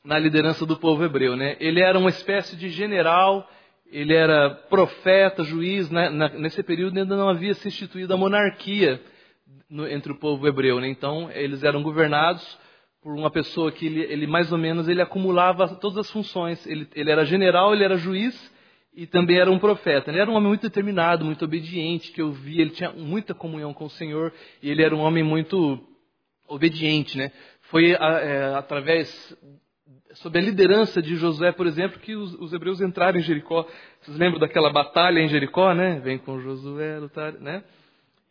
na 0.04 0.20
liderança 0.20 0.66
do 0.66 0.76
povo 0.76 1.02
hebreu. 1.02 1.38
Né? 1.38 1.56
Ele 1.62 1.80
era 1.80 1.98
uma 1.98 2.10
espécie 2.10 2.58
de 2.58 2.68
general 2.68 3.50
ele 3.92 4.14
era 4.14 4.50
profeta, 4.50 5.44
juiz, 5.44 5.90
né? 5.90 6.10
nesse 6.38 6.62
período 6.64 6.98
ainda 6.98 7.16
não 7.16 7.30
havia 7.30 7.54
se 7.54 7.68
instituído 7.68 8.14
a 8.14 8.18
monarquia 8.18 9.02
entre 9.90 10.12
o 10.12 10.16
povo 10.18 10.48
hebreu, 10.48 10.80
né? 10.80 10.88
então 10.88 11.30
eles 11.32 11.64
eram 11.64 11.82
governados 11.84 12.58
por 13.02 13.14
uma 13.14 13.32
pessoa 13.32 13.72
que 13.72 13.86
ele, 13.86 14.02
ele, 14.02 14.28
mais 14.28 14.52
ou 14.52 14.58
menos 14.58 14.88
ele 14.88 15.02
acumulava 15.02 15.68
todas 15.76 16.00
as 16.00 16.12
funções, 16.12 16.66
ele, 16.66 16.88
ele, 16.94 17.12
era 17.12 17.26
general, 17.26 17.74
ele 17.74 17.84
era 17.84 17.98
juiz 17.98 18.54
e 18.94 19.06
também 19.06 19.38
era 19.38 19.52
um 19.52 19.60
profeta, 19.60 20.10
ele 20.10 20.20
era 20.20 20.30
um 20.30 20.36
homem 20.36 20.50
muito 20.50 20.64
determinado, 20.64 21.24
muito 21.24 21.46
obediente, 21.46 22.12
que 22.12 22.22
eu 22.22 22.32
vi, 22.32 22.60
ele 22.60 22.72
tinha 22.72 22.92
muita 22.92 23.34
comunhão 23.34 23.74
com 23.74 23.86
o 23.86 23.90
Senhor 23.90 24.34
e 24.62 24.70
ele 24.70 24.84
era 24.84 24.96
um 24.96 25.00
homem 25.00 25.24
muito 25.24 25.80
obediente, 26.48 27.18
né? 27.18 27.32
Foi 27.70 27.92
é, 27.92 28.56
através 28.56 29.38
sob 30.14 30.38
a 30.38 30.42
liderança 30.42 31.02
de 31.02 31.16
Josué, 31.16 31.52
por 31.52 31.68
exemplo, 31.68 32.00
que 32.00 32.16
os, 32.16 32.34
os, 32.36 32.54
hebreus 32.54 32.82
entraram 32.82 33.20
em 33.20 33.24
Jericó. 33.24 33.68
Vocês 34.02 34.18
lembram 34.18 34.40
daquela 34.40 34.72
batalha 34.72 35.20
em 35.20 35.28
Jericó, 35.28 35.74
né? 35.74 36.00
Vem 36.00 36.18
com 36.18 36.40
Josué, 36.40 37.00
lutar, 37.00 37.34
né? 37.34 37.64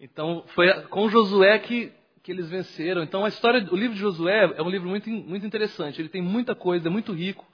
Então, 0.00 0.44
foi 0.48 0.72
com 0.88 1.08
Josué 1.08 1.58
que, 1.58 1.92
que 2.22 2.32
eles 2.32 2.48
venceram. 2.48 3.02
Então, 3.02 3.24
a 3.24 3.28
história, 3.28 3.66
o 3.70 3.76
livro 3.76 3.94
de 3.94 4.00
Josué 4.00 4.54
é 4.56 4.62
um 4.62 4.68
livro 4.68 4.88
muito, 4.88 5.08
muito 5.08 5.46
interessante. 5.46 6.00
Ele 6.00 6.08
tem 6.08 6.22
muita 6.22 6.54
coisa, 6.54 6.88
é 6.88 6.90
muito 6.90 7.12
rico 7.12 7.46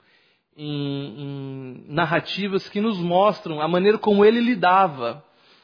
em, 0.55 1.21
em 1.21 1.85
narrativas 1.87 2.67
que 2.69 2.81
nos 2.81 2.97
mostram 2.97 3.61
a 3.61 3.67
maneira 3.67 3.97
como 3.97 4.25
ele 4.25 4.39
lidava. 4.39 5.23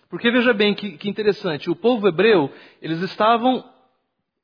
Porque 0.10 0.32
veja 0.32 0.54
bem 0.54 0.74
que, 0.74 0.98
que 0.98 1.10
interessante, 1.10 1.70
o 1.70 1.76
povo 1.76 2.08
hebreu, 2.08 2.52
eles 2.82 3.02
estavam 3.02 3.64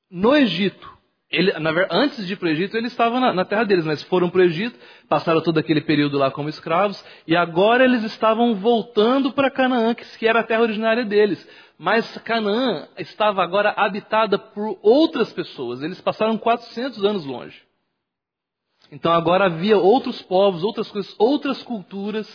no 0.10 0.36
Egito. 0.36 0.94
Ele, 1.29 1.51
verdade, 1.51 1.88
antes 1.91 2.27
de 2.27 2.33
ir 2.33 2.35
para 2.35 2.47
o 2.47 2.51
Egito, 2.51 2.77
eles 2.77 2.91
estavam 2.91 3.19
na, 3.19 3.33
na, 3.33 3.43
terra 3.43 3.63
deles, 3.63 3.85
mas 3.85 4.03
foram 4.03 4.29
para 4.29 4.41
o 4.41 4.43
Egito, 4.43 4.77
passaram 5.09 5.41
todo 5.41 5.57
aquele 5.57 5.81
período 5.81 6.17
lá 6.17 6.29
como 6.29 6.49
escravos, 6.49 7.03
e 7.27 7.35
agora 7.35 7.83
eles 7.83 8.03
estavam 8.03 8.53
voltando 8.55 9.31
para 9.33 9.49
Canaã, 9.49 9.95
que, 9.95 10.05
que 10.17 10.27
era 10.27 10.41
a 10.41 10.43
terra 10.43 10.61
originária 10.61 11.03
deles. 11.03 11.47
Mas 11.77 12.17
Canaã 12.19 12.88
estava 12.97 13.43
agora 13.43 13.73
habitada 13.75 14.38
por 14.38 14.77
outras 14.81 15.33
pessoas, 15.33 15.81
eles 15.81 15.99
passaram 15.99 16.38
400 16.38 17.03
anos 17.03 17.25
longe. 17.25 17.65
Então 18.91 19.11
agora 19.11 19.45
havia 19.45 19.78
outros 19.78 20.21
povos, 20.21 20.63
outras 20.63 20.89
coisas, 20.91 21.13
outras 21.17 21.61
culturas. 21.63 22.30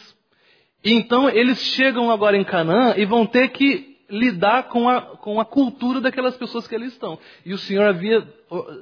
E 0.84 0.92
então 0.92 1.28
eles 1.28 1.58
chegam 1.58 2.10
agora 2.10 2.36
em 2.36 2.44
Canaã 2.44 2.94
e 2.96 3.04
vão 3.04 3.24
ter 3.24 3.50
que 3.50 3.89
lidar 4.10 4.64
com 4.64 4.88
a, 4.88 5.16
com 5.16 5.40
a 5.40 5.44
cultura 5.44 6.00
daquelas 6.00 6.36
pessoas 6.36 6.66
que 6.66 6.74
ali 6.74 6.86
estão. 6.86 7.18
E 7.44 7.54
o 7.54 7.58
Senhor 7.58 7.86
havia 7.86 8.26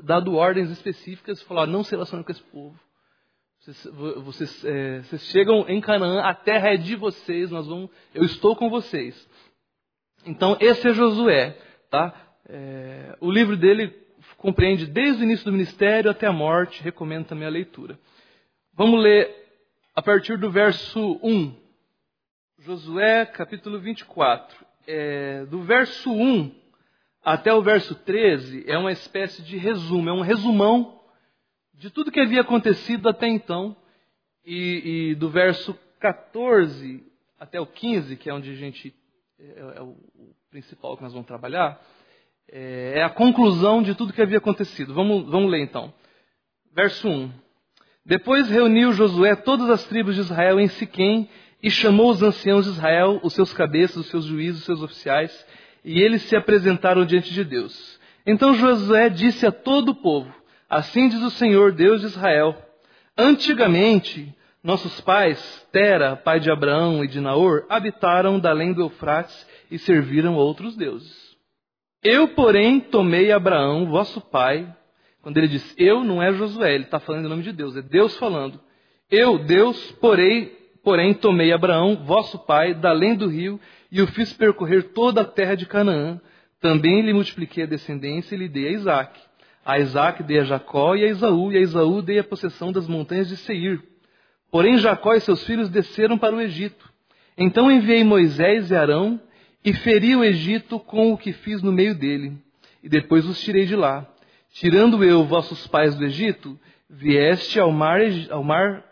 dado 0.02 0.34
ordens 0.34 0.70
específicas, 0.70 1.42
falou, 1.42 1.66
não 1.66 1.84
se 1.84 1.90
relacione 1.90 2.24
com 2.24 2.32
esse 2.32 2.42
povo. 2.42 2.78
Vocês, 3.60 3.84
vocês, 4.24 4.64
é, 4.64 5.00
vocês, 5.00 5.22
chegam 5.26 5.68
em 5.68 5.80
Canaã, 5.80 6.22
a 6.22 6.34
terra 6.34 6.72
é 6.72 6.76
de 6.76 6.96
vocês, 6.96 7.50
nós 7.50 7.66
vamos, 7.66 7.90
eu 8.14 8.24
estou 8.24 8.56
com 8.56 8.70
vocês. 8.70 9.28
Então, 10.24 10.56
esse 10.60 10.88
é 10.88 10.94
Josué. 10.94 11.56
Tá? 11.90 12.14
É, 12.48 13.16
o 13.20 13.30
livro 13.30 13.56
dele 13.56 13.94
compreende 14.36 14.86
desde 14.86 15.22
o 15.22 15.24
início 15.24 15.44
do 15.44 15.52
ministério 15.52 16.10
até 16.10 16.26
a 16.26 16.32
morte, 16.32 16.82
recomendo 16.82 17.26
também 17.26 17.46
a 17.46 17.50
leitura. 17.50 17.98
Vamos 18.72 19.02
ler 19.02 19.34
a 19.94 20.00
partir 20.00 20.38
do 20.38 20.50
verso 20.50 21.18
1. 21.22 21.54
Josué, 22.60 23.26
capítulo 23.26 23.78
24 23.78 24.67
é, 24.88 25.44
do 25.44 25.62
verso 25.62 26.10
1 26.10 26.50
até 27.22 27.52
o 27.52 27.60
verso 27.60 27.94
13 27.94 28.64
é 28.66 28.78
uma 28.78 28.90
espécie 28.90 29.42
de 29.42 29.58
resumo, 29.58 30.08
é 30.08 30.12
um 30.12 30.22
resumão 30.22 30.98
de 31.74 31.90
tudo 31.90 32.10
que 32.10 32.20
havia 32.20 32.40
acontecido 32.40 33.06
até 33.06 33.28
então. 33.28 33.76
E, 34.44 35.10
e 35.10 35.14
do 35.14 35.28
verso 35.28 35.78
14 36.00 37.04
até 37.38 37.60
o 37.60 37.66
15, 37.66 38.16
que 38.16 38.30
é 38.30 38.34
onde 38.34 38.50
a 38.50 38.54
gente 38.54 38.94
é, 39.38 39.76
é 39.76 39.82
o, 39.82 39.88
o, 39.88 40.34
principal 40.50 40.96
que 40.96 41.02
nós 41.02 41.12
vamos 41.12 41.28
trabalhar, 41.28 41.78
é, 42.50 42.94
é, 42.96 43.02
a 43.02 43.10
conclusão 43.10 43.82
de 43.82 43.94
tudo 43.94 44.14
que 44.14 44.22
havia 44.22 44.38
acontecido. 44.38 44.94
Vamos, 44.94 45.28
vamos 45.28 45.50
ler 45.50 45.60
então. 45.60 45.92
Verso 46.72 47.06
1. 47.06 47.30
Depois 48.06 48.48
reuniu 48.48 48.92
Josué 48.92 49.36
todas 49.36 49.68
as 49.68 49.84
tribos 49.84 50.14
de 50.14 50.22
Israel 50.22 50.58
em 50.58 50.68
Siquém 50.68 51.28
e 51.62 51.70
chamou 51.70 52.10
os 52.10 52.22
anciãos 52.22 52.64
de 52.64 52.70
Israel, 52.72 53.20
os 53.22 53.32
seus 53.32 53.52
cabeças, 53.52 53.96
os 53.96 54.06
seus 54.06 54.24
juízes, 54.24 54.60
os 54.60 54.66
seus 54.66 54.82
oficiais, 54.82 55.46
e 55.84 56.00
eles 56.00 56.22
se 56.22 56.36
apresentaram 56.36 57.04
diante 57.04 57.32
de 57.32 57.44
Deus. 57.44 57.98
Então 58.26 58.54
Josué 58.54 59.08
disse 59.08 59.46
a 59.46 59.52
todo 59.52 59.90
o 59.90 59.94
povo: 59.94 60.32
Assim 60.68 61.08
diz 61.08 61.22
o 61.22 61.30
Senhor, 61.30 61.72
Deus 61.72 62.00
de 62.00 62.06
Israel: 62.06 62.56
Antigamente, 63.16 64.34
nossos 64.62 65.00
pais, 65.00 65.66
Tera, 65.72 66.16
pai 66.16 66.40
de 66.40 66.50
Abraão 66.50 67.04
e 67.04 67.08
de 67.08 67.20
Naor, 67.20 67.64
habitaram 67.68 68.38
da 68.38 68.50
além 68.50 68.72
do 68.72 68.82
Eufrates 68.82 69.46
e 69.70 69.78
serviram 69.78 70.34
outros 70.34 70.76
deuses. 70.76 71.28
Eu, 72.02 72.28
porém, 72.28 72.78
tomei 72.78 73.32
Abraão, 73.32 73.86
vosso 73.86 74.20
pai, 74.20 74.72
quando 75.20 75.38
ele 75.38 75.48
diz 75.48 75.74
eu, 75.76 76.04
não 76.04 76.22
é 76.22 76.32
Josué, 76.32 76.74
ele 76.74 76.84
está 76.84 77.00
falando 77.00 77.26
em 77.26 77.28
nome 77.28 77.42
de 77.42 77.52
Deus, 77.52 77.76
é 77.76 77.82
Deus 77.82 78.16
falando. 78.18 78.60
Eu, 79.10 79.38
Deus, 79.38 79.90
porém, 79.92 80.52
porém 80.88 81.12
tomei 81.12 81.52
Abraão, 81.52 81.96
vosso 81.96 82.38
pai, 82.38 82.72
da 82.72 82.88
além 82.88 83.14
do 83.14 83.28
rio, 83.28 83.60
e 83.92 84.00
o 84.00 84.06
fiz 84.06 84.32
percorrer 84.32 84.84
toda 84.94 85.20
a 85.20 85.24
terra 85.26 85.54
de 85.54 85.66
Canaã. 85.66 86.18
Também 86.62 87.02
lhe 87.02 87.12
multipliquei 87.12 87.64
a 87.64 87.66
descendência 87.66 88.34
e 88.34 88.38
lhe 88.38 88.48
dei 88.48 88.68
a 88.68 88.70
Isaac. 88.70 89.20
A 89.66 89.78
Isaac 89.78 90.22
dei 90.22 90.38
a 90.38 90.44
Jacó 90.44 90.96
e 90.96 91.04
a 91.04 91.08
Esaú, 91.08 91.52
e 91.52 91.58
a 91.58 91.60
Esaú 91.60 92.00
dei 92.00 92.18
a 92.18 92.24
possessão 92.24 92.72
das 92.72 92.88
montanhas 92.88 93.28
de 93.28 93.36
Seir. 93.36 93.82
Porém 94.50 94.78
Jacó 94.78 95.12
e 95.12 95.20
seus 95.20 95.44
filhos 95.44 95.68
desceram 95.68 96.16
para 96.16 96.34
o 96.34 96.40
Egito. 96.40 96.90
Então 97.36 97.70
enviei 97.70 98.02
Moisés 98.02 98.70
e 98.70 98.74
Arão, 98.74 99.20
e 99.62 99.74
feri 99.74 100.16
o 100.16 100.24
Egito 100.24 100.80
com 100.80 101.12
o 101.12 101.18
que 101.18 101.34
fiz 101.34 101.60
no 101.60 101.70
meio 101.70 101.94
dele, 101.94 102.32
e 102.82 102.88
depois 102.88 103.26
os 103.26 103.38
tirei 103.42 103.66
de 103.66 103.76
lá. 103.76 104.10
Tirando 104.54 105.04
eu 105.04 105.22
vossos 105.24 105.66
pais 105.66 105.94
do 105.94 106.06
Egito, 106.06 106.58
vieste 106.88 107.60
ao 107.60 107.70
mar, 107.70 108.00
ao 108.30 108.42
mar 108.42 108.88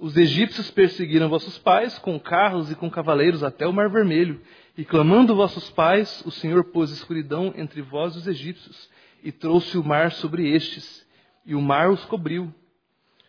os 0.00 0.16
egípcios 0.16 0.70
perseguiram 0.70 1.28
vossos 1.28 1.58
pais 1.58 1.98
com 1.98 2.18
carros 2.18 2.70
e 2.70 2.74
com 2.74 2.90
cavaleiros 2.90 3.44
até 3.44 3.66
o 3.66 3.72
Mar 3.72 3.90
Vermelho. 3.90 4.40
E 4.76 4.82
clamando 4.82 5.36
vossos 5.36 5.68
pais, 5.70 6.22
o 6.24 6.30
Senhor 6.30 6.64
pôs 6.64 6.90
escuridão 6.90 7.52
entre 7.54 7.82
vós 7.82 8.14
e 8.14 8.18
os 8.18 8.26
egípcios, 8.26 8.88
e 9.22 9.30
trouxe 9.30 9.76
o 9.76 9.84
mar 9.84 10.10
sobre 10.12 10.48
estes, 10.48 11.06
e 11.44 11.54
o 11.54 11.60
mar 11.60 11.90
os 11.90 12.02
cobriu. 12.06 12.50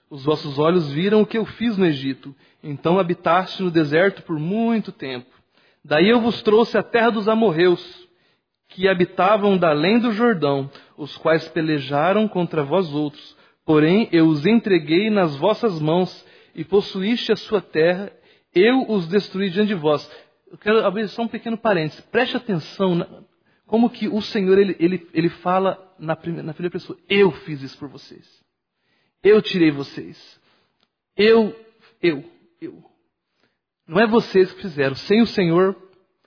Os 0.09 0.23
vossos 0.23 0.57
olhos 0.57 0.89
viram 0.91 1.21
o 1.21 1.25
que 1.25 1.37
eu 1.37 1.45
fiz 1.45 1.77
no 1.77 1.85
Egito, 1.85 2.33
então 2.63 2.97
habitaste 2.97 3.61
no 3.61 3.69
deserto 3.69 4.23
por 4.23 4.39
muito 4.39 4.93
tempo. 4.93 5.29
Daí 5.83 6.07
eu 6.07 6.21
vos 6.21 6.41
trouxe 6.41 6.77
a 6.77 6.83
terra 6.83 7.09
dos 7.09 7.27
amorreus, 7.27 8.07
que 8.69 8.87
habitavam 8.87 9.57
da 9.57 9.71
além 9.71 9.99
do 9.99 10.13
Jordão, 10.13 10.71
os 10.95 11.17
quais 11.17 11.49
pelejaram 11.49 12.29
contra 12.29 12.63
vós 12.63 12.93
outros. 12.93 13.35
Porém 13.65 14.07
eu 14.13 14.27
os 14.27 14.45
entreguei 14.45 15.09
nas 15.09 15.35
vossas 15.35 15.77
mãos, 15.81 16.25
e 16.53 16.63
possuíste 16.63 17.31
a 17.31 17.35
sua 17.35 17.61
terra, 17.61 18.11
eu 18.53 18.89
os 18.89 19.07
destruí 19.07 19.49
diante 19.49 19.69
de 19.69 19.75
vós. 19.75 20.09
Eu 20.49 20.57
quero 20.57 20.85
abrir 20.85 21.07
só 21.07 21.21
um 21.21 21.27
pequeno 21.27 21.57
parênteses. 21.57 22.01
Preste 22.05 22.35
atenção 22.35 22.95
na, 22.95 23.07
como 23.65 23.89
que 23.89 24.07
o 24.09 24.21
Senhor 24.21 24.57
ele, 24.57 24.75
ele, 24.79 25.07
ele 25.13 25.29
fala 25.29 25.93
na, 25.97 26.15
primeira, 26.15 26.43
na 26.45 26.53
primeira 26.53 26.73
pessoa. 26.73 26.99
Eu 27.07 27.31
fiz 27.31 27.61
isso 27.61 27.77
por 27.77 27.87
vocês. 27.87 28.43
Eu 29.23 29.41
tirei 29.41 29.71
vocês. 29.71 30.39
Eu, 31.15 31.55
eu, 32.01 32.23
eu. 32.59 32.83
Não 33.87 34.01
é 34.01 34.05
vocês 34.07 34.51
que 34.51 34.61
fizeram. 34.61 34.95
Sem 34.95 35.21
o 35.21 35.27
Senhor, 35.27 35.75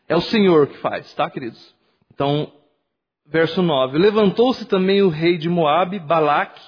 é 0.09 0.17
o 0.17 0.23
Senhor 0.23 0.69
que 0.69 0.79
faz, 0.79 1.13
tá, 1.15 1.29
queridos? 1.29 1.75
Então, 2.15 2.51
verso 3.27 3.61
9. 3.61 3.99
Levantou-se 3.99 4.65
também 4.65 5.03
o 5.03 5.09
rei 5.11 5.37
de 5.37 5.49
Moabe, 5.49 5.99
Balaque, 5.99 6.63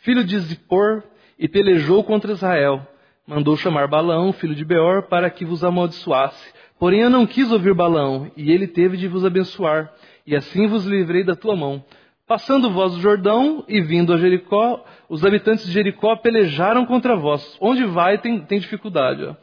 filho 0.00 0.24
de 0.24 0.38
Zippor, 0.40 1.04
e 1.38 1.48
pelejou 1.48 2.04
contra 2.04 2.32
Israel 2.32 2.86
mandou 3.28 3.58
chamar 3.58 3.86
Balaão, 3.86 4.32
filho 4.32 4.54
de 4.54 4.64
Beor, 4.64 5.02
para 5.02 5.28
que 5.28 5.44
vos 5.44 5.62
amaldiçoasse. 5.62 6.54
Porém 6.78 7.02
eu 7.02 7.10
não 7.10 7.26
quis 7.26 7.52
ouvir 7.52 7.74
Balaão, 7.74 8.30
e 8.34 8.50
ele 8.50 8.66
teve 8.66 8.96
de 8.96 9.06
vos 9.06 9.22
abençoar, 9.22 9.92
e 10.26 10.34
assim 10.34 10.66
vos 10.66 10.86
livrei 10.86 11.22
da 11.22 11.36
tua 11.36 11.54
mão. 11.54 11.84
Passando 12.26 12.70
vós 12.70 12.94
o 12.94 13.00
Jordão 13.00 13.64
e 13.68 13.82
vindo 13.82 14.14
a 14.14 14.16
Jericó, 14.16 14.82
os 15.08 15.24
habitantes 15.24 15.66
de 15.66 15.72
Jericó 15.72 16.16
pelejaram 16.16 16.86
contra 16.86 17.16
vós. 17.16 17.56
Onde 17.60 17.84
vai 17.84 18.18
tem, 18.18 18.40
tem 18.40 18.58
dificuldade, 18.58 19.24
ó. 19.24 19.34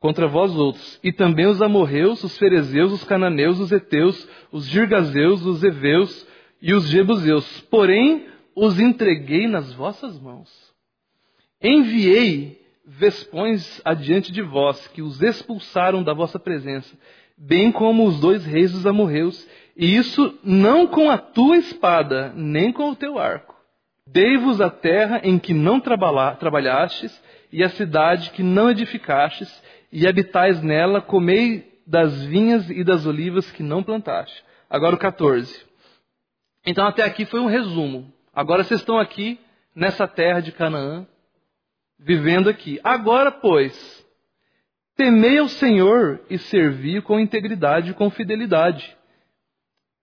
contra 0.00 0.26
vós 0.26 0.54
outros. 0.54 1.00
E 1.02 1.12
também 1.12 1.46
os 1.46 1.60
amorreus, 1.60 2.22
os 2.22 2.38
ferezeus, 2.38 2.92
os 2.92 3.04
cananeus, 3.04 3.58
os 3.58 3.72
heteus, 3.72 4.28
os 4.52 4.66
girgazeus, 4.66 5.44
os 5.44 5.64
heveus 5.64 6.26
e 6.62 6.72
os 6.74 6.88
jebuseus. 6.88 7.60
Porém 7.62 8.26
os 8.54 8.78
entreguei 8.78 9.48
nas 9.48 9.72
vossas 9.72 10.16
mãos. 10.20 10.48
Enviei 11.60 12.65
vespões 12.86 13.80
adiante 13.84 14.30
de 14.30 14.42
vós, 14.42 14.86
que 14.88 15.02
os 15.02 15.20
expulsaram 15.20 16.02
da 16.02 16.14
vossa 16.14 16.38
presença, 16.38 16.96
bem 17.36 17.72
como 17.72 18.06
os 18.06 18.20
dois 18.20 18.46
reis 18.46 18.72
dos 18.72 18.86
amorreus, 18.86 19.46
e 19.76 19.96
isso 19.96 20.38
não 20.44 20.86
com 20.86 21.10
a 21.10 21.18
tua 21.18 21.56
espada, 21.56 22.32
nem 22.34 22.72
com 22.72 22.90
o 22.90 22.96
teu 22.96 23.18
arco. 23.18 23.56
Dei-vos 24.06 24.60
a 24.60 24.70
terra 24.70 25.20
em 25.24 25.38
que 25.38 25.52
não 25.52 25.80
trabalhastes, 25.80 27.20
e 27.52 27.64
a 27.64 27.68
cidade 27.68 28.30
que 28.30 28.42
não 28.42 28.70
edificastes, 28.70 29.62
e 29.90 30.06
habitais 30.06 30.62
nela, 30.62 31.00
comei 31.00 31.80
das 31.86 32.24
vinhas 32.24 32.70
e 32.70 32.84
das 32.84 33.04
olivas 33.04 33.50
que 33.50 33.62
não 33.62 33.82
plantaste. 33.82 34.44
Agora 34.70 34.94
o 34.94 34.98
14. 34.98 35.64
Então 36.64 36.86
até 36.86 37.04
aqui 37.04 37.24
foi 37.24 37.40
um 37.40 37.46
resumo. 37.46 38.12
Agora 38.34 38.64
vocês 38.64 38.80
estão 38.80 38.98
aqui 38.98 39.38
nessa 39.74 40.06
terra 40.06 40.40
de 40.40 40.52
Canaã, 40.52 41.06
vivendo 41.98 42.48
aqui. 42.48 42.80
Agora, 42.82 43.30
pois, 43.30 44.06
temei 44.96 45.38
ao 45.38 45.48
Senhor 45.48 46.20
e 46.28 46.38
servi 46.38 47.00
com 47.00 47.20
integridade 47.20 47.90
e 47.90 47.94
com 47.94 48.10
fidelidade. 48.10 48.96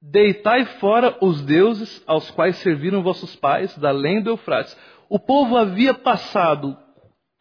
Deitai 0.02 0.66
fora 0.80 1.18
os 1.22 1.42
deuses 1.42 2.04
aos 2.06 2.30
quais 2.32 2.58
serviram 2.58 3.02
vossos 3.02 3.36
pais, 3.36 3.78
da 3.78 3.90
além 3.90 4.22
do 4.22 4.32
Eufrates. 4.32 4.78
O 5.08 5.18
povo 5.18 5.58
havia 5.58 5.94
passado 5.94 6.78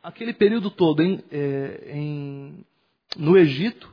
aquele 0.02 0.32
período 0.32 0.70
todo 0.70 1.02
em, 1.02 1.22
é, 1.30 1.90
em, 1.92 2.64
no 3.16 3.36
Egito, 3.36 3.92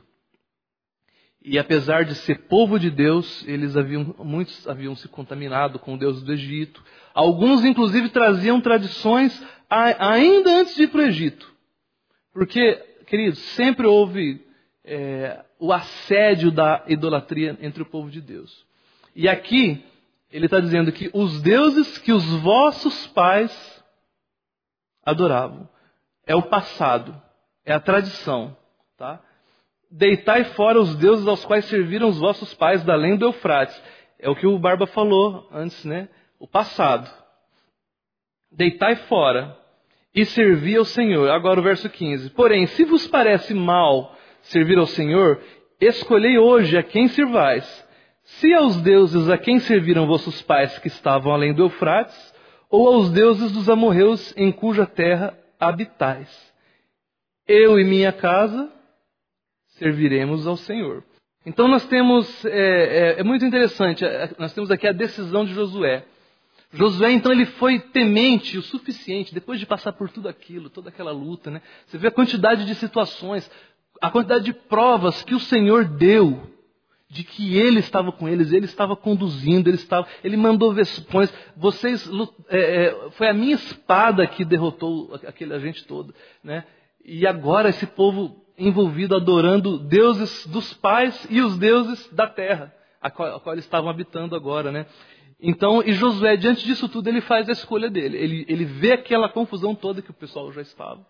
e 1.42 1.58
apesar 1.58 2.04
de 2.04 2.14
ser 2.16 2.42
povo 2.48 2.78
de 2.78 2.90
Deus, 2.90 3.42
eles 3.48 3.74
haviam, 3.74 4.14
muitos 4.18 4.68
haviam 4.68 4.94
se 4.94 5.08
contaminado 5.08 5.78
com 5.78 5.94
o 5.94 5.98
Deus 5.98 6.22
do 6.22 6.32
Egito. 6.32 6.84
Alguns, 7.14 7.64
inclusive, 7.64 8.10
traziam 8.10 8.60
tradições 8.60 9.42
ainda 9.70 10.50
antes 10.60 10.74
de 10.74 10.82
ir 10.82 10.88
para 10.88 11.00
o 11.00 11.04
Egito. 11.04 11.50
Porque, 12.32 12.74
queridos, 13.06 13.38
sempre 13.54 13.86
houve 13.86 14.44
é, 14.84 15.44
o 15.58 15.72
assédio 15.72 16.50
da 16.50 16.84
idolatria 16.88 17.56
entre 17.60 17.82
o 17.82 17.86
povo 17.86 18.10
de 18.10 18.20
Deus. 18.20 18.66
E 19.14 19.28
aqui, 19.28 19.84
ele 20.30 20.46
está 20.46 20.58
dizendo 20.60 20.92
que 20.92 21.10
os 21.12 21.40
deuses 21.42 21.98
que 21.98 22.12
os 22.12 22.24
vossos 22.40 23.06
pais 23.08 23.84
adoravam 25.04 25.68
é 26.26 26.34
o 26.34 26.42
passado, 26.42 27.20
é 27.64 27.72
a 27.72 27.80
tradição, 27.80 28.56
tá? 28.96 29.20
Deitai 29.90 30.44
fora 30.44 30.80
os 30.80 30.94
deuses 30.94 31.26
aos 31.26 31.44
quais 31.44 31.64
serviram 31.64 32.08
os 32.08 32.18
vossos 32.18 32.54
pais 32.54 32.84
da 32.84 32.92
além 32.92 33.16
do 33.16 33.26
Eufrates. 33.26 33.80
É 34.18 34.30
o 34.30 34.36
que 34.36 34.46
o 34.46 34.58
Barba 34.58 34.86
falou 34.86 35.48
antes, 35.52 35.84
né? 35.84 36.08
O 36.38 36.46
passado. 36.46 37.10
Deitai 38.52 38.94
fora 38.94 39.59
e 40.14 40.24
servi 40.24 40.76
ao 40.76 40.84
Senhor. 40.84 41.30
Agora 41.30 41.60
o 41.60 41.62
verso 41.62 41.88
15. 41.88 42.30
Porém, 42.30 42.66
se 42.66 42.84
vos 42.84 43.06
parece 43.06 43.54
mal 43.54 44.16
servir 44.42 44.78
ao 44.78 44.86
Senhor, 44.86 45.40
escolhei 45.80 46.38
hoje 46.38 46.76
a 46.76 46.82
quem 46.82 47.08
servais. 47.08 47.88
Se 48.22 48.52
aos 48.52 48.80
deuses 48.80 49.28
a 49.28 49.38
quem 49.38 49.58
serviram 49.58 50.06
vossos 50.06 50.40
pais 50.42 50.78
que 50.78 50.88
estavam 50.88 51.32
além 51.32 51.52
do 51.52 51.64
Eufrates, 51.64 52.34
ou 52.68 52.86
aos 52.88 53.10
deuses 53.10 53.50
dos 53.50 53.68
amorreus 53.68 54.32
em 54.36 54.52
cuja 54.52 54.86
terra 54.86 55.36
habitais. 55.58 56.54
Eu 57.46 57.80
e 57.80 57.84
minha 57.84 58.12
casa 58.12 58.70
serviremos 59.70 60.46
ao 60.46 60.56
Senhor. 60.56 61.02
Então 61.44 61.66
nós 61.66 61.86
temos, 61.88 62.44
é, 62.44 62.50
é, 63.16 63.20
é 63.20 63.24
muito 63.24 63.44
interessante, 63.44 64.04
é, 64.04 64.30
nós 64.38 64.54
temos 64.54 64.70
aqui 64.70 64.86
a 64.86 64.92
decisão 64.92 65.44
de 65.44 65.52
Josué. 65.52 66.04
Josué, 66.72 67.12
então, 67.12 67.32
ele 67.32 67.46
foi 67.46 67.80
temente 67.80 68.56
o 68.56 68.62
suficiente, 68.62 69.34
depois 69.34 69.58
de 69.58 69.66
passar 69.66 69.92
por 69.92 70.08
tudo 70.08 70.28
aquilo, 70.28 70.70
toda 70.70 70.88
aquela 70.88 71.10
luta, 71.10 71.50
né? 71.50 71.60
Você 71.86 71.98
vê 71.98 72.08
a 72.08 72.12
quantidade 72.12 72.64
de 72.64 72.74
situações, 72.76 73.50
a 74.00 74.10
quantidade 74.10 74.44
de 74.44 74.52
provas 74.52 75.22
que 75.22 75.34
o 75.34 75.40
Senhor 75.40 75.84
deu 75.84 76.48
de 77.10 77.24
que 77.24 77.56
ele 77.56 77.80
estava 77.80 78.12
com 78.12 78.28
eles, 78.28 78.52
ele 78.52 78.66
estava 78.66 78.94
conduzindo, 78.94 79.68
ele 79.68 79.76
estava, 79.76 80.06
ele 80.22 80.36
mandou 80.36 80.72
vespões. 80.72 81.32
Vocês, 81.56 82.08
é, 82.48 82.86
é, 82.86 83.10
foi 83.10 83.28
a 83.28 83.34
minha 83.34 83.56
espada 83.56 84.24
que 84.28 84.44
derrotou 84.44 85.12
aquele 85.26 85.52
agente 85.52 85.84
todo, 85.84 86.14
né? 86.42 86.64
E 87.04 87.26
agora 87.26 87.68
esse 87.68 87.84
povo 87.84 88.44
envolvido 88.56 89.16
adorando 89.16 89.76
deuses 89.76 90.46
dos 90.46 90.72
pais 90.74 91.26
e 91.28 91.40
os 91.40 91.58
deuses 91.58 92.08
da 92.12 92.28
terra, 92.28 92.72
a 93.00 93.10
qual, 93.10 93.36
a 93.36 93.40
qual 93.40 93.54
eles 93.54 93.64
estavam 93.64 93.90
habitando 93.90 94.36
agora, 94.36 94.70
né? 94.70 94.86
Então, 95.42 95.82
e 95.82 95.92
Josué, 95.92 96.36
diante 96.36 96.64
disso 96.64 96.88
tudo, 96.88 97.08
ele 97.08 97.20
faz 97.20 97.48
a 97.48 97.52
escolha 97.52 97.88
dele. 97.88 98.16
Ele, 98.18 98.44
ele 98.48 98.64
vê 98.64 98.92
aquela 98.92 99.28
confusão 99.28 99.74
toda 99.74 100.02
que 100.02 100.10
o 100.10 100.14
pessoal 100.14 100.52
já 100.52 100.60
estava. 100.60 101.06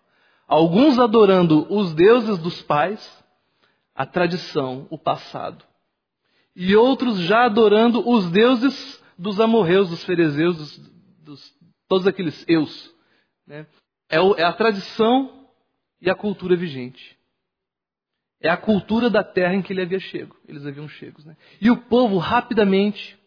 Alguns 0.47 0.99
adorando 0.99 1.65
os 1.69 1.93
deuses 1.93 2.37
dos 2.37 2.61
pais, 2.61 3.23
a 3.93 4.05
tradição, 4.05 4.87
o 4.89 4.97
passado. 4.97 5.63
E 6.55 6.75
outros 6.75 7.19
já 7.19 7.45
adorando 7.45 8.07
os 8.07 8.29
deuses 8.29 9.01
dos 9.17 9.39
amorreus, 9.39 9.89
dos 9.89 10.03
fariseus, 10.03 10.57
dos, 10.57 10.77
dos, 11.23 11.53
todos 11.87 12.07
aqueles 12.07 12.45
eus. 12.47 12.93
Né? 13.45 13.67
É, 14.09 14.19
o, 14.19 14.35
é 14.35 14.43
a 14.43 14.53
tradição 14.53 15.47
e 16.01 16.09
a 16.09 16.15
cultura 16.15 16.55
vigente. 16.55 17.17
É 18.41 18.49
a 18.49 18.57
cultura 18.57 19.09
da 19.09 19.23
terra 19.23 19.53
em 19.53 19.61
que 19.61 19.71
ele 19.71 19.81
havia 19.81 19.99
chego. 19.99 20.35
Eles 20.47 20.65
haviam 20.65 20.87
chegos. 20.87 21.23
Né? 21.25 21.37
E 21.61 21.69
o 21.69 21.77
povo 21.77 22.17
rapidamente 22.17 23.20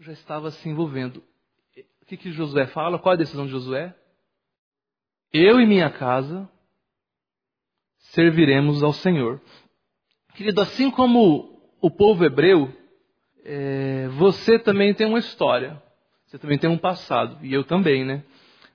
já 0.00 0.12
estava 0.12 0.50
se 0.50 0.68
envolvendo. 0.68 1.22
O 2.02 2.06
que, 2.06 2.16
que 2.16 2.32
Josué 2.32 2.66
fala? 2.66 2.98
Qual 2.98 3.12
a 3.12 3.16
decisão 3.16 3.44
de 3.44 3.52
Josué? 3.52 3.94
Eu 5.32 5.60
e 5.60 5.66
minha 5.66 5.90
casa 5.90 6.48
serviremos 7.98 8.82
ao 8.82 8.92
Senhor. 8.92 9.40
Querido, 10.34 10.60
assim 10.60 10.90
como 10.90 11.60
o 11.80 11.90
povo 11.90 12.24
hebreu, 12.24 12.74
é, 13.44 14.08
você 14.16 14.58
também 14.58 14.94
tem 14.94 15.06
uma 15.06 15.18
história. 15.18 15.80
Você 16.26 16.38
também 16.38 16.58
tem 16.58 16.70
um 16.70 16.78
passado. 16.78 17.38
E 17.44 17.52
eu 17.52 17.62
também, 17.62 18.04
né? 18.04 18.24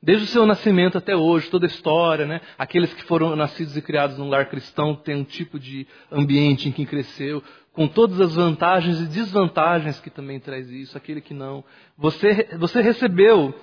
Desde 0.01 0.26
o 0.26 0.28
seu 0.28 0.45
nascimento 0.45 0.97
até 0.97 1.15
hoje, 1.15 1.49
toda 1.49 1.65
a 1.65 1.67
história, 1.67 2.28
né? 2.28 2.39
Aqueles 2.57 2.93
que 2.93 3.03
foram 3.03 3.36
nascidos 3.36 3.76
e 3.76 3.82
criados 3.82 4.17
num 4.17 4.30
lar 4.30 4.47
cristão 4.47 4.95
têm 4.95 5.15
um 5.15 5.23
tipo 5.23 5.59
de 5.59 5.88
ambiente 6.11 6.69
em 6.69 6.71
que 6.71 6.86
cresceu, 6.86 7.43
com 7.76 7.89
todas 7.89 8.21
as 8.21 8.34
vantagens 8.34 9.01
e 9.01 9.05
desvantagens 9.05 9.99
que 9.99 10.09
também 10.09 10.39
traz 10.39 10.69
isso, 10.69 10.97
aquele 10.97 11.19
que 11.19 11.34
não. 11.34 11.63
Você, 11.97 12.47
você 12.57 12.82
recebeu, 12.82 13.53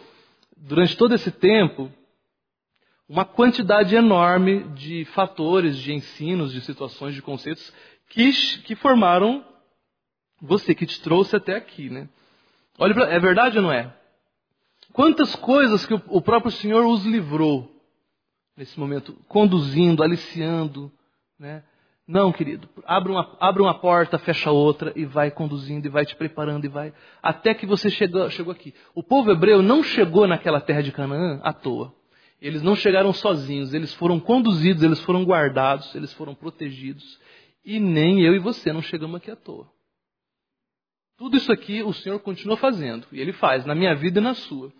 durante 0.54 0.94
todo 0.98 1.14
esse 1.14 1.30
tempo, 1.30 1.90
uma 3.08 3.24
quantidade 3.24 3.96
enorme 3.96 4.64
de 4.74 5.06
fatores, 5.06 5.78
de 5.78 5.94
ensinos, 5.94 6.52
de 6.52 6.60
situações, 6.60 7.14
de 7.14 7.22
conceitos 7.22 7.72
que, 8.10 8.30
que 8.64 8.76
formaram 8.76 9.42
você, 10.40 10.74
que 10.74 10.84
te 10.84 11.00
trouxe 11.00 11.34
até 11.34 11.56
aqui, 11.56 11.88
né? 11.88 12.06
Olha, 12.78 12.92
pra, 12.92 13.10
é 13.10 13.18
verdade 13.18 13.56
ou 13.56 13.62
não 13.62 13.72
é? 13.72 13.96
Quantas 14.92 15.34
coisas 15.36 15.86
que 15.86 15.94
o, 15.94 16.02
o 16.08 16.20
próprio 16.20 16.52
Senhor 16.52 16.84
os 16.84 17.06
livrou 17.06 17.74
nesse 18.54 18.78
momento, 18.78 19.14
conduzindo, 19.26 20.02
aliciando, 20.02 20.92
né? 21.38 21.64
Não, 22.06 22.32
querido, 22.32 22.68
abre 22.84 23.12
uma, 23.12 23.36
abre 23.38 23.62
uma 23.62 23.74
porta, 23.74 24.18
fecha 24.18 24.50
outra 24.50 24.92
e 24.96 25.04
vai 25.04 25.30
conduzindo 25.30 25.86
e 25.86 25.90
vai 25.90 26.04
te 26.04 26.16
preparando 26.16 26.64
e 26.64 26.68
vai 26.68 26.92
até 27.22 27.54
que 27.54 27.64
você 27.64 27.88
chegou, 27.90 28.28
chegou 28.28 28.52
aqui. 28.52 28.74
O 28.94 29.02
povo 29.02 29.30
hebreu 29.30 29.62
não 29.62 29.82
chegou 29.82 30.26
naquela 30.26 30.60
terra 30.60 30.82
de 30.82 30.90
Canaã 30.90 31.40
à 31.42 31.52
toa. 31.52 31.94
Eles 32.40 32.60
não 32.60 32.74
chegaram 32.74 33.12
sozinhos, 33.12 33.72
eles 33.72 33.94
foram 33.94 34.18
conduzidos, 34.18 34.82
eles 34.82 34.98
foram 35.00 35.24
guardados, 35.24 35.94
eles 35.94 36.12
foram 36.14 36.34
protegidos. 36.34 37.20
E 37.64 37.78
nem 37.78 38.20
eu 38.20 38.34
e 38.34 38.40
você 38.40 38.72
não 38.72 38.82
chegamos 38.82 39.16
aqui 39.16 39.30
à 39.30 39.36
toa. 39.36 39.70
Tudo 41.16 41.36
isso 41.36 41.52
aqui 41.52 41.84
o 41.84 41.92
Senhor 41.92 42.18
continua 42.18 42.56
fazendo, 42.56 43.06
e 43.12 43.20
Ele 43.20 43.32
faz, 43.32 43.64
na 43.64 43.76
minha 43.76 43.94
vida 43.94 44.18
e 44.18 44.22
na 44.22 44.34
sua. 44.34 44.72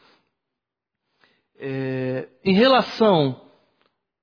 É, 1.57 2.29
em 2.45 2.53
relação 2.53 3.41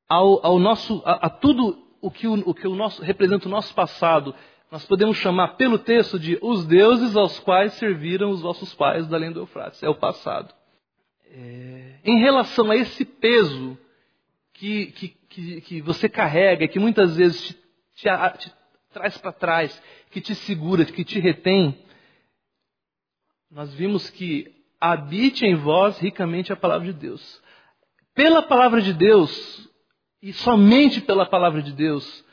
ao, 0.10 0.46
ao 0.46 0.60
nosso, 0.60 1.02
a, 1.06 1.28
a, 1.28 1.30
tudo 1.30 1.82
o 2.02 2.10
que, 2.12 2.28
o, 2.28 2.34
o 2.34 2.54
que 2.54 2.68
o 2.68 2.76
nosso, 2.76 3.02
representa 3.02 3.48
o 3.48 3.52
nosso 3.52 3.74
passado, 3.74 4.36
nós 4.72 4.86
podemos 4.86 5.18
chamar 5.18 5.56
pelo 5.56 5.80
texto 5.80 6.20
de 6.20 6.38
os 6.42 6.66
deuses 6.66 7.16
aos 7.16 7.40
quais 7.40 7.74
serviram 7.74 8.30
os 8.30 8.42
vossos 8.42 8.74
pais 8.74 9.08
da 9.08 9.18
além 9.18 9.32
do 9.32 9.40
Eufrates. 9.40 9.82
É 9.82 9.90
o 9.90 9.96
passado. 9.96 10.54
É, 11.32 11.96
em 12.04 12.20
relação 12.20 12.72
a 12.72 12.76
esse 12.76 13.06
peso 13.06 13.78
que, 14.54 14.88
que, 14.88 15.08
que, 15.30 15.62
que 15.62 15.82
você 15.82 16.08
carrega, 16.10 16.68
que 16.68 16.80
muitas 16.80 17.16
vezes 17.16 17.50
te, 17.50 17.58
te, 17.96 18.38
te 18.38 18.54
traz 18.92 19.18
para 19.18 19.32
trás, 19.32 19.82
que 20.12 20.22
te 20.22 20.36
segura, 20.36 20.86
que 20.86 21.04
te 21.04 21.20
retém, 21.20 21.78
nós 23.50 23.74
vimos 23.74 24.10
que 24.10 24.56
habite 24.80 25.46
em 25.46 25.56
vós 25.56 25.98
ricamente 25.98 26.54
a 26.54 26.56
palavra 26.56 26.88
de 26.88 26.94
Deus. 26.94 27.42
Pela 28.14 28.42
palavra 28.42 28.82
de 28.82 28.94
Deus, 28.94 29.68
e 30.22 30.34
somente 30.34 31.02
pela 31.02 31.26
palavra 31.26 31.62
de 31.62 31.72
Deus, 31.72 32.26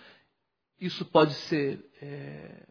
isso 0.80 1.04
pode 1.04 1.34
ser 1.34 1.84
é, 2.02 2.66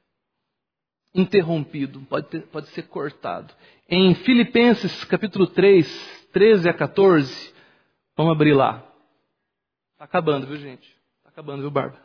interrompido, 1.13 2.01
pode, 2.01 2.27
ter, 2.27 2.41
pode 2.47 2.67
ser 2.69 2.83
cortado. 2.83 3.53
Em 3.87 4.13
Filipenses 4.15 5.03
capítulo 5.05 5.47
3, 5.47 6.29
13 6.31 6.69
a 6.69 6.73
14, 6.73 7.53
vamos 8.15 8.33
abrir 8.33 8.53
lá. 8.53 8.91
Está 9.93 10.05
acabando, 10.05 10.45
viu 10.45 10.57
gente? 10.57 10.87
Está 11.17 11.29
acabando, 11.29 11.61
viu, 11.61 11.71
Barba? 11.71 11.99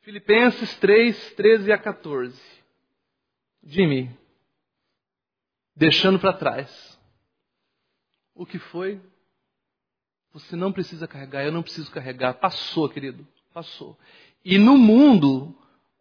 Filipenses 0.00 0.74
3, 0.78 1.34
13 1.34 1.72
a 1.72 1.78
14. 1.78 2.40
Jimmy, 3.62 4.10
deixando 5.76 6.18
para 6.18 6.32
trás. 6.32 6.98
O 8.34 8.44
que 8.44 8.58
foi? 8.58 9.00
Você 10.34 10.56
não 10.56 10.72
precisa 10.72 11.06
carregar, 11.06 11.44
eu 11.44 11.52
não 11.52 11.62
preciso 11.62 11.88
carregar. 11.92 12.34
Passou, 12.34 12.88
querido, 12.88 13.24
passou. 13.52 13.96
E 14.44 14.58
no 14.58 14.76
mundo, 14.76 15.56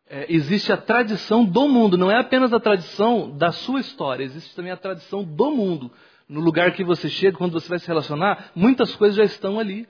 é, 0.08 0.26
existe 0.28 0.74
a 0.74 0.78
tradição 0.78 1.46
do 1.46 1.70
mundo, 1.70 2.00
não 2.00 2.10
é 2.10 2.20
apenas 2.20 2.52
a 2.52 2.60
tradição 2.60 3.30
da 3.38 3.52
sua 3.52 3.80
história, 3.80 4.24
existe 4.24 4.56
também 4.56 4.72
a 4.72 4.78
tradição 4.78 5.24
do 5.24 5.52
mundo. 5.52 5.92
No 6.28 6.40
lugar 6.40 6.74
que 6.74 6.84
você 6.84 7.10
chega, 7.10 7.38
quando 7.38 7.54
você 7.54 7.70
vai 7.70 7.78
se 7.78 7.88
relacionar, 7.88 8.52
muitas 8.56 8.96
coisas 8.96 9.16
já 9.16 9.24
estão 9.24 9.60
ali. 9.60 9.88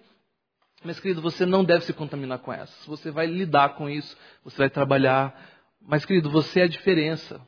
Mas, 0.83 0.99
querido, 0.99 1.21
você 1.21 1.45
não 1.45 1.63
deve 1.63 1.85
se 1.85 1.93
contaminar 1.93 2.39
com 2.39 2.51
essas. 2.51 2.85
Você 2.85 3.11
vai 3.11 3.25
lidar 3.25 3.75
com 3.75 3.89
isso, 3.89 4.17
você 4.43 4.57
vai 4.57 4.69
trabalhar. 4.69 5.33
Mas, 5.81 6.03
querido, 6.03 6.29
você 6.29 6.59
é 6.59 6.63
a 6.63 6.67
diferença. 6.67 7.39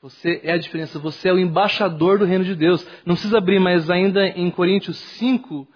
Você 0.00 0.40
é 0.44 0.52
a 0.52 0.58
diferença, 0.58 0.98
você 0.98 1.28
é 1.28 1.32
o 1.32 1.38
embaixador 1.38 2.18
do 2.18 2.24
reino 2.24 2.44
de 2.44 2.54
Deus. 2.54 2.86
Não 3.04 3.14
precisa 3.14 3.38
abrir, 3.38 3.58
mas 3.58 3.90
ainda 3.90 4.28
em 4.28 4.48
Coríntios 4.50 4.96
5, 4.96 5.66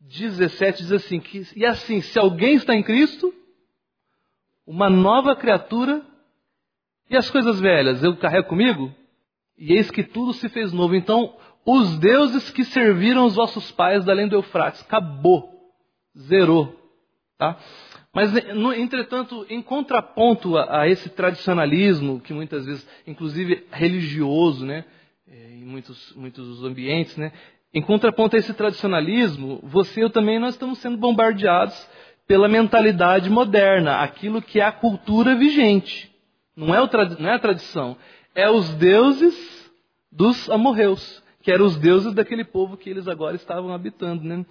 17 0.00 0.82
diz 0.82 0.92
assim: 0.92 1.18
que, 1.18 1.46
e 1.56 1.64
assim, 1.64 2.00
se 2.02 2.18
alguém 2.18 2.54
está 2.54 2.74
em 2.74 2.82
Cristo, 2.82 3.32
uma 4.66 4.90
nova 4.90 5.34
criatura, 5.34 6.04
e 7.08 7.16
as 7.16 7.30
coisas 7.30 7.58
velhas 7.58 8.02
eu 8.02 8.16
carrego 8.16 8.48
comigo? 8.48 8.94
E 9.56 9.72
eis 9.72 9.90
que 9.90 10.02
tudo 10.02 10.32
se 10.32 10.48
fez 10.48 10.72
novo. 10.72 10.94
Então, 10.94 11.36
os 11.64 11.98
deuses 11.98 12.50
que 12.50 12.64
serviram 12.64 13.24
os 13.24 13.34
vossos 13.34 13.70
pais 13.72 14.04
da 14.04 14.12
além 14.12 14.28
do 14.28 14.36
Eufrates, 14.36 14.82
acabou, 14.82 15.50
zerou. 16.16 16.76
Tá? 17.38 17.58
Mas, 18.12 18.32
entretanto, 18.76 19.46
em 19.48 19.62
contraponto 19.62 20.56
a, 20.56 20.80
a, 20.80 20.88
esse 20.88 21.08
tradicionalismo, 21.08 22.20
que 22.20 22.32
muitas 22.32 22.66
vezes, 22.66 22.86
inclusive 23.06 23.66
religioso, 23.70 24.66
né, 24.66 24.84
é, 25.28 25.52
em 25.52 25.64
muitos, 25.64 26.12
muitos 26.16 26.64
ambientes, 26.64 27.16
né, 27.16 27.32
em 27.72 27.80
contraponto 27.80 28.34
a 28.34 28.38
esse 28.38 28.52
tradicionalismo, 28.52 29.60
você 29.62 30.00
e 30.00 30.02
eu 30.02 30.10
também 30.10 30.40
nós 30.40 30.54
estamos 30.54 30.78
sendo 30.78 30.96
bombardeados 30.96 31.88
pela 32.26 32.48
mentalidade 32.48 33.30
moderna, 33.30 34.00
aquilo 34.02 34.42
que 34.42 34.60
é 34.60 34.64
a 34.64 34.72
cultura 34.72 35.36
vigente. 35.36 36.10
Não 36.56 36.74
é, 36.74 36.82
o, 36.82 36.88
não 37.20 37.30
é 37.30 37.34
a 37.34 37.38
tradição, 37.38 37.96
é 38.34 38.50
os 38.50 38.74
deuses 38.74 39.70
dos 40.10 40.50
amorreus, 40.50 41.22
que 41.42 41.52
eram 41.52 41.64
os 41.64 41.76
deuses 41.76 42.12
daquele 42.12 42.44
povo 42.44 42.76
que 42.76 42.90
eles 42.90 43.06
agora 43.06 43.36
estavam 43.36 43.72
habitando. 43.72 44.24
Né? 44.24 44.44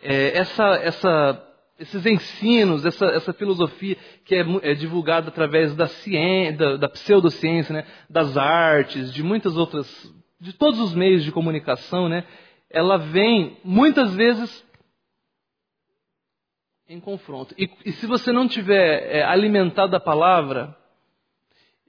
É, 0.00 0.38
essa, 0.38 0.76
essa 0.76 1.47
esses 1.78 2.04
ensinos, 2.04 2.84
essa, 2.84 3.06
essa 3.06 3.32
filosofia 3.32 3.96
que 4.24 4.34
é, 4.34 4.44
é, 4.62 4.74
divulgada 4.74 5.28
através 5.28 5.74
da 5.74 5.86
ciência, 5.86 6.56
da, 6.56 6.76
da 6.76 6.88
pseudociência, 6.88 7.72
né, 7.72 7.86
das 8.10 8.36
artes, 8.36 9.12
de 9.12 9.22
muitas 9.22 9.56
outras, 9.56 10.12
de 10.40 10.52
todos 10.52 10.80
os 10.80 10.94
meios 10.94 11.22
de 11.22 11.30
comunicação, 11.30 12.08
né, 12.08 12.24
ela 12.68 12.96
vem 12.96 13.58
muitas 13.62 14.14
vezes 14.14 14.66
em 16.88 16.98
confronto. 16.98 17.54
E, 17.56 17.70
e 17.84 17.92
se 17.92 18.06
você 18.06 18.32
não 18.32 18.48
tiver 18.48 19.16
é, 19.16 19.22
alimentado 19.22 19.94
a 19.94 20.00
palavra, 20.00 20.76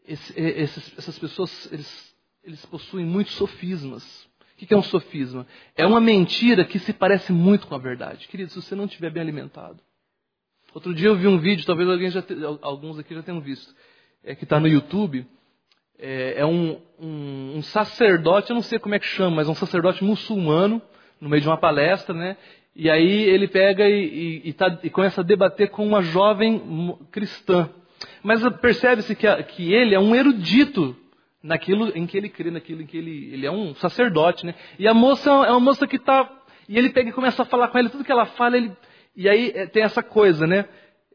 esse, 0.06 0.40
esses, 0.40 0.98
essas 0.98 1.18
pessoas 1.18 1.72
eles, 1.72 2.16
eles 2.44 2.66
possuem 2.66 3.06
muitos 3.06 3.34
sofismas. 3.34 4.29
O 4.62 4.68
que 4.68 4.74
é 4.74 4.78
um 4.78 4.84
sofisma? 4.84 5.48
É 5.76 5.86
uma 5.86 6.02
mentira 6.02 6.66
que 6.66 6.80
se 6.80 6.92
parece 6.92 7.32
muito 7.32 7.66
com 7.66 7.76
a 7.76 7.78
verdade. 7.78 8.28
Querido, 8.28 8.52
se 8.52 8.62
você 8.62 8.76
não 8.76 8.86
estiver 8.86 9.10
bem 9.10 9.22
alimentado. 9.22 9.80
Outro 10.74 10.94
dia 10.94 11.08
eu 11.08 11.16
vi 11.16 11.28
um 11.28 11.40
vídeo, 11.40 11.66
talvez 11.66 12.14
te, 12.26 12.36
alguns 12.62 13.00
aqui 13.00 13.16
já 13.16 13.24
tenham 13.24 13.40
visto, 13.40 13.74
é, 14.24 14.36
que 14.36 14.44
está 14.44 14.60
no 14.60 14.68
YouTube. 14.68 15.26
É, 15.98 16.42
é 16.42 16.46
um, 16.46 16.78
um, 17.00 17.58
um, 17.58 17.62
sacerdote, 17.62 18.50
eu 18.50 18.56
não 18.56 18.62
sei 18.62 18.80
como 18.80 18.96
é 18.96 19.00
que 19.00 19.06
chama, 19.06 19.38
mas 19.38 19.50
um 19.50 19.56
sacerdote 19.56 20.04
muçulmano, 20.04 20.82
no 21.20 21.30
meio 21.30 21.42
de 21.42 21.48
uma 21.48 21.58
palestra, 21.58 22.14
né? 22.14 22.38
E 22.76 22.90
aí 22.90 23.24
ele 23.24 23.48
pega 23.48 23.90
e, 23.90 24.06
e, 24.06 24.50
e, 24.50 24.54
tá, 24.54 24.78
e 24.84 24.90
começa 24.90 25.22
a 25.22 25.24
debater 25.24 25.70
com 25.70 25.86
uma 25.86 26.02
jovem 26.02 26.98
cristã. 27.12 27.70
Mas 28.22 28.42
percebe-se 28.60 29.16
que, 29.16 29.44
que 29.44 29.74
ele 29.74 29.96
é 29.96 30.00
um 30.00 30.14
erudito 30.14 30.96
naquilo 31.42 31.90
em 31.96 32.06
que 32.06 32.18
ele 32.18 32.30
crê, 32.30 32.52
naquilo 32.52 32.82
em 32.82 32.86
que 32.86 32.98
ele, 32.98 33.34
ele 33.34 33.46
é 33.46 33.52
um 33.52 33.74
sacerdote, 33.76 34.46
né? 34.46 34.56
E 34.78 34.88
a 34.88 34.94
moça 34.94 35.30
é 35.30 35.52
uma 35.52 35.60
moça 35.60 35.88
que 35.88 35.96
está 35.96 36.30
e 36.68 36.78
ele 36.78 36.90
pega 36.90 37.10
e 37.10 37.14
começa 37.14 37.42
a 37.42 37.46
falar 37.46 37.70
com 37.70 37.78
ela, 37.78 37.90
tudo 37.90 38.04
que 38.04 38.12
ela 38.12 38.26
fala, 38.26 38.58
ele 38.58 38.72
e 39.16 39.28
aí 39.28 39.52
é, 39.56 39.66
tem 39.66 39.84
essa 39.84 40.04
coisa, 40.04 40.46
né? 40.46 40.68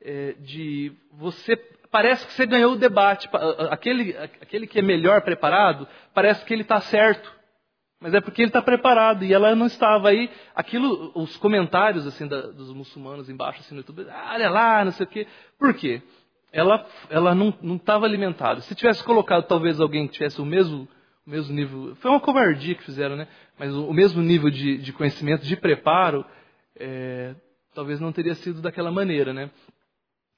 É, 0.03 0.35
de 0.41 0.93
você 1.13 1.57
parece 1.91 2.27
que 2.27 2.33
você 2.33 2.45
ganhou 2.45 2.73
o 2.73 2.77
debate, 2.77 3.29
aquele 3.71 4.17
aquele 4.17 4.67
que 4.67 4.79
é 4.79 4.83
melhor 4.83 5.23
preparado 5.23 5.87
parece 6.13 6.45
que 6.45 6.53
ele 6.53 6.63
está 6.63 6.81
certo, 6.81 7.33
mas 8.01 8.13
é 8.13 8.21
porque 8.21 8.43
ele 8.43 8.49
está 8.49 8.61
preparado 8.61 9.25
e 9.25 9.33
ela 9.33 9.55
não 9.55 9.67
estava 9.67 10.11
aí. 10.11 10.29
Aquilo, 10.55 11.13
os 11.15 11.37
comentários 11.37 12.07
assim 12.07 12.27
da, 12.27 12.43
dos 12.49 12.71
muçulmanos 12.73 13.31
embaixo 13.31 13.61
assim 13.61 13.75
no 13.75 13.81
YouTube, 13.81 14.07
ah, 14.11 14.33
olha 14.35 14.51
lá, 14.51 14.85
não 14.85 14.93
sei 14.93 15.07
o 15.07 15.09
quê. 15.09 15.27
Por 15.59 15.73
quê? 15.73 16.03
Ela, 16.55 16.87
ela 17.11 17.35
não 17.35 17.53
estava 17.75 18.07
alimentada. 18.07 18.61
Se 18.61 18.75
tivesse 18.75 19.03
colocado 19.03 19.45
talvez 19.45 19.81
alguém 19.81 20.07
que 20.07 20.15
tivesse 20.15 20.41
o 20.41 20.45
mesmo, 20.45 20.89
o 21.27 21.31
mesmo 21.31 21.53
nível, 21.53 21.97
foi 21.97 22.11
uma 22.11 22.21
covardia 22.21 22.77
que 22.77 22.85
fizeram, 22.85 23.17
né? 23.17 23.27
Mas 23.59 23.75
o, 23.75 23.87
o 23.89 23.93
mesmo 23.93 24.23
nível 24.23 24.49
de, 24.49 24.79
de, 24.79 24.93
conhecimento, 24.93 25.45
de 25.45 25.57
preparo, 25.57 26.25
é, 26.77 27.35
talvez 27.75 27.99
não 27.99 28.13
teria 28.13 28.37
sido 28.37 28.63
daquela 28.63 28.93
maneira, 28.93 29.33
né? 29.35 29.51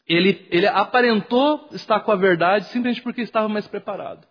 Ele, 0.08 0.46
ele 0.50 0.66
aparentou 0.66 1.68
estar 1.72 2.00
com 2.00 2.12
a 2.12 2.16
verdade 2.16 2.64
simplesmente 2.66 3.02
porque 3.02 3.20
estava 3.20 3.48
mais 3.48 3.66
preparado. 3.68 4.26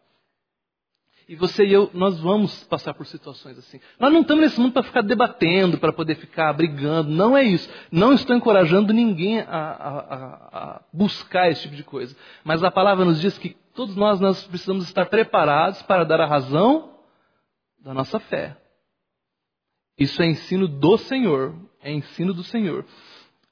E 1.27 1.35
você 1.35 1.65
e 1.65 1.73
eu, 1.73 1.89
nós 1.91 2.19
vamos 2.19 2.63
passar 2.65 2.93
por 2.93 3.05
situações 3.07 3.57
assim. 3.57 3.79
Nós 3.99 4.13
não 4.13 4.21
estamos 4.21 4.43
nesse 4.43 4.59
mundo 4.59 4.73
para 4.73 4.83
ficar 4.83 5.01
debatendo, 5.01 5.79
para 5.79 5.91
poder 5.91 6.15
ficar 6.15 6.53
brigando. 6.53 7.09
Não 7.09 7.35
é 7.35 7.43
isso. 7.43 7.67
Não 7.91 8.13
estou 8.13 8.35
encorajando 8.35 8.93
ninguém 8.93 9.39
a, 9.39 9.45
a, 9.47 9.99
a, 9.99 10.81
buscar 10.93 11.49
esse 11.49 11.63
tipo 11.63 11.75
de 11.75 11.83
coisa. 11.83 12.15
Mas 12.43 12.63
a 12.63 12.69
palavra 12.69 13.03
nos 13.03 13.19
diz 13.19 13.37
que 13.39 13.57
todos 13.73 13.95
nós, 13.95 14.19
nós 14.19 14.45
precisamos 14.45 14.85
estar 14.85 15.07
preparados 15.07 15.81
para 15.81 16.03
dar 16.03 16.21
a 16.21 16.27
razão 16.27 16.93
da 17.79 17.91
nossa 17.91 18.19
fé. 18.19 18.55
Isso 19.97 20.21
é 20.21 20.27
ensino 20.27 20.67
do 20.67 20.95
Senhor. 20.95 21.55
É 21.81 21.91
ensino 21.91 22.35
do 22.35 22.43
Senhor. 22.43 22.85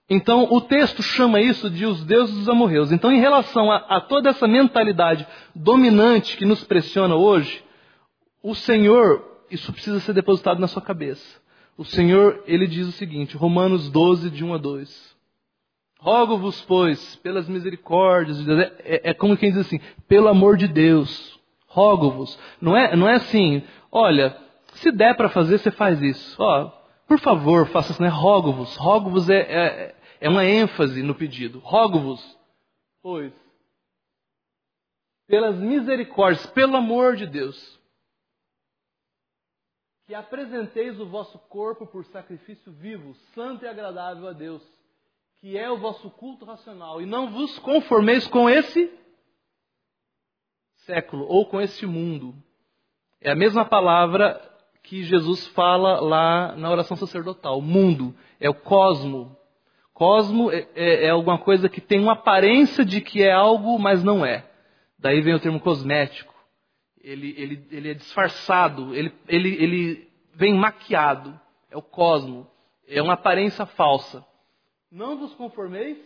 Então, 0.10 0.48
o 0.52 0.60
texto 0.60 1.02
chama 1.02 1.40
isso 1.40 1.70
de 1.70 1.86
os 1.86 2.04
deuses 2.04 2.36
dos 2.36 2.50
amorreus. 2.50 2.92
Então, 2.92 3.12
em 3.12 3.20
relação 3.20 3.72
a, 3.72 3.78
a, 3.78 4.02
toda 4.02 4.30
essa 4.30 4.48
mentalidade 4.48 5.26
dominante 5.56 6.36
que 6.36 6.46
nos 6.46 6.64
pressiona 6.64 7.16
hoje, 7.16 7.64
o 8.42 8.54
Senhor, 8.54 9.24
isso 9.50 9.72
precisa 9.72 10.00
ser 10.02 10.14
depositado 10.14 10.60
na 10.60 10.68
sua 10.68 10.82
cabeça. 10.82 11.42
O 11.78 11.86
Senhor, 11.86 12.44
ele 12.46 12.68
diz 12.68 12.88
o 12.88 12.92
seguinte, 12.92 13.38
Romanos 13.38 13.90
12, 13.90 14.30
de 14.30 14.44
1 14.44 14.54
a 14.54 14.58
2. 14.58 15.14
Rogo-vos, 16.00 16.62
pois, 16.62 17.16
pelas 17.18 17.48
misericórdias 17.48 18.38
de 18.38 18.46
Deus, 18.46 18.60
é, 18.60 18.74
é, 18.84 19.10
é, 19.12 19.14
como 19.14 19.38
quem 19.38 19.50
diz 19.50 19.60
assim, 19.60 19.80
pelo 20.06 20.28
amor 20.28 20.58
de 20.58 20.68
Deus, 20.68 21.40
rogo-vos. 21.66 22.38
Não 22.62 22.76
é, 22.76 22.94
não 22.94 23.08
é 23.08 23.14
assim, 23.14 23.64
olha, 23.90 24.36
se 24.74 24.92
der 24.92 25.16
para 25.16 25.30
fazer, 25.30 25.58
você 25.58 25.72
faz 25.72 26.02
isso. 26.02 26.36
Ó, 26.40 26.70
por 27.08 27.20
favor, 27.20 27.68
faça 27.68 27.92
isso, 27.92 28.02
né? 28.02 28.10
Rogo-vos. 28.10 28.76
Rogo-vos 28.78 29.30
é, 29.30 29.42
é, 29.42 29.96
é 30.22 30.30
uma 30.30 30.46
ênfase 30.46 31.04
no 31.04 31.14
pedido. 31.14 31.60
Rogo-vos, 31.60 32.40
pois, 33.02 33.34
pelas 35.28 35.58
misericórdias, 35.58 36.46
pelo 36.48 36.76
amor 36.76 37.16
de 37.16 37.28
Deus, 37.28 37.80
que 40.06 40.14
apresenteis 40.14 41.00
o 41.00 41.08
vosso 41.08 41.40
corpo 41.40 41.88
por 41.88 42.06
sacrifício 42.06 42.72
vivo, 42.72 43.14
santo 43.34 43.66
e 43.66 43.68
agradável 43.68 44.28
a 44.28 44.34
Deus, 44.34 44.62
que 45.38 45.58
é 45.58 45.70
o 45.70 45.78
vosso 45.78 46.10
culto 46.12 46.46
racional, 46.46 47.02
e 47.02 47.06
não 47.06 47.32
vos 47.32 47.58
conformeis 47.60 48.28
com 48.28 48.50
esse 48.50 48.92
século 50.86 51.26
ou 51.28 51.46
com 51.46 51.60
este 51.60 51.86
mundo. 51.86 52.36
É 53.20 53.32
a 53.32 53.36
mesma 53.36 53.66
palavra 53.66 54.53
que 54.84 55.02
Jesus 55.04 55.48
fala 55.48 56.02
lá 56.02 56.56
na 56.58 56.70
oração 56.70 56.98
sacerdotal. 56.98 57.62
Mundo 57.62 58.14
é 58.40 58.50
o 58.50 58.54
cosmo. 58.54 59.36
Cosmo 59.94 60.52
é, 60.52 60.68
é, 60.76 61.06
é, 61.06 61.10
alguma 61.10 61.38
coisa 61.38 61.70
que 61.70 61.80
tem 61.80 62.00
uma 62.00 62.14
aparência 62.14 62.84
de 62.84 63.00
que 63.00 63.24
é 63.24 63.32
algo, 63.32 63.80
mas 63.80 64.04
não 64.04 64.26
é. 64.26 64.46
Daí 65.00 65.22
vem 65.22 65.34
o 65.34 65.40
termo 65.40 65.60
cosmético. 65.60 66.34
Ele, 67.00 67.34
ele, 67.38 67.68
ele 67.72 67.92
é 67.92 67.94
disfarçado, 67.94 68.94
ele, 68.94 69.14
ele, 69.28 69.50
ele 69.56 70.12
vem 70.36 70.54
maquiado. 70.54 71.40
É 71.72 71.78
o 71.78 71.82
cosmo. 71.82 72.48
É 72.88 73.02
uma 73.02 73.14
aparência 73.14 73.66
falsa. 73.66 74.26
Não 74.92 75.18
vos 75.18 75.34
conformeis 75.34 75.98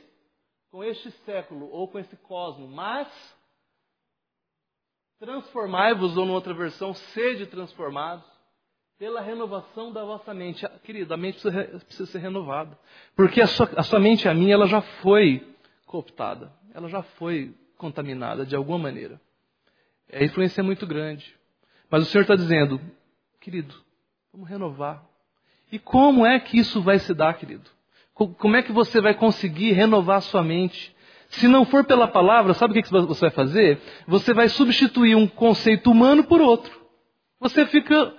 com 0.69 0.83
este 0.83 1.09
século 1.25 1.69
ou 1.71 1.87
com 1.87 1.97
esse 1.97 2.15
cosmo, 2.17 2.67
mas 2.67 3.07
transformai-vos, 5.19 6.15
ou 6.15 6.25
numa 6.25 6.35
outra 6.35 6.53
versão, 6.53 6.93
sede 6.93 7.47
transformados 7.47 8.36
pela 8.97 9.21
renovação 9.21 9.91
da 9.91 10.03
vossa 10.03 10.33
mente. 10.33 10.65
Ah, 10.65 10.71
querido, 10.83 11.13
a 11.13 11.17
mente 11.17 11.39
precisa, 11.39 12.05
ser 12.05 12.19
renovada. 12.19 12.77
Porque 13.15 13.41
a 13.41 13.47
sua, 13.47 13.69
a 13.75 13.83
sua 13.83 13.99
mente 13.99 14.27
a 14.27 14.33
minha, 14.33 14.53
ela 14.53 14.67
já 14.67 14.81
foi 14.81 15.45
cooptada. 15.85 16.51
Ela 16.73 16.89
já 16.89 17.03
foi 17.03 17.53
contaminada 17.77 18.45
de 18.45 18.55
alguma 18.55 18.79
maneira. 18.79 19.21
A 20.11 20.23
influência 20.23 20.61
é 20.61 20.63
muito 20.63 20.87
grande. 20.87 21.35
Mas 21.89 22.03
o 22.03 22.05
Senhor 22.05 22.23
está 22.23 22.35
dizendo, 22.35 22.81
querido, 23.39 23.75
vamos 24.31 24.49
renovar. 24.49 25.03
E 25.71 25.77
como 25.77 26.25
é 26.25 26.39
que 26.39 26.57
isso 26.57 26.81
vai 26.81 26.97
se 26.97 27.13
dar, 27.13 27.33
querido? 27.35 27.69
Como 28.13 28.55
é 28.55 28.63
que 28.63 28.71
você 28.71 28.99
vai 28.99 29.13
conseguir 29.13 29.73
renovar 29.73 30.17
a 30.17 30.21
sua 30.21 30.43
mente? 30.43 30.95
Se 31.29 31.47
não 31.47 31.65
for 31.65 31.83
pela 31.83 32.07
palavra, 32.07 32.53
sabe 32.53 32.79
o 32.79 32.83
que 32.83 32.89
você 32.89 33.21
vai 33.21 33.29
fazer? 33.29 33.79
Você 34.07 34.33
vai 34.33 34.49
substituir 34.49 35.13
um 35.15 35.27
conceito 35.27 35.91
humano 35.91 36.23
por 36.23 36.41
outro. 36.41 36.81
Você 37.39 37.65
fica 37.67 38.16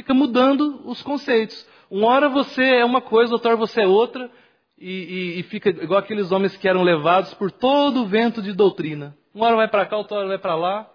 fica 0.00 0.14
mudando 0.14 0.80
os 0.86 1.02
conceitos. 1.02 1.66
Uma 1.90 2.08
hora 2.08 2.28
você 2.28 2.62
é 2.62 2.84
uma 2.84 3.02
coisa, 3.02 3.34
outra 3.34 3.50
hora 3.50 3.58
você 3.58 3.82
é 3.82 3.86
outra, 3.86 4.30
e, 4.78 4.90
e, 4.90 5.40
e 5.40 5.42
fica 5.44 5.68
igual 5.68 6.00
aqueles 6.00 6.32
homens 6.32 6.56
que 6.56 6.66
eram 6.66 6.82
levados 6.82 7.34
por 7.34 7.50
todo 7.50 8.00
o 8.00 8.06
vento 8.06 8.40
de 8.40 8.54
doutrina. 8.54 9.14
Uma 9.34 9.46
hora 9.46 9.56
vai 9.56 9.68
para 9.68 9.84
cá, 9.84 9.98
outra 9.98 10.16
hora 10.18 10.28
vai 10.28 10.38
para 10.38 10.54
lá. 10.54 10.90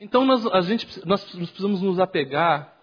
Então 0.00 0.24
nós, 0.24 0.44
a 0.46 0.60
gente, 0.62 1.06
nós 1.06 1.22
precisamos 1.24 1.80
nos 1.80 2.00
apegar 2.00 2.74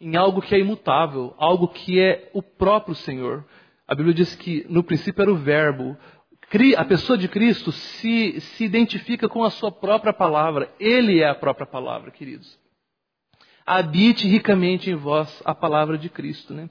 em 0.00 0.16
algo 0.16 0.40
que 0.40 0.54
é 0.54 0.58
imutável, 0.58 1.34
algo 1.36 1.68
que 1.68 2.00
é 2.00 2.30
o 2.32 2.42
próprio 2.42 2.94
Senhor. 2.94 3.44
A 3.86 3.94
Bíblia 3.94 4.14
diz 4.14 4.34
que 4.34 4.64
no 4.70 4.82
princípio 4.82 5.20
era 5.20 5.30
o 5.30 5.36
Verbo. 5.36 5.96
A 6.78 6.84
pessoa 6.84 7.18
de 7.18 7.28
Cristo 7.28 7.70
se, 7.72 8.40
se 8.40 8.64
identifica 8.64 9.28
com 9.28 9.44
a 9.44 9.50
sua 9.50 9.70
própria 9.70 10.14
palavra. 10.14 10.72
Ele 10.80 11.20
é 11.20 11.28
a 11.28 11.34
própria 11.34 11.66
palavra, 11.66 12.10
queridos 12.10 12.58
habite 13.68 14.26
ricamente 14.26 14.90
em 14.90 14.94
vós 14.94 15.42
a 15.44 15.54
palavra 15.54 15.98
de 15.98 16.08
Cristo. 16.08 16.54
Né? 16.54 16.70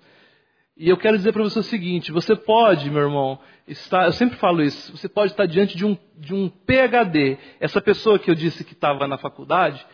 E 0.75 0.89
eu 0.89 0.97
quero 0.97 1.17
dizer 1.17 1.31
para 1.31 1.43
você 1.43 1.59
o 1.59 1.63
seguinte: 1.63 2.11
você 2.11 2.35
pode, 2.35 2.89
meu 2.89 3.03
irmão, 3.03 3.39
estar, 3.67 4.05
eu 4.05 4.11
sempre 4.13 4.37
falo 4.37 4.63
isso, 4.63 4.95
você 4.95 5.07
pode 5.07 5.33
estar 5.33 5.45
diante 5.45 5.77
de 5.77 5.85
um, 5.85 5.97
de 6.15 6.33
um 6.33 6.49
PhD. 6.49 7.37
Essa 7.59 7.79
pessoa 7.79 8.17
que 8.17 8.31
eu 8.31 8.35
disse 8.35 8.63
que 8.63 8.73
estava 8.73 9.07
na 9.07 9.17
faculdade, 9.17 9.85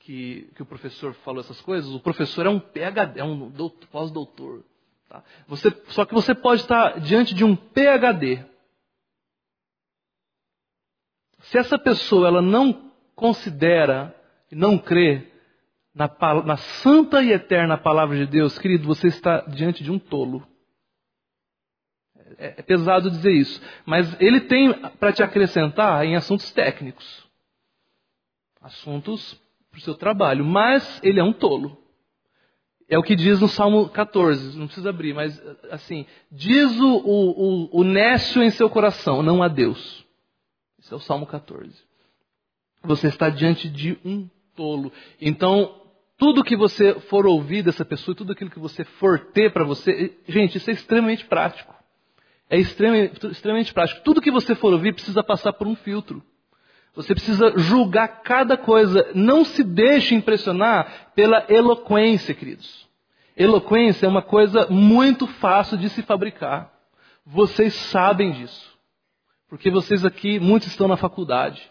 que, 0.00 0.50
que 0.54 0.62
o 0.62 0.66
professor 0.66 1.14
falou 1.24 1.40
essas 1.40 1.60
coisas, 1.60 1.92
o 1.92 2.00
professor 2.00 2.46
é 2.46 2.50
um 2.50 2.60
PhD, 2.60 3.20
é 3.20 3.24
um 3.24 3.50
pós-doutor. 3.90 4.64
Tá? 5.08 5.22
Você, 5.46 5.70
só 5.88 6.04
que 6.04 6.14
você 6.14 6.34
pode 6.34 6.62
estar 6.62 7.00
diante 7.00 7.34
de 7.34 7.44
um 7.44 7.54
PhD. 7.54 8.44
Se 11.40 11.56
essa 11.56 11.78
pessoa 11.78 12.26
ela 12.26 12.42
não 12.42 12.90
considera 13.14 14.14
e 14.50 14.56
não 14.56 14.76
crê 14.76 15.37
na, 15.98 16.42
na 16.44 16.56
santa 16.56 17.20
e 17.20 17.32
eterna 17.32 17.76
palavra 17.76 18.16
de 18.16 18.24
Deus, 18.24 18.56
querido, 18.56 18.86
você 18.86 19.08
está 19.08 19.40
diante 19.40 19.82
de 19.82 19.90
um 19.90 19.98
tolo. 19.98 20.46
É, 22.38 22.54
é 22.58 22.62
pesado 22.62 23.10
dizer 23.10 23.32
isso, 23.32 23.60
mas 23.84 24.16
ele 24.20 24.42
tem 24.42 24.72
para 24.72 25.12
te 25.12 25.24
acrescentar 25.24 26.04
em 26.04 26.14
assuntos 26.14 26.52
técnicos, 26.52 27.26
assuntos 28.60 29.34
para 29.70 29.78
o 29.78 29.80
seu 29.80 29.94
trabalho, 29.96 30.44
mas 30.44 31.00
ele 31.02 31.18
é 31.18 31.24
um 31.24 31.32
tolo. 31.32 31.76
É 32.88 32.96
o 32.96 33.02
que 33.02 33.16
diz 33.16 33.40
no 33.40 33.48
Salmo 33.48 33.88
14, 33.88 34.56
não 34.56 34.66
precisa 34.66 34.90
abrir, 34.90 35.12
mas 35.12 35.42
assim, 35.70 36.06
diz 36.30 36.78
o, 36.78 36.96
o, 36.96 37.80
o, 37.80 37.84
nécio 37.84 38.40
em 38.40 38.50
seu 38.50 38.70
coração, 38.70 39.20
não 39.20 39.42
a 39.42 39.48
Deus. 39.48 40.06
Esse 40.78 40.92
é 40.92 40.96
o 40.96 41.00
Salmo 41.00 41.26
14. 41.26 41.76
Você 42.84 43.08
está 43.08 43.28
diante 43.28 43.68
de 43.68 43.98
um 44.04 44.28
tolo. 44.58 44.92
Então, 45.20 45.77
tudo 46.18 46.42
que 46.42 46.56
você 46.56 46.94
for 47.00 47.26
ouvir 47.26 47.62
dessa 47.62 47.84
pessoa, 47.84 48.14
tudo 48.14 48.32
aquilo 48.32 48.50
que 48.50 48.58
você 48.58 48.84
for 48.84 49.20
ter 49.32 49.52
para 49.52 49.64
você, 49.64 50.18
gente, 50.28 50.58
isso 50.58 50.68
é 50.68 50.72
extremamente 50.72 51.24
prático. 51.24 51.72
É 52.50 52.58
extremamente, 52.58 53.24
extremamente 53.28 53.72
prático. 53.72 54.02
Tudo 54.02 54.20
que 54.20 54.30
você 54.30 54.54
for 54.54 54.72
ouvir 54.72 54.94
precisa 54.94 55.22
passar 55.22 55.52
por 55.52 55.68
um 55.68 55.76
filtro. 55.76 56.22
Você 56.94 57.14
precisa 57.14 57.56
julgar 57.56 58.22
cada 58.22 58.56
coisa. 58.56 59.08
Não 59.14 59.44
se 59.44 59.62
deixe 59.62 60.14
impressionar 60.14 61.12
pela 61.14 61.46
eloquência, 61.48 62.34
queridos. 62.34 62.88
Eloquência 63.36 64.06
é 64.06 64.08
uma 64.08 64.22
coisa 64.22 64.66
muito 64.68 65.26
fácil 65.26 65.76
de 65.78 65.88
se 65.88 66.02
fabricar. 66.02 66.72
Vocês 67.24 67.74
sabem 67.74 68.32
disso. 68.32 68.76
Porque 69.48 69.70
vocês 69.70 70.04
aqui, 70.04 70.40
muitos 70.40 70.68
estão 70.68 70.88
na 70.88 70.96
faculdade. 70.96 71.70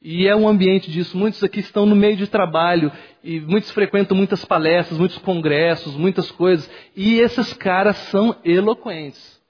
E 0.00 0.26
é 0.26 0.36
um 0.36 0.48
ambiente 0.48 0.90
disso. 0.90 1.16
Muitos 1.16 1.42
aqui 1.42 1.60
estão 1.60 1.84
no 1.84 1.96
meio 1.96 2.16
de 2.16 2.26
trabalho 2.26 2.92
e 3.22 3.40
muitos 3.40 3.70
frequentam 3.70 4.16
muitas 4.16 4.44
palestras, 4.44 4.98
muitos 4.98 5.18
congressos, 5.18 5.96
muitas 5.96 6.30
coisas. 6.30 6.70
E 6.94 7.18
esses 7.18 7.52
caras 7.52 7.96
são 7.96 8.36
eloquentes. 8.44 9.40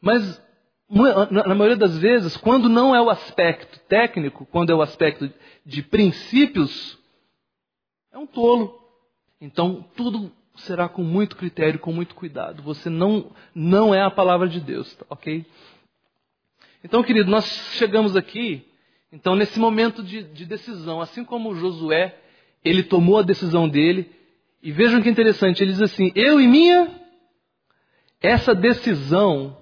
Mas 0.00 0.42
na 0.90 1.54
maioria 1.54 1.76
das 1.76 1.96
vezes, 1.96 2.36
quando 2.36 2.68
não 2.68 2.94
é 2.94 3.00
o 3.00 3.08
aspecto 3.08 3.78
técnico, 3.88 4.46
quando 4.46 4.70
é 4.70 4.74
o 4.74 4.82
aspecto 4.82 5.32
de 5.64 5.82
princípios, 5.82 6.98
é 8.12 8.18
um 8.18 8.26
tolo. 8.26 8.78
Então, 9.40 9.84
tudo 9.96 10.30
será 10.56 10.88
com 10.88 11.02
muito 11.02 11.36
critério, 11.36 11.80
com 11.80 11.92
muito 11.92 12.14
cuidado. 12.14 12.62
Você 12.62 12.90
não, 12.90 13.30
não 13.54 13.94
é 13.94 14.02
a 14.02 14.10
palavra 14.10 14.48
de 14.48 14.60
Deus, 14.60 14.94
tá, 14.96 15.06
ok? 15.08 15.46
Então, 16.84 17.02
querido, 17.02 17.30
nós 17.30 17.46
chegamos 17.76 18.14
aqui, 18.14 18.66
então, 19.12 19.36
nesse 19.36 19.58
momento 19.58 20.02
de, 20.02 20.22
de 20.22 20.46
decisão, 20.46 21.00
assim 21.00 21.24
como 21.24 21.54
Josué, 21.54 22.16
ele 22.64 22.82
tomou 22.82 23.18
a 23.18 23.22
decisão 23.22 23.68
dele, 23.68 24.10
e 24.62 24.72
vejam 24.72 25.02
que 25.02 25.10
interessante, 25.10 25.62
ele 25.62 25.72
diz 25.72 25.82
assim: 25.82 26.10
Eu 26.14 26.40
e 26.40 26.46
minha, 26.46 26.88
essa 28.20 28.54
decisão 28.54 29.56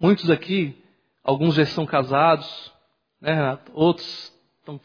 Muitos 0.00 0.30
aqui, 0.30 0.76
alguns 1.24 1.56
já 1.56 1.66
são 1.66 1.84
casados, 1.84 2.72
né, 3.20 3.34
Renato? 3.34 3.72
Outros 3.74 4.32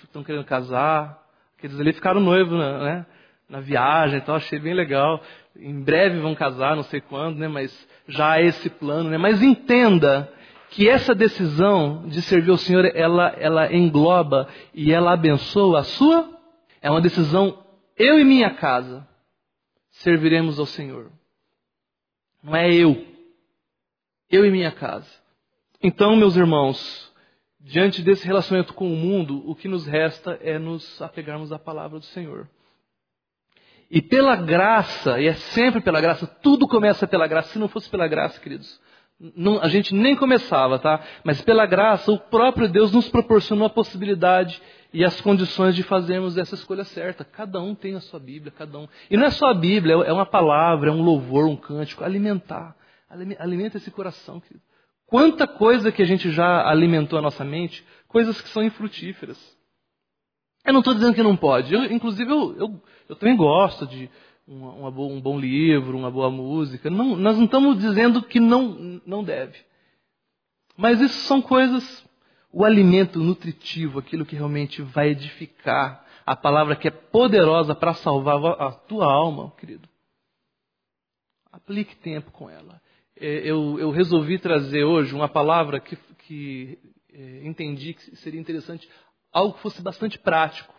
estão 0.01 0.23
querendo 0.23 0.43
casar. 0.43 1.21
Aqueles 1.55 1.79
ali 1.79 1.93
ficaram 1.93 2.19
noivos 2.19 2.57
né, 2.57 3.05
na 3.47 3.59
viagem, 3.59 4.17
então 4.17 4.33
achei 4.33 4.57
bem 4.57 4.73
legal. 4.73 5.21
Em 5.55 5.79
breve 5.83 6.19
vão 6.19 6.33
casar, 6.33 6.75
não 6.75 6.81
sei 6.81 6.99
quando, 6.99 7.37
né, 7.37 7.47
mas 7.47 7.87
já 8.07 8.31
há 8.31 8.41
esse 8.41 8.71
plano. 8.71 9.11
Né? 9.11 9.19
Mas 9.19 9.43
entenda 9.43 10.33
que 10.73 10.89
essa 10.89 11.15
decisão 11.15 12.07
de 12.07 12.21
servir 12.21 12.51
ao 12.51 12.57
Senhor, 12.57 12.85
ela, 12.95 13.29
ela 13.37 13.73
engloba 13.73 14.47
e 14.73 14.91
ela 14.91 15.13
abençoa 15.13 15.79
a 15.79 15.83
sua. 15.83 16.29
É 16.81 16.89
uma 16.89 17.01
decisão, 17.01 17.63
eu 17.97 18.19
e 18.19 18.23
minha 18.23 18.49
casa 18.51 19.07
serviremos 19.89 20.59
ao 20.59 20.65
Senhor. 20.65 21.11
Não 22.43 22.55
é 22.55 22.73
eu 22.73 23.13
eu 24.33 24.43
e 24.43 24.49
minha 24.49 24.71
casa. 24.71 25.07
Então, 25.81 26.15
meus 26.15 26.35
irmãos, 26.35 27.13
diante 27.59 28.01
desse 28.01 28.25
relacionamento 28.25 28.73
com 28.73 28.91
o 28.91 28.95
mundo, 28.95 29.47
o 29.47 29.53
que 29.53 29.67
nos 29.67 29.85
resta 29.85 30.39
é 30.41 30.57
nos 30.57 30.99
apegarmos 30.99 31.51
à 31.51 31.59
palavra 31.59 31.99
do 31.99 32.05
Senhor. 32.05 32.49
E 33.91 34.01
pela 34.01 34.35
graça, 34.35 35.21
e 35.21 35.27
é 35.27 35.33
sempre 35.33 35.81
pela 35.81 36.01
graça, 36.01 36.25
tudo 36.25 36.67
começa 36.67 37.05
pela 37.05 37.27
graça. 37.27 37.49
Se 37.49 37.59
não 37.59 37.67
fosse 37.67 37.87
pela 37.87 38.07
graça, 38.07 38.39
queridos, 38.39 38.81
não, 39.35 39.61
a 39.61 39.69
gente 39.69 39.95
nem 39.95 40.15
começava, 40.15 40.77
tá? 40.77 41.01
Mas 41.23 41.41
pela 41.41 41.65
graça, 41.65 42.11
o 42.11 42.19
próprio 42.19 42.67
Deus 42.67 42.91
nos 42.91 43.07
proporcionou 43.07 43.65
a 43.65 43.69
possibilidade 43.69 44.61
e 44.91 45.03
as 45.03 45.21
condições 45.21 45.75
de 45.75 45.81
fazermos 45.81 46.37
essa 46.37 46.55
escolha 46.55 46.83
certa. 46.83 47.23
Cada 47.23 47.61
um 47.61 47.73
tem 47.73 47.95
a 47.95 48.01
sua 48.01 48.19
Bíblia, 48.19 48.51
cada 48.51 48.77
um. 48.77 48.87
E 49.09 49.15
não 49.15 49.25
é 49.25 49.31
só 49.31 49.47
a 49.47 49.53
Bíblia, 49.53 49.93
é 49.93 50.11
uma 50.11 50.25
palavra, 50.25 50.89
é 50.89 50.93
um 50.93 51.01
louvor, 51.01 51.45
um 51.45 51.55
cântico, 51.55 52.03
alimentar. 52.03 52.75
Alimenta 53.39 53.77
esse 53.77 53.89
coração, 53.89 54.41
querido. 54.41 54.61
Quanta 55.05 55.47
coisa 55.47 55.91
que 55.91 56.01
a 56.01 56.05
gente 56.05 56.29
já 56.31 56.67
alimentou 56.67 57.17
a 57.17 57.21
nossa 57.21 57.45
mente, 57.45 57.85
coisas 58.07 58.41
que 58.41 58.49
são 58.49 58.63
infrutíferas. 58.63 59.37
Eu 60.65 60.73
não 60.73 60.79
estou 60.79 60.93
dizendo 60.93 61.13
que 61.13 61.23
não 61.23 61.35
pode. 61.35 61.73
Eu, 61.73 61.85
inclusive, 61.85 62.31
eu, 62.31 62.55
eu, 62.57 62.83
eu, 63.09 63.15
também 63.15 63.35
gosto 63.35 63.85
de 63.85 64.09
uma, 64.47 64.71
uma 64.73 64.91
boa, 64.91 65.13
um 65.13 65.21
bom 65.21 65.39
livro, 65.39 65.97
uma 65.97 66.11
boa 66.11 66.29
música. 66.29 66.89
Não, 66.89 67.15
nós 67.15 67.37
não 67.37 67.45
estamos 67.45 67.77
dizendo 67.79 68.21
que 68.21 68.39
não, 68.39 69.01
não 69.05 69.23
deve. 69.23 69.57
Mas 70.75 70.99
isso 70.99 71.19
são 71.27 71.41
coisas, 71.41 72.05
o 72.51 72.65
alimento 72.65 73.19
nutritivo, 73.19 73.99
aquilo 73.99 74.25
que 74.25 74.35
realmente 74.35 74.81
vai 74.81 75.09
edificar, 75.09 76.03
a 76.25 76.35
palavra 76.35 76.75
que 76.75 76.87
é 76.87 76.91
poderosa 76.91 77.75
para 77.75 77.93
salvar 77.93 78.37
a 78.61 78.71
tua 78.71 79.05
alma, 79.05 79.51
querido. 79.57 79.87
Aplique 81.51 81.95
tempo 81.97 82.31
com 82.31 82.49
ela. 82.49 82.81
É, 83.15 83.27
eu, 83.27 83.77
eu, 83.79 83.91
resolvi 83.91 84.39
trazer 84.39 84.83
hoje 84.83 85.13
uma 85.13 85.29
palavra 85.29 85.79
que, 85.79 85.95
que 86.25 86.79
é, 87.13 87.45
entendi 87.45 87.93
que 87.93 88.15
seria 88.15 88.39
interessante, 88.39 88.89
algo 89.31 89.53
que 89.53 89.61
fosse 89.61 89.81
bastante 89.81 90.17
prático 90.17 90.72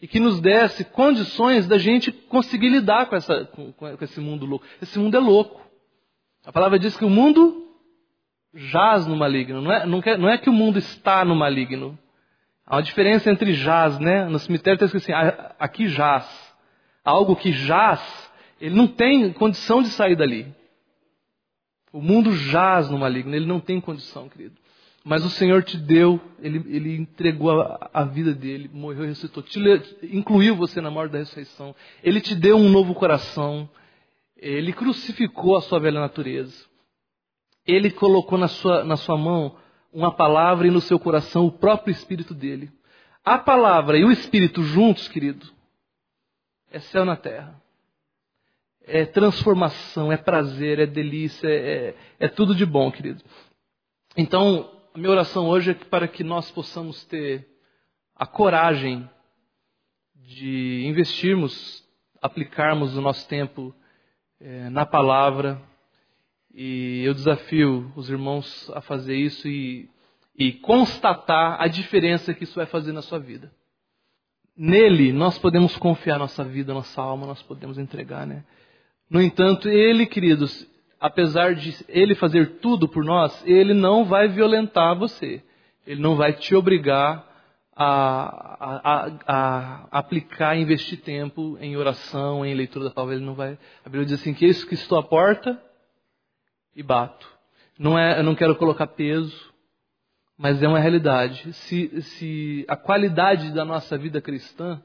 e 0.00 0.06
que 0.06 0.20
nos 0.20 0.40
desse 0.40 0.84
condições 0.84 1.66
da 1.66 1.78
gente 1.78 2.12
conseguir 2.12 2.68
lidar 2.68 3.06
com, 3.06 3.16
essa, 3.16 3.44
com, 3.46 3.72
com 3.72 4.04
esse 4.04 4.20
mundo 4.20 4.46
louco. 4.46 4.64
Esse 4.80 4.98
mundo 4.98 5.16
é 5.16 5.20
louco. 5.20 5.60
A 6.44 6.52
palavra 6.52 6.78
diz 6.78 6.96
que 6.96 7.04
o 7.04 7.10
mundo 7.10 7.66
jaz 8.54 9.06
no 9.06 9.16
maligno. 9.16 9.60
Não 9.60 9.72
é, 9.72 9.86
não, 9.86 10.00
quer, 10.00 10.18
não 10.18 10.28
é 10.28 10.38
que 10.38 10.48
o 10.48 10.52
mundo 10.52 10.78
está 10.78 11.24
no 11.24 11.34
maligno. 11.34 11.98
Há 12.64 12.76
uma 12.76 12.82
diferença 12.82 13.30
entre 13.30 13.52
jaz, 13.52 13.98
né? 13.98 14.24
No 14.26 14.38
cemitério 14.38 14.76
está 14.76 14.86
escrito 14.86 15.04
assim, 15.04 15.12
ah, 15.12 15.54
aqui 15.58 15.88
jaz. 15.88 16.26
Algo 17.04 17.34
que 17.34 17.50
jaz, 17.52 18.30
ele 18.60 18.74
não 18.74 18.86
tem 18.86 19.32
condição 19.32 19.82
de 19.82 19.88
sair 19.88 20.14
dali. 20.14 20.54
O 21.92 22.00
mundo 22.00 22.32
jaz 22.32 22.90
no 22.90 22.98
maligno, 22.98 23.34
ele 23.34 23.46
não 23.46 23.58
tem 23.58 23.80
condição, 23.80 24.28
querido. 24.28 24.54
Mas 25.08 25.24
o 25.24 25.30
Senhor 25.30 25.62
te 25.62 25.78
deu, 25.78 26.20
ele, 26.38 26.58
ele 26.68 26.96
entregou 26.98 27.62
a, 27.62 27.88
a, 27.94 28.04
vida 28.04 28.34
dele, 28.34 28.68
morreu 28.70 29.04
e 29.04 29.06
ressuscitou, 29.06 29.42
te, 29.42 29.58
incluiu 30.02 30.54
você 30.54 30.82
na 30.82 30.90
morte 30.90 31.12
da 31.12 31.18
ressurreição. 31.20 31.74
Ele 32.04 32.20
te 32.20 32.34
deu 32.34 32.58
um 32.58 32.68
novo 32.68 32.94
coração, 32.94 33.66
ele 34.36 34.70
crucificou 34.70 35.56
a 35.56 35.62
sua 35.62 35.80
velha 35.80 35.98
natureza. 35.98 36.62
Ele 37.66 37.90
colocou 37.90 38.36
na 38.36 38.48
sua, 38.48 38.84
na 38.84 38.98
sua 38.98 39.16
mão 39.16 39.56
uma 39.90 40.12
palavra 40.12 40.66
e 40.66 40.70
no 40.70 40.82
seu 40.82 40.98
coração 40.98 41.46
o 41.46 41.52
próprio 41.52 41.90
Espírito 41.90 42.34
dele. 42.34 42.70
A 43.24 43.38
palavra 43.38 43.96
e 43.96 44.04
o 44.04 44.12
Espírito 44.12 44.62
juntos, 44.62 45.08
querido, 45.08 45.46
é 46.70 46.80
céu 46.80 47.06
na 47.06 47.16
terra 47.16 47.58
é 48.90 49.04
transformação, 49.04 50.10
é 50.10 50.16
prazer, 50.16 50.78
é 50.78 50.86
delícia, 50.86 51.46
é, 51.46 51.94
é 52.18 52.26
tudo 52.26 52.54
de 52.54 52.64
bom, 52.64 52.90
querido. 52.90 53.22
Então, 54.16 54.77
a 54.98 55.00
minha 55.00 55.12
oração 55.12 55.46
hoje 55.46 55.70
é 55.70 55.74
para 55.74 56.08
que 56.08 56.24
nós 56.24 56.50
possamos 56.50 57.04
ter 57.04 57.46
a 58.16 58.26
coragem 58.26 59.08
de 60.12 60.82
investirmos, 60.88 61.84
aplicarmos 62.20 62.96
o 62.96 63.00
nosso 63.00 63.28
tempo 63.28 63.72
é, 64.40 64.68
na 64.70 64.84
palavra. 64.84 65.62
E 66.52 67.04
eu 67.04 67.14
desafio 67.14 67.92
os 67.94 68.10
irmãos 68.10 68.68
a 68.74 68.80
fazer 68.80 69.14
isso 69.14 69.46
e, 69.46 69.88
e 70.36 70.54
constatar 70.54 71.62
a 71.62 71.68
diferença 71.68 72.34
que 72.34 72.42
isso 72.42 72.56
vai 72.56 72.66
fazer 72.66 72.90
na 72.90 73.00
sua 73.00 73.20
vida. 73.20 73.52
Nele 74.56 75.12
nós 75.12 75.38
podemos 75.38 75.76
confiar 75.76 76.18
nossa 76.18 76.42
vida, 76.42 76.74
nossa 76.74 77.00
alma, 77.00 77.24
nós 77.24 77.40
podemos 77.40 77.78
entregar, 77.78 78.26
né? 78.26 78.42
No 79.08 79.22
entanto, 79.22 79.68
ele, 79.68 80.06
queridos, 80.06 80.68
apesar 81.00 81.54
de 81.54 81.84
ele 81.88 82.14
fazer 82.14 82.58
tudo 82.58 82.88
por 82.88 83.04
nós, 83.04 83.42
ele 83.46 83.74
não 83.74 84.04
vai 84.04 84.28
violentar 84.28 84.96
você. 84.96 85.42
Ele 85.86 86.00
não 86.00 86.16
vai 86.16 86.32
te 86.32 86.54
obrigar 86.54 87.26
a, 87.74 87.86
a, 88.60 89.06
a, 89.06 89.88
a 89.90 89.98
aplicar, 89.98 90.56
investir 90.56 91.00
tempo 91.00 91.56
em 91.60 91.76
oração, 91.76 92.44
em 92.44 92.54
leitura 92.54 92.86
da 92.86 92.90
palavra. 92.90 93.14
Ele 93.14 93.24
não 93.24 93.34
vai. 93.34 93.58
A 93.84 93.88
Bíblia 93.88 94.04
diz 94.04 94.20
assim: 94.20 94.34
que 94.34 94.46
isso 94.46 94.66
que 94.66 94.74
estou 94.74 94.98
à 94.98 95.02
porta 95.02 95.60
e 96.74 96.82
bato. 96.82 97.28
Não 97.78 97.98
é, 97.98 98.18
eu 98.18 98.24
não 98.24 98.34
quero 98.34 98.56
colocar 98.56 98.88
peso, 98.88 99.54
mas 100.36 100.62
é 100.62 100.68
uma 100.68 100.80
realidade. 100.80 101.52
Se, 101.52 102.02
se 102.02 102.64
a 102.68 102.76
qualidade 102.76 103.52
da 103.52 103.64
nossa 103.64 103.96
vida 103.96 104.20
cristã, 104.20 104.82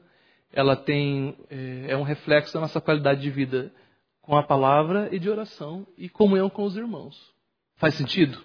ela 0.52 0.76
tem 0.76 1.36
é, 1.50 1.86
é 1.88 1.96
um 1.96 2.02
reflexo 2.02 2.54
da 2.54 2.60
nossa 2.60 2.80
qualidade 2.80 3.20
de 3.20 3.30
vida 3.30 3.72
com 4.24 4.36
a 4.36 4.42
palavra 4.42 5.14
e 5.14 5.18
de 5.18 5.28
oração 5.28 5.86
e 5.98 6.08
comunhão 6.08 6.48
com 6.48 6.64
os 6.64 6.76
irmãos. 6.76 7.32
Faz 7.76 7.94
sentido? 7.94 8.42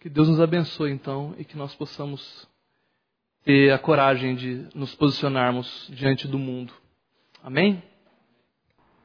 Que 0.00 0.08
Deus 0.08 0.28
nos 0.28 0.40
abençoe 0.40 0.90
então 0.90 1.34
e 1.36 1.44
que 1.44 1.56
nós 1.56 1.74
possamos 1.74 2.48
ter 3.44 3.70
a 3.70 3.78
coragem 3.78 4.34
de 4.34 4.66
nos 4.74 4.94
posicionarmos 4.94 5.88
diante 5.90 6.26
do 6.26 6.38
mundo. 6.38 6.72
Amém? 7.42 7.82